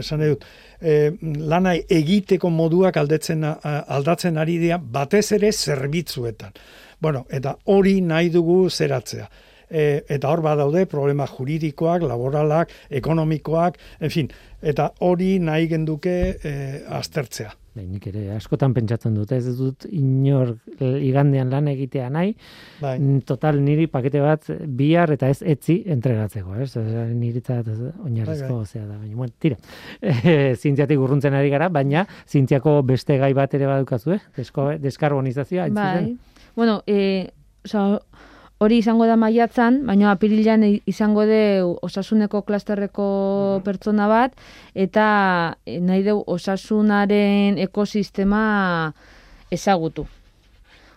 esan 0.00 0.24
dut, 0.24 0.44
e, 0.80 1.12
lana 1.22 1.74
egiteko 1.76 2.50
moduak 2.50 2.96
aldatzen, 3.00 3.44
aldatzen 3.46 4.38
ari 4.38 4.58
dira 4.62 4.78
batez 4.78 5.30
ere 5.38 5.52
zerbitzuetan. 5.52 6.56
Bueno, 7.00 7.26
eta 7.30 7.56
hori 7.72 8.00
nahi 8.00 8.30
dugu 8.32 8.66
zeratzea. 8.70 9.28
E, 9.66 10.04
eta 10.14 10.30
hor 10.30 10.44
badaude 10.44 10.86
problema 10.86 11.26
juridikoak, 11.26 12.06
laboralak, 12.06 12.72
ekonomikoak, 12.90 13.78
en 14.00 14.10
fin, 14.14 14.28
eta 14.62 14.92
hori 15.00 15.36
nahi 15.42 15.68
genduke 15.68 16.16
e, 16.38 16.52
aztertzea. 17.00 17.52
Bai, 17.76 17.84
nik 17.84 18.06
ere 18.08 18.30
askotan 18.32 18.72
pentsatzen 18.72 19.14
dut, 19.16 19.32
ez 19.36 19.52
dut 19.58 19.84
inor 19.92 20.54
igandean 20.80 21.50
lan 21.52 21.68
egitea 21.68 22.06
nahi, 22.12 22.32
bai. 22.80 22.94
total 23.28 23.60
niri 23.60 23.84
pakete 23.92 24.22
bat 24.24 24.48
bihar 24.78 25.12
eta 25.12 25.28
ez 25.28 25.42
etzi 25.44 25.82
entregatzeko, 25.92 26.54
ez? 26.64 26.70
Niritzat 27.12 27.68
oinarrizko 27.68 28.62
bai, 28.62 28.64
bai. 28.64 28.86
da, 28.86 28.98
baina, 29.02 29.16
bueno, 29.16 29.36
tira. 29.38 29.60
E, 30.26 30.54
zintziatik 30.56 30.98
urruntzen 30.98 31.34
ari 31.36 31.50
gara, 31.52 31.68
baina 31.70 32.06
zintziako 32.26 32.80
beste 32.86 33.18
gai 33.20 33.30
bat 33.36 33.52
ere 33.54 33.68
badukazu, 33.68 34.14
eh? 34.16 34.20
Desko, 34.36 34.70
deskarbonizazioa, 34.82 35.68
bai 35.76 36.16
bueno, 36.56 36.82
e, 36.86 37.32
oza, 37.64 38.00
hori 38.58 38.78
izango 38.80 39.06
da 39.08 39.16
maiatzan, 39.20 39.82
baina 39.86 40.10
apirilean 40.12 40.64
izango 40.88 41.26
de 41.28 41.40
osasuneko 41.62 42.42
klasterreko 42.48 43.06
mhm. 43.56 43.64
pertsona 43.66 44.08
bat, 44.08 44.36
eta 44.74 45.08
e, 45.66 45.80
nahi 45.80 46.04
deu 46.06 46.22
osasunaren 46.26 47.58
ekosistema 47.66 48.92
ezagutu. 49.52 50.06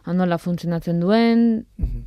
Anola 0.09 0.39
funtzionatzen 0.39 1.01
duen. 1.03 1.49
Mhm. 1.77 2.05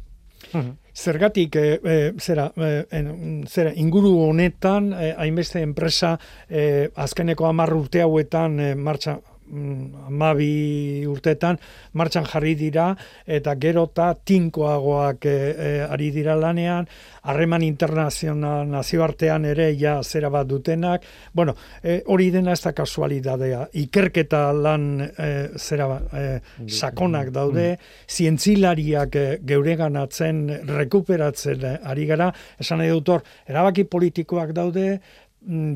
Mhm. 0.52 0.72
Zergatik, 0.92 1.56
e, 1.56 1.80
e, 1.82 2.12
zera, 2.20 2.50
e, 2.56 3.02
zera, 3.48 3.70
inguru 3.80 4.10
honetan, 4.26 4.90
hainbeste 4.92 5.62
enpresa, 5.64 6.18
e, 6.50 6.90
azkeneko 6.94 7.46
amarr 7.48 7.72
urte 7.78 8.02
hauetan, 8.04 8.58
e, 8.60 8.74
martxa, 8.74 9.16
amabi 9.52 11.04
urtetan 11.08 11.58
martxan 11.98 12.24
jarri 12.24 12.54
dira 12.56 12.92
eta 13.26 13.54
gero 13.60 13.84
eta 13.90 14.12
tinkoagoak 14.14 15.26
e, 15.26 15.36
ari 15.84 16.10
dira 16.14 16.36
lanean, 16.38 16.86
harreman 17.28 17.62
internazional 17.66 18.66
nazioartean 18.70 19.44
ere 19.50 19.68
ja 19.78 20.00
zera 20.02 20.30
bat 20.30 20.46
dutenak, 20.48 21.04
bueno, 21.32 21.54
e, 21.82 22.00
hori 22.06 22.30
dena 22.30 22.52
ez 22.52 22.62
da 22.62 22.72
kasualidadea, 22.72 23.66
ikerketa 23.84 24.44
lan 24.52 24.86
e, 25.02 25.30
zera 25.58 25.88
e, 26.12 26.24
sakonak 26.66 27.32
daude, 27.34 27.72
mm. 27.76 28.08
zientzilariak 28.08 29.16
e, 29.16 29.26
geureganatzen, 29.52 30.44
rekuperatzen 30.72 31.66
ari 31.82 32.06
gara, 32.06 32.32
esan 32.60 32.82
nahi 32.82 32.92
dut 32.92 33.12
erabaki 33.48 33.84
politikoak 33.84 34.54
daude, 34.56 34.88
Mm, 34.92 35.21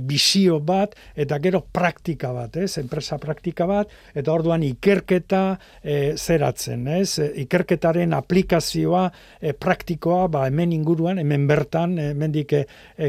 bizio 0.06 0.58
bat 0.60 0.94
eta 1.18 1.38
gero 1.42 1.62
praktika 1.72 2.32
bat, 2.34 2.56
ez? 2.56 2.78
Enpresa 2.78 3.18
praktika 3.18 3.66
bat 3.66 3.90
eta 4.14 4.32
orduan 4.32 4.62
ikerketa 4.66 5.42
e, 5.82 6.14
zeratzen, 6.16 6.86
ez? 6.98 7.18
E, 7.18 7.30
ikerketaren 7.44 8.14
aplikazioa 8.16 9.06
e, 9.40 9.52
praktikoa 9.52 10.26
ba 10.32 10.46
hemen 10.46 10.74
inguruan, 10.76 11.18
hemen 11.22 11.46
bertan, 11.50 11.96
hemendik 11.98 12.54
e, 12.56 12.64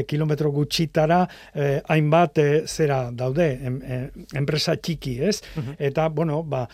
kilometro 0.08 0.52
gutxitara 0.54 1.24
e, 1.54 1.70
hainbat 1.88 2.42
e, 2.42 2.48
zera 2.66 3.04
daude, 3.14 3.48
em, 3.62 3.78
e, 3.82 4.00
enpresa 4.38 4.76
txiki, 4.76 5.18
ez? 5.22 5.38
Mhm. 5.54 5.78
Eta 5.90 6.08
bueno, 6.08 6.42
ba 6.42 6.66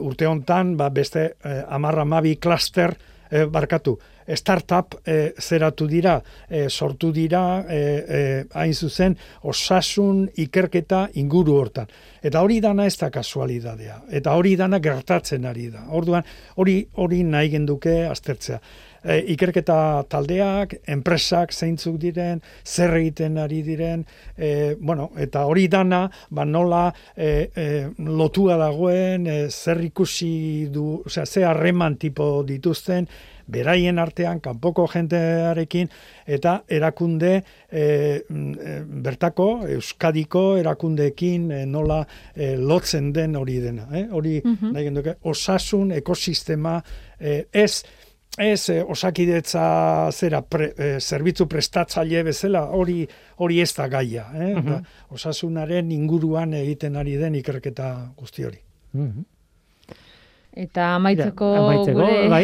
urte 0.00 0.26
hontan 0.26 0.76
ba 0.76 0.90
beste 0.90 1.34
e, 1.44 1.62
10 1.64 2.04
12 2.04 2.36
cluster 2.40 2.96
e, 3.30 3.44
barkatu 3.46 3.98
startup 4.36 4.94
e, 5.06 5.32
zeratu 5.40 5.86
dira, 5.88 6.20
e, 6.48 6.68
sortu 6.68 7.10
dira, 7.12 7.64
e, 7.68 7.78
e, 7.78 8.20
hain 8.54 8.74
zuzen, 8.74 9.16
osasun 9.42 10.26
ikerketa 10.36 11.08
inguru 11.20 11.56
hortan. 11.60 11.90
Eta 12.22 12.42
hori 12.44 12.60
dana 12.60 12.86
ez 12.86 12.96
da 13.00 13.10
kasualidadea. 13.10 14.02
Eta 14.10 14.36
hori 14.36 14.56
dana 14.56 14.78
gertatzen 14.78 15.46
ari 15.48 15.70
da. 15.72 15.86
Orduan, 15.96 16.24
hori 16.56 16.82
hori 17.00 17.22
nahi 17.24 17.50
genduke 17.56 18.04
aztertzea. 18.06 18.60
E, 19.00 19.18
ikerketa 19.32 20.04
taldeak, 20.12 20.74
enpresak 20.92 21.54
zeintzuk 21.56 21.96
diren, 22.00 22.42
zer 22.64 22.92
egiten 22.98 23.38
ari 23.40 23.62
diren, 23.64 24.04
e, 24.36 24.74
bueno, 24.80 25.10
eta 25.16 25.46
hori 25.48 25.66
dana, 25.72 26.04
ba 26.30 26.44
nola 26.44 26.86
e, 27.16 27.48
e, 27.54 27.66
lotua 28.04 28.58
dagoen, 28.60 29.26
e, 29.26 29.38
zer 29.48 29.80
ikusi 29.88 30.68
du, 30.72 31.02
osea, 31.06 31.26
ze 31.26 31.44
harreman 31.48 31.96
tipo 31.96 32.32
dituzten, 32.44 33.08
beraien 33.50 33.98
artean 33.98 34.40
kanpoko 34.42 34.86
jentearekin 34.90 35.90
eta 36.30 36.56
erakunde 36.70 37.32
e, 37.66 37.84
bertako 39.06 39.48
euskadiko 39.76 40.44
erakundeekin 40.60 41.48
nola 41.70 42.00
e, 42.34 42.54
lotzen 42.56 43.12
den 43.16 43.36
hori 43.40 43.58
dena 43.64 43.88
eh? 43.92 44.06
hori 44.10 44.38
mm 44.44 44.58
nahi 44.70 44.84
genduke 44.86 45.14
osasun 45.26 45.90
ekosistema 45.96 46.76
e, 47.18 47.46
ez 47.52 47.82
ez 48.40 48.68
e, 48.70 48.82
osakidetza 48.82 50.10
zera 50.12 50.42
pre, 50.42 50.72
e, 50.76 51.00
zerbitzu 51.00 51.46
prestatzaile 51.46 52.22
bezala 52.24 52.64
hori 52.76 53.02
hori 53.36 53.60
ez 53.60 53.72
da 53.76 53.88
gaia 53.88 54.26
eh? 54.34 54.54
Mhm. 54.54 54.86
osasunaren 55.10 55.90
inguruan 55.92 56.54
egiten 56.54 56.96
ari 56.96 57.16
den 57.16 57.34
ikerketa 57.34 57.90
guzti 58.16 58.48
hori 58.48 58.62
mm 58.92 59.28
Eta 60.50 60.96
amaitzeko, 60.96 61.46
amaitzeko 61.60 62.00
gure... 62.00 62.14
bai, 62.28 62.42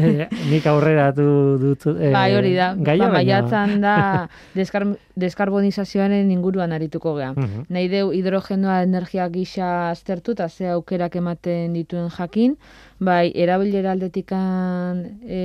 nik 0.52 0.66
aurrera 0.68 1.06
du, 1.16 1.24
dut 1.56 1.86
eh, 1.88 2.10
bai, 2.12 2.28
hori 2.36 2.52
da, 2.52 2.74
gaia, 2.76 3.06
ba, 3.06 3.14
maiatzan 3.14 3.78
da 3.80 3.94
deskar, 4.58 4.84
deskarbonizazioaren 5.16 6.28
inguruan 6.34 6.74
arituko 6.76 7.14
gea. 7.16 7.32
Uh 7.32 7.64
Nahi 7.72 7.88
deu 7.88 8.10
hidrogenoa 8.12 8.82
energia 8.84 9.28
gisa 9.32 9.88
aztertu 9.88 10.36
eta 10.36 10.50
ze 10.50 10.68
aukerak 10.74 11.16
ematen 11.16 11.72
dituen 11.72 12.10
jakin, 12.12 12.58
bai, 13.00 13.32
erabilera 13.34 13.94
aldetikan 13.96 15.00
e, 15.24 15.40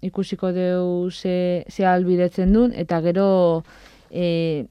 ikusiko 0.00 0.52
deu 0.54 1.10
ze, 1.10 1.64
ze 1.68 1.86
albidetzen 1.86 2.54
duen, 2.54 2.70
eta 2.78 3.00
gero 3.02 3.64
e, 4.10 4.66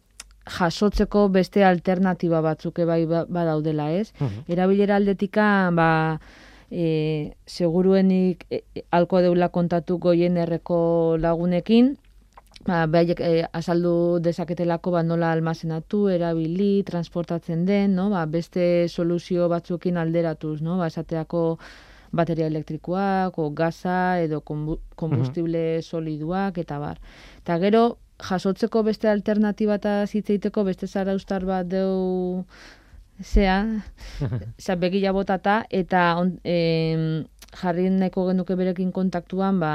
jasotzeko 0.47 1.27
beste 1.29 1.65
alternatiba 1.65 2.41
batzuke 2.41 2.85
bai 2.85 3.03
ba, 3.05 3.25
badaudela, 3.27 3.91
ez? 3.91 4.13
Uh 4.19 4.31
Erabilera 4.47 4.95
aldetikan, 4.95 5.75
ba, 5.75 5.89
e, 6.71 7.33
seguruenik 7.45 8.45
e, 8.49 8.63
e, 8.75 8.85
alko 8.91 9.19
deula 9.21 9.49
kontatu 9.49 9.97
goien 9.99 10.37
erreko 10.39 11.17
lagunekin, 11.19 11.97
ba, 12.65 12.85
behaiek 12.87 13.21
e, 13.21 13.31
azaldu 13.53 14.19
dezaketelako 14.23 14.95
ba, 14.95 15.03
nola 15.03 15.31
almazenatu, 15.35 16.07
erabili, 16.09 16.83
transportatzen 16.87 17.65
den, 17.67 17.95
no? 17.99 18.09
ba, 18.13 18.25
beste 18.25 18.87
soluzio 18.87 19.49
batzuekin 19.51 19.99
alderatuz, 19.99 20.61
no? 20.61 20.79
ba, 20.79 20.87
esateako 20.87 21.59
bateria 22.11 22.47
elektrikoak, 22.51 23.37
o 23.39 23.49
gaza, 23.55 24.19
edo 24.23 24.41
kombustible 24.43 25.81
soliduak, 25.81 26.57
eta 26.59 26.79
bar. 26.79 26.99
Eta 27.43 27.59
gero, 27.61 27.83
jasotzeko 28.21 28.83
beste 28.85 29.09
alternatiba 29.09 29.77
eta 29.79 30.05
zitzeiteko 30.05 30.63
beste 30.67 30.87
zara 30.87 31.15
bat 31.45 31.67
deu 31.67 32.45
zea, 33.23 33.57
zea 34.63 34.75
begila 34.75 35.13
botata, 35.15 35.61
eta 35.69 36.15
on, 36.21 36.35
e, 36.43 37.25
jarri 37.61 37.89
neko 37.89 38.27
genuke 38.31 38.55
berekin 38.59 38.91
kontaktuan, 38.95 39.59
ba, 39.59 39.73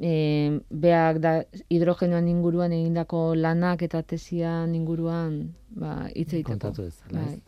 e, 0.00 0.60
beak 0.70 1.20
da 1.24 1.36
hidrogenoan 1.72 2.28
inguruan 2.28 2.74
egindako 2.76 3.30
lanak 3.38 3.86
eta 3.86 4.02
tesian 4.02 4.74
inguruan 4.76 5.40
ba, 5.70 6.06
itzeiteko. 6.12 6.52
Kontatu 6.52 6.86
ez, 6.88 7.00
bai. 7.12 7.40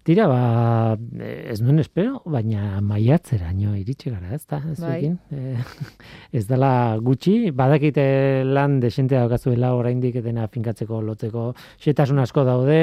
Tira, 0.00 0.24
ba, 0.30 0.96
ez 1.20 1.58
nuen 1.60 1.82
espero, 1.82 2.22
baina 2.24 2.80
maiatzera 2.80 3.50
nio 3.52 3.74
iritsi 3.76 4.08
gara, 4.08 4.32
ez 4.32 4.46
da? 4.48 4.62
Ez, 4.72 4.78
bai. 4.80 5.10
e, 5.12 5.56
ez 6.40 6.46
dela 6.48 6.96
gutxi, 7.04 7.50
badakite 7.52 8.06
lan 8.48 8.78
desente 8.80 9.18
daukazuela 9.18 9.74
oraindik 9.76 10.16
dena 10.24 10.48
finkatzeko 10.48 11.02
lotzeko 11.04 11.50
xetasun 11.84 12.24
asko 12.24 12.46
daude, 12.48 12.80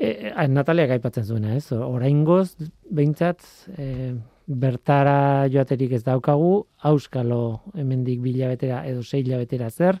e, 0.00 0.48
Natalia 0.48 0.88
gaipatzen 0.90 1.28
zuena, 1.28 1.54
ez? 1.58 1.70
Orain 1.76 2.24
goz, 2.24 2.56
behintzat, 2.90 3.44
e, 3.76 4.14
bertara 4.50 5.46
joaterik 5.52 5.92
ez 5.98 6.02
daukagu, 6.06 6.64
auskalo 6.90 7.60
hemendik 7.76 8.22
bilabetera 8.24 8.84
edo 8.88 9.04
sei 9.04 9.22
betera 9.22 9.70
zer, 9.70 10.00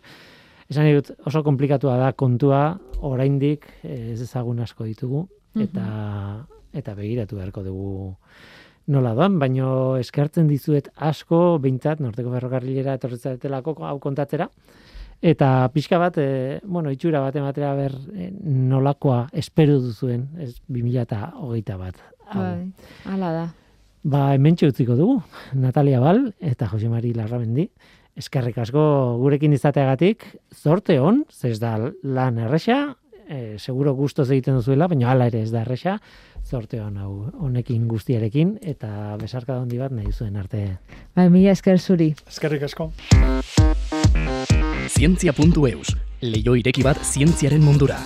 Esan 0.70 0.86
dut 0.94 1.08
oso 1.26 1.42
komplikatua 1.42 1.96
da 1.98 2.12
kontua, 2.14 2.78
oraindik 3.02 3.64
ez 3.82 4.20
ezagun 4.22 4.60
asko 4.62 4.84
ditugu, 4.86 5.24
eta 5.58 5.86
eta 6.78 6.94
begiratu 6.94 7.34
beharko 7.40 7.64
dugu 7.66 7.94
nola 8.94 9.10
doan, 9.18 9.40
baino 9.42 9.96
eskertzen 9.98 10.46
dizuet 10.46 10.86
asko 10.94 11.58
beintzat 11.62 11.98
norteko 11.98 12.30
ferrokarrilera 12.36 12.94
etorretzaetelako 12.98 13.74
hau 13.88 13.96
kontatzera 14.02 14.46
eta 15.20 15.68
pixka 15.74 15.98
bat 16.00 16.16
e, 16.18 16.60
bueno, 16.64 16.90
itxura 16.90 17.20
bat 17.20 17.36
ematera 17.36 17.74
ber 17.76 17.94
e, 18.14 18.30
nolakoa 18.40 19.26
espero 19.32 19.78
duzuen 19.80 20.28
ez 20.40 20.54
2021 20.68 21.78
bat. 21.80 22.00
Bai, 22.30 22.70
hala 23.04 23.32
da. 23.34 23.46
Ba, 24.02 24.30
hementxe 24.32 24.70
utziko 24.70 24.96
dugu, 24.96 25.18
Natalia 25.52 26.00
Bal 26.00 26.30
eta 26.40 26.70
Jose 26.70 26.88
Mari 26.88 27.12
Larramendi. 27.12 27.68
Eskerrik 28.16 28.56
asko 28.58 28.82
gurekin 29.20 29.52
izateagatik, 29.52 30.24
zorte 30.56 30.98
on, 31.00 31.24
zez 31.30 31.58
da 31.60 31.76
lan 32.02 32.40
erresa, 32.40 32.80
e, 33.28 33.58
seguro 33.58 33.94
gustoz 33.94 34.28
egiten 34.30 34.58
duzuela, 34.58 34.88
baina 34.90 35.12
hala 35.12 35.28
ere 35.30 35.44
ez 35.44 35.52
da 35.52 35.62
erresa, 35.62 35.98
zorte 36.44 36.80
hon 36.80 36.96
hau 36.98 37.12
honekin 37.46 37.86
guztiarekin 37.88 38.56
eta 38.74 39.16
besarka 39.20 39.60
handi 39.60 39.78
bat 39.78 39.94
nahi 39.94 40.12
zuen 40.12 40.36
arte. 40.40 40.64
Bai, 41.14 41.28
mila 41.30 41.54
esker 41.54 41.78
zuri. 41.78 42.12
Eskerrik 42.28 42.66
asko. 42.70 42.90
Zientzia.eus, 44.90 45.92
leio 46.20 46.56
ireki 46.58 46.82
bat 46.82 46.98
zientziaren 47.06 47.62
mundura. 47.62 47.96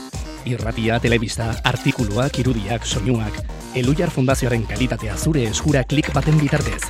Irratia, 0.47 0.99
telebista, 1.01 1.47
artikuluak, 1.65 2.37
irudiak, 2.43 2.85
soinuak, 2.85 3.39
Elujar 3.75 4.13
Fundazioaren 4.13 4.67
kalitatea 4.69 5.17
zure 5.17 5.47
eskura 5.49 5.83
klik 5.89 6.13
baten 6.15 6.37
bitartez. 6.39 6.83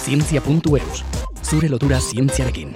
Zientzia.eus, 0.00 1.04
zure 1.44 1.68
lotura 1.68 2.00
zientziarekin. 2.00 2.72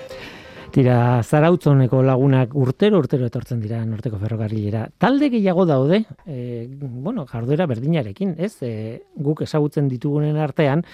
Tira, 0.76 1.22
zarautzoneko 1.24 2.02
lagunak 2.04 2.52
urtero 2.54 3.00
urtero 3.00 3.26
etortzen 3.30 3.64
dira 3.64 3.80
norteko 3.88 4.20
ferrokarrilera. 4.20 4.84
Talde 5.00 5.30
gehiago 5.32 5.64
daude, 5.66 6.04
e, 6.28 6.68
bueno, 6.68 7.24
jarduera 7.30 7.66
berdinarekin, 7.66 8.36
ez? 8.36 8.58
E, 8.60 8.74
guk 9.16 9.46
ezagutzen 9.48 9.88
ditugunen 9.88 10.36
artean, 10.36 10.84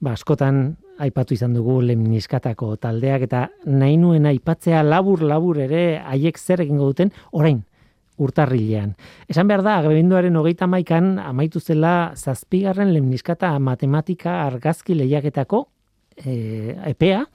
ba, 0.00 0.12
askotan 0.12 0.76
aipatu 0.98 1.36
izan 1.36 1.54
dugu 1.56 1.80
lemniskatako 1.84 2.74
taldeak 2.80 3.26
eta 3.28 3.46
nahi 3.66 3.96
nuen 4.00 4.26
aipatzea 4.26 4.82
labur 4.82 5.22
labur 5.22 5.60
ere 5.60 5.98
haiek 6.04 6.38
zer 6.38 6.62
egingo 6.64 6.88
duten 6.92 7.12
orain 7.32 7.62
urtarrilean. 8.16 8.94
Esan 9.28 9.48
behar 9.48 9.62
da, 9.64 9.76
agebenduaren 9.82 10.36
hogeita 10.40 10.68
maikan 10.70 11.18
amaitu 11.20 11.60
zela 11.60 12.12
zazpigarren 12.16 12.94
lemniskata 12.94 13.52
matematika 13.60 14.40
argazki 14.46 14.96
lehiaketako 14.96 15.66
e, 16.16 16.76
epea, 16.94 17.26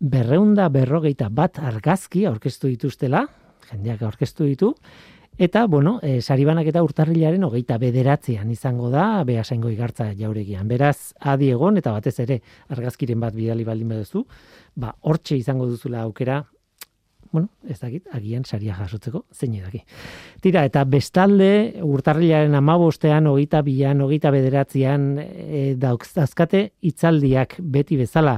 berreunda 0.00 0.70
berrogeita 0.72 1.28
bat 1.28 1.60
argazki 1.60 2.24
aurkeztu 2.26 2.70
dituztela, 2.72 3.26
jendeak 3.70 4.02
aurkeztu 4.08 4.48
ditu, 4.48 4.72
eta, 5.40 5.64
bueno, 5.66 5.98
e, 6.04 6.20
saribanak 6.20 6.66
eta 6.68 6.82
urtarrilaren 6.84 7.46
hogeita 7.46 7.78
bederatzean 7.80 8.50
izango 8.52 8.90
da, 8.92 9.24
beha 9.24 9.40
zaingo 9.40 9.70
igartza 9.72 10.10
jauregian. 10.18 10.68
Beraz, 10.68 11.14
adi 11.32 11.48
egon, 11.48 11.78
eta 11.80 11.94
batez 11.96 12.18
ere, 12.26 12.42
argazkiren 12.68 13.22
bat 13.22 13.32
bidali 13.32 13.64
baldin 13.64 13.94
baduzu, 13.94 14.26
ba, 14.76 14.92
hortxe 15.00 15.38
izango 15.40 15.64
duzula 15.70 16.02
aukera, 16.04 16.42
bueno, 17.32 17.48
ez 17.64 17.78
dakit, 17.80 18.04
agian 18.12 18.44
saria 18.44 18.74
jasotzeko, 18.76 19.22
zein 19.32 19.54
edaki. 19.62 19.80
Tira, 20.44 20.66
eta 20.68 20.82
bestalde, 20.84 21.80
urtarrilaren 21.88 22.58
amabostean, 22.58 23.30
hogeita 23.30 23.62
bian, 23.64 24.02
hogeita 24.04 24.34
bederatzean, 24.34 25.14
e, 25.22 25.62
dauzkate, 25.80 26.66
itzaldiak 26.90 27.56
beti 27.62 27.96
bezala, 27.96 28.36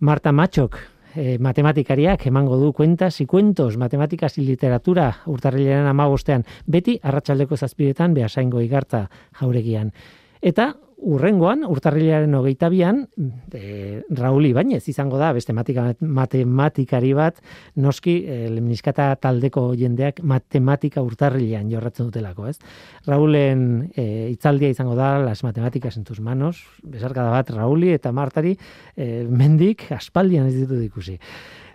Marta 0.00 0.32
Machok, 0.34 0.80
e, 1.14 1.38
matematikariak 1.38 2.26
emango 2.26 2.56
du 2.56 2.72
kuentas 2.72 3.20
y 3.20 3.26
cuentos, 3.26 3.76
matemáticas 3.76 4.38
y 4.38 4.42
literatura 4.42 5.22
urtarrilaren 5.26 5.86
amabostean, 5.86 6.44
beti 6.66 6.98
arratsaldeko 7.02 7.56
zazpidetan 7.56 8.14
behasaingo 8.14 8.60
igartza 8.60 9.08
jauregian. 9.40 9.92
Eta 10.40 10.76
urrengoan, 11.02 11.64
urtarrilaren 11.66 12.34
hogeita 12.38 12.68
bian, 12.70 13.02
e, 13.52 14.02
Rauli 14.14 14.52
Ibanez 14.52 14.82
izango 14.88 15.18
da, 15.18 15.32
beste 15.34 15.52
matematikari 15.52 17.12
bat, 17.18 17.40
noski, 17.74 18.16
e, 18.26 19.16
taldeko 19.20 19.64
jendeak 19.78 20.22
matematika 20.22 21.02
urtarrilean 21.02 21.70
jorratzen 21.70 22.06
dutelako, 22.06 22.46
ez? 22.48 22.58
Raulen 23.06 23.90
e, 23.96 24.30
itzaldia 24.30 24.70
izango 24.70 24.94
da, 24.94 25.18
las 25.18 25.42
matemáticas 25.44 25.96
en 25.96 26.04
tus 26.04 26.20
manos, 26.20 26.62
besarkada 26.82 27.30
bat 27.30 27.50
Rauli 27.50 27.92
eta 27.92 28.12
Martari, 28.12 28.56
e, 28.96 29.26
mendik, 29.28 29.90
aspaldian 29.92 30.46
ez 30.46 30.54
ditut 30.54 30.82
ikusi. 30.82 31.18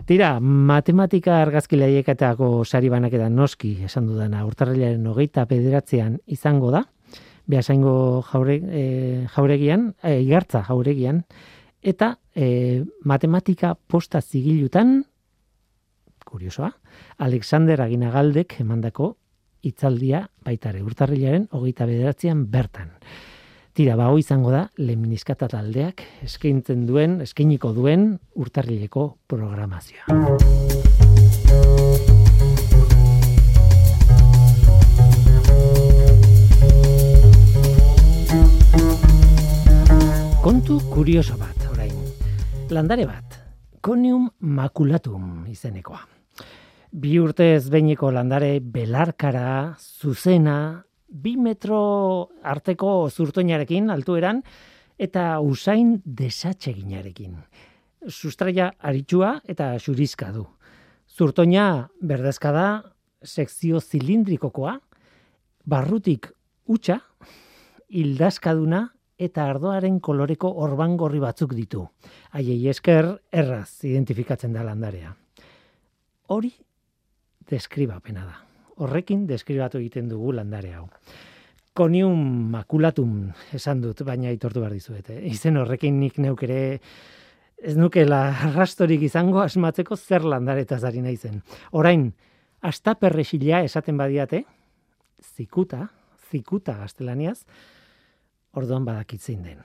Tira, 0.08 0.38
matematika 0.40 1.42
argazki 1.42 1.76
lehiekatako 1.76 2.64
sari 2.64 2.88
banaketan 2.88 3.34
noski, 3.36 3.74
esan 3.84 4.06
dudana, 4.08 4.46
urtarrilaren 4.48 5.04
hogeita 5.06 5.44
pederatzean 5.50 6.16
izango 6.26 6.70
da, 6.72 6.86
behasaingo 7.48 8.22
jaure, 8.28 8.60
e, 8.60 8.82
jauregian, 9.34 9.94
e, 10.02 10.20
igartza 10.22 10.62
jauregian, 10.68 11.22
eta 11.82 12.18
e, 12.34 12.84
matematika 13.04 13.74
posta 13.74 14.20
zigilutan, 14.20 15.00
kuriosoa, 16.28 16.70
Alexander 17.24 17.80
Aginagaldek 17.80 18.58
emandako 18.60 19.14
itzaldia 19.64 20.26
baitare 20.44 20.84
urtarrilaren 20.84 21.48
hogeita 21.56 21.88
bederatzean 21.88 22.44
bertan. 22.52 22.92
Tira, 23.78 23.94
ba, 23.96 24.10
izango 24.18 24.50
da, 24.50 24.64
lemniskata 24.76 25.48
taldeak 25.48 26.02
eskaintzen 26.26 26.84
duen, 26.88 27.20
eskainiko 27.24 27.72
duen 27.76 28.10
urtarrileko 28.34 29.12
programazioa. 29.30 31.07
Kontu 40.68 40.92
kurioso 40.92 41.32
bat, 41.40 41.62
orain. 41.72 41.94
Landare 42.68 43.06
bat, 43.08 43.36
Conium 43.80 44.26
maculatum 44.52 45.46
izenekoa. 45.48 46.02
Bi 46.92 47.14
urtez 47.16 47.70
beineko 47.72 48.10
landare 48.12 48.58
belarkara, 48.60 49.78
zuzena, 49.80 50.84
bi 51.08 51.38
metro 51.40 51.78
arteko 52.44 53.08
zurtoinarekin 53.08 53.88
altueran, 53.94 54.42
eta 55.00 55.40
usain 55.40 56.02
desatseginarekin. 56.04 57.40
Sustraia 58.04 58.68
aritsua 58.76 59.38
eta 59.48 59.70
xurizka 59.80 60.34
du. 60.36 60.44
Zurtoina 61.08 61.88
berdezka 62.02 62.52
da, 62.52 62.68
sekzio 63.24 63.80
zilindrikokoa, 63.80 64.76
barrutik 65.64 66.28
utxa, 66.68 67.00
hildaskaduna 67.88 68.84
eta 69.18 69.48
ardoaren 69.50 69.98
koloreko 70.00 70.50
orbangorri 70.64 71.18
batzuk 71.18 71.54
ditu. 71.58 71.82
Haiei 72.30 72.60
esker 72.70 73.10
erraz 73.32 73.84
identifikatzen 73.84 74.54
da 74.54 74.62
landarea. 74.66 75.14
Hori 76.28 76.52
deskribapena 77.50 78.24
da. 78.24 78.36
Horrekin 78.78 79.26
deskribatu 79.26 79.80
egiten 79.80 80.08
dugu 80.08 80.32
landare 80.36 80.74
hau. 80.76 80.86
Conium 81.74 82.50
maculatum 82.52 83.32
esan 83.54 83.82
dut, 83.82 84.02
baina 84.06 84.30
aitortu 84.30 84.62
behar 84.62 84.74
dizuet. 84.74 85.10
Eh? 85.10 85.20
Izen 85.32 85.58
horrekin 85.58 85.98
nik 85.98 86.18
neuk 86.22 86.42
ere 86.46 86.60
ez 87.58 87.74
nukela 87.78 88.20
rastorik 88.54 89.02
izango 89.02 89.42
asmatzeko 89.42 89.96
zer 89.96 90.26
landaretaz 90.26 90.82
ari 90.86 91.02
naizen. 91.02 91.42
Orain, 91.72 92.12
astaperresila 92.62 93.62
esaten 93.66 93.98
badiate, 93.98 94.44
zikuta, 95.22 95.88
zikuta 96.30 96.76
gaztelaniaz, 96.78 97.42
orduan 98.56 98.84
badakitzein 98.84 99.42
den. 99.42 99.58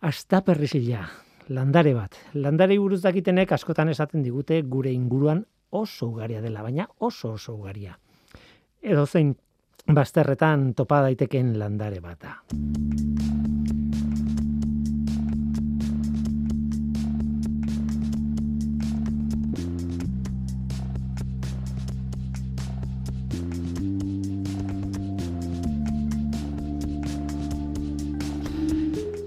Astaperresila, 0.00 1.04
landare 1.48 1.94
bat. 1.94 2.16
Landare 2.34 2.78
buruz 2.78 3.02
dakitenek 3.02 3.52
askotan 3.52 3.90
esaten 3.92 4.22
digute 4.22 4.62
gure 4.62 4.92
inguruan 4.92 5.44
oso 5.70 6.08
ugaria 6.08 6.40
dela, 6.40 6.62
baina 6.62 6.88
oso 6.98 7.34
oso 7.34 7.54
ugaria. 7.54 7.98
Edo 8.80 9.06
zein 9.06 9.34
bazterretan 9.86 10.72
topa 10.74 11.02
daiteken 11.02 11.58
landare 11.58 12.00
bata. 12.00 12.40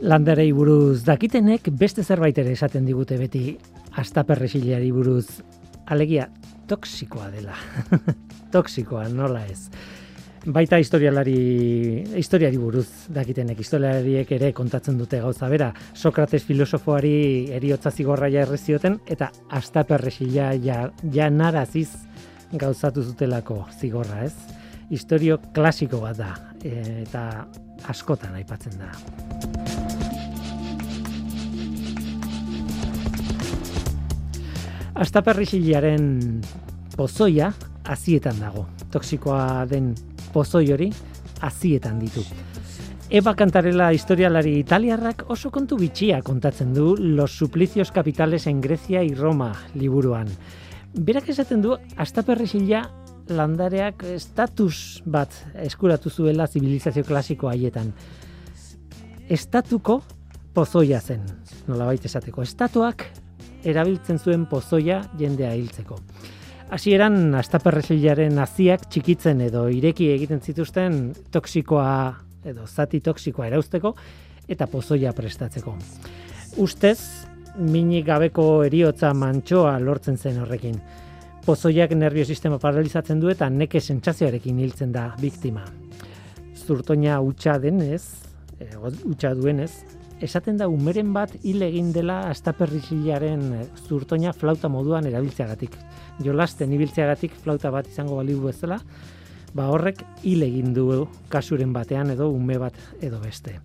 Landarei 0.04 0.50
buruz 0.52 1.06
dakitenek 1.08 1.70
beste 1.80 2.04
zerbait 2.04 2.38
ere 2.42 2.52
esaten 2.52 2.84
digute 2.84 3.16
beti 3.16 3.54
astaperresiliari 4.02 4.90
buruz 4.92 5.40
alegia 5.96 6.26
toksikoa 6.68 7.30
dela. 7.32 7.56
toksikoa, 8.56 9.06
nola 9.08 9.46
ez. 9.48 9.70
Baita 10.44 10.76
historialari, 10.82 11.38
historiari 12.20 12.60
buruz 12.60 13.08
dakitenek, 13.16 13.62
historiariek 13.64 14.34
ere 14.36 14.50
kontatzen 14.52 14.98
dute 15.00 15.22
gauza 15.24 15.48
bera. 15.48 15.70
Sokrates 15.96 16.44
filosofoari 16.44 17.54
eriotza 17.56 17.92
zigorra 17.92 18.28
ja 18.28 18.44
errezioten, 18.44 19.00
eta 19.08 19.30
astaperresila 19.56 20.50
ja, 20.60 20.82
ja 21.16 21.30
naraziz 21.32 21.94
gauzatu 22.52 23.06
zutelako 23.08 23.62
zigorra, 23.80 24.26
ez? 24.28 24.36
Historio 24.92 25.40
klasiko 25.56 26.04
bat 26.04 26.20
da, 26.20 26.34
eta 26.68 27.24
askotan 27.88 28.36
aipatzen 28.36 28.76
da. 28.84 28.92
Astaperrixilaren 34.94 36.42
pozoia 36.94 37.48
azietan 37.90 38.38
dago. 38.38 38.68
Toxikoa 38.94 39.66
den 39.66 39.94
pozoi 40.34 40.68
hori 40.74 40.92
azietan 41.42 41.98
ditu. 42.00 42.22
Eba 43.14 43.34
kantarela 43.38 43.90
historialari 43.94 44.54
italiarrak 44.62 45.26
oso 45.34 45.50
kontu 45.52 45.80
bitxia 45.82 46.22
kontatzen 46.22 46.74
du 46.74 46.94
Los 46.98 47.38
suplicios 47.38 47.92
capitales 47.92 48.46
en 48.48 48.62
Grecia 48.62 49.04
y 49.04 49.16
Roma 49.16 49.52
liburuan. 49.74 50.30
Berak 50.94 51.30
esaten 51.30 51.62
du 51.62 51.76
astaperrixila 51.98 52.84
landareak 53.34 54.04
estatus 54.14 55.02
bat 55.06 55.34
eskuratu 55.56 56.10
zuela 56.10 56.48
zibilizazio 56.48 57.04
klasiko 57.04 57.50
haietan. 57.50 57.94
Estatuko 59.30 60.04
pozoia 60.54 61.02
zen, 61.02 61.26
nola 61.68 61.86
baita 61.90 62.06
esateko. 62.06 62.44
Estatuak 62.44 63.08
erabiltzen 63.64 64.20
zuen 64.20 64.46
pozoia 64.50 65.02
jendea 65.20 65.54
hiltzeko. 65.56 66.00
Hasieran 66.74 67.36
astaperresilaren 67.38 68.40
aziak 68.42 68.88
txikitzen 68.90 69.42
edo 69.46 69.68
ireki 69.70 70.10
egiten 70.16 70.42
zituzten 70.42 71.12
toksikoa 71.32 71.90
edo 72.50 72.66
zati 72.68 73.00
toksikoa 73.04 73.48
erauzteko 73.52 73.94
eta 74.50 74.68
pozoia 74.68 75.14
prestatzeko. 75.14 75.76
Ustez, 76.64 77.00
minik 77.58 78.08
gabeko 78.08 78.64
eriotza 78.66 79.14
mantxoa 79.14 79.78
lortzen 79.80 80.18
zen 80.18 80.42
horrekin. 80.42 80.80
Pozoiak 81.46 81.92
nerviosistema 81.98 82.58
paralizatzen 82.60 83.20
du 83.20 83.30
eta 83.32 83.50
neke 83.50 83.82
sentsazioarekin 83.82 84.60
hiltzen 84.64 84.94
da 84.96 85.10
biktima. 85.20 85.66
Zurtoina 86.64 87.20
utxa 87.22 87.58
denez, 87.60 88.04
e, 88.60 88.70
utxa 88.80 89.34
duenez, 89.36 89.72
esaten 90.22 90.58
da 90.58 90.68
umeren 90.70 91.14
bat 91.14 91.34
hil 91.44 91.62
egin 91.66 91.92
dela 91.96 92.20
astaperrizilaren 92.30 93.44
eh, 93.54 93.66
zurtoina 93.88 94.34
flauta 94.34 94.70
moduan 94.70 95.08
erabiltzeagatik. 95.10 95.76
Jolasten 96.24 96.74
ibiltzeagatik 96.74 97.36
flauta 97.44 97.72
bat 97.72 97.88
izango 97.88 98.20
baliu 98.20 98.42
bezala, 98.44 98.80
ba 99.54 99.68
horrek 99.70 100.04
hil 100.24 100.44
egin 100.44 100.74
du 100.74 101.08
kasuren 101.30 101.74
batean 101.74 102.14
edo 102.14 102.30
ume 102.30 102.58
bat 102.58 102.78
edo 103.02 103.20
beste. 103.20 103.60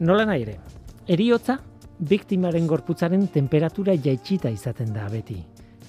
Nola 0.00 0.26
nahi 0.26 0.46
ere, 0.46 0.58
eriotza 1.06 1.58
biktimaren 2.00 2.66
gorputzaren 2.66 3.28
temperatura 3.28 3.94
jaitsita 3.94 4.50
izaten 4.50 4.92
da 4.94 5.08
beti. 5.12 5.38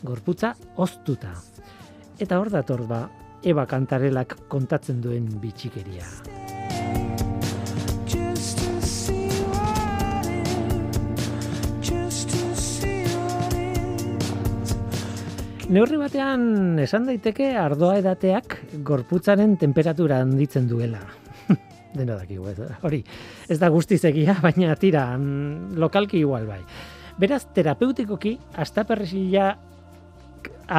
Gorputza 0.04 0.56
oztuta. 0.78 1.34
Eta 2.20 2.40
hor 2.40 2.50
dator 2.50 2.86
ba, 2.90 3.08
Eba 3.42 3.64
kantarelak 3.66 4.36
kontatzen 4.54 5.02
duen 5.02 5.26
bitxikeria. 5.42 6.06
Neurri 15.72 15.96
batean 15.96 16.82
esan 16.84 17.06
daiteke 17.08 17.46
ardoa 17.56 17.94
edateak 18.02 18.58
gorputzaren 18.84 19.54
temperatura 19.56 20.18
handitzen 20.20 20.66
duela. 20.68 21.00
Deno 21.96 22.18
dakigu, 22.18 22.50
ez, 22.52 22.58
hori, 22.84 23.00
ez 23.48 23.56
da 23.62 23.70
guztiz 23.72 24.02
egia, 24.10 24.36
baina 24.44 24.76
tira, 24.76 25.06
mm, 25.16 25.78
lokalki 25.80 26.20
igual 26.20 26.50
bai. 26.50 26.60
Beraz, 27.24 27.46
terapeutikoki, 27.56 28.34
astaperresila 28.60 29.48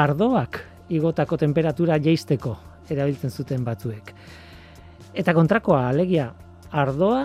ardoak 0.02 0.60
igotako 0.92 1.40
temperatura 1.40 1.96
jeisteko 1.96 2.58
erabiltzen 2.92 3.32
zuten 3.32 3.64
batzuek. 3.64 4.12
Eta 5.16 5.32
kontrakoa, 5.32 5.86
alegia, 5.88 6.28
ardoa 6.68 7.24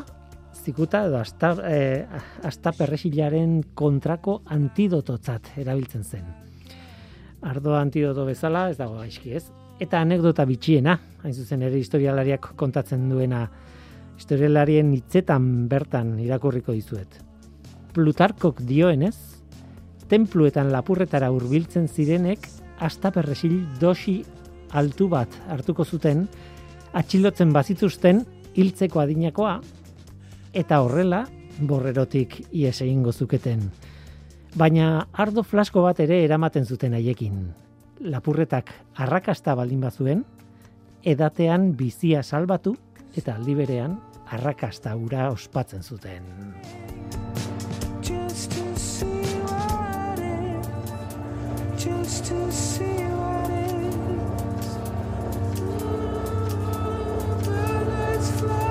zikuta 0.64 1.04
edo 1.12 1.20
asta, 1.20 1.56
eh, 1.68 2.24
astaperresilaren 2.48 3.60
kontrako 3.76 4.42
antidototzat 4.56 5.58
erabiltzen 5.60 6.08
zen 6.08 6.47
ardoa 7.48 7.82
antidoto 7.82 8.26
bezala, 8.28 8.68
ez 8.72 8.78
dago 8.80 9.00
gaizki 9.00 9.34
ez. 9.38 9.46
Eta 9.80 10.02
anekdota 10.02 10.46
bitxiena, 10.50 10.98
hain 11.24 11.34
zuzen 11.34 11.64
ere 11.66 11.78
historialariak 11.80 12.52
kontatzen 12.60 13.08
duena, 13.10 13.46
historialarien 14.18 14.90
hitzetan 14.96 15.68
bertan 15.70 16.16
irakurriko 16.24 16.74
dizuet. 16.74 17.20
Plutarkok 17.94 18.64
dioenez, 18.66 19.16
tenpluetan 20.10 20.72
lapurretara 20.74 21.30
hurbiltzen 21.34 21.88
zirenek, 21.88 22.48
hasta 22.80 23.12
perresil 23.14 23.60
dosi 23.82 24.20
altu 24.78 25.08
bat 25.10 25.34
hartuko 25.50 25.86
zuten, 25.86 26.26
atxilotzen 26.98 27.54
bazituzten 27.54 28.24
hiltzeko 28.58 29.02
adinakoa, 29.04 29.60
eta 30.58 30.82
horrela, 30.82 31.26
borrerotik 31.58 32.40
ies 32.54 32.80
egingo 32.86 33.14
zuketen 33.14 33.66
baina 34.58 35.08
ardo 35.14 35.44
flasko 35.46 35.84
bat 35.86 36.00
ere 36.02 36.24
eramaten 36.26 36.66
zuten 36.66 36.96
haiekin. 36.98 37.38
Lapurretak 38.14 38.72
arrakasta 39.06 39.56
baldin 39.58 39.82
bazuen, 39.82 40.24
edatean 41.06 41.72
bizia 41.78 42.24
salbatu 42.24 42.76
eta 43.18 43.36
aldi 43.38 43.56
berean 43.58 43.98
arrakasta 44.34 44.96
ura 44.98 45.30
ospatzen 45.32 45.84
zuten. 45.84 46.24
Just 48.02 48.52
to 48.52 48.80
see 48.80 49.42
what 49.46 50.20
it, 50.20 50.68
just 51.78 52.26
to 52.26 52.52
see 52.52 52.98
see 58.28 58.67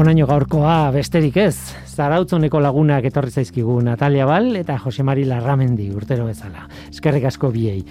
Onaino 0.00 0.24
gaurkoa 0.24 0.88
besterik 0.94 1.34
ez, 1.42 1.74
zarautzoneko 1.92 2.56
lagunak 2.64 3.04
etorri 3.04 3.34
zaizkigu 3.34 3.74
Natalia 3.84 4.24
Bal 4.24 4.54
eta 4.56 4.78
Jose 4.80 5.04
Mari 5.04 5.26
Larramendi 5.28 5.90
urtero 5.92 6.24
bezala. 6.24 6.64
Eskerrik 6.88 7.26
asko 7.28 7.50
biei. 7.52 7.82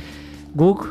Guk, 0.57 0.87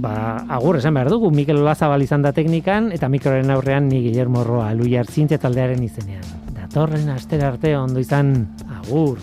ba, 0.00 0.46
agur 0.56 0.78
esan 0.80 0.96
behar 0.96 1.12
dugu, 1.12 1.28
Mikel 1.36 1.60
Olazabal 1.60 2.06
izan 2.06 2.24
da 2.24 2.32
teknikan, 2.32 2.88
eta 2.96 3.12
mikroren 3.12 3.52
aurrean 3.52 3.90
ni 3.92 4.00
Guillermo 4.06 4.40
Roa, 4.46 4.70
Luiar 4.72 5.10
Zintia 5.12 5.36
taldearen 5.42 5.84
izenean. 5.84 6.24
Datorren 6.56 7.12
astera 7.12 7.52
arte 7.52 7.76
ondo 7.76 8.00
izan, 8.00 8.32
agur. 8.80 9.20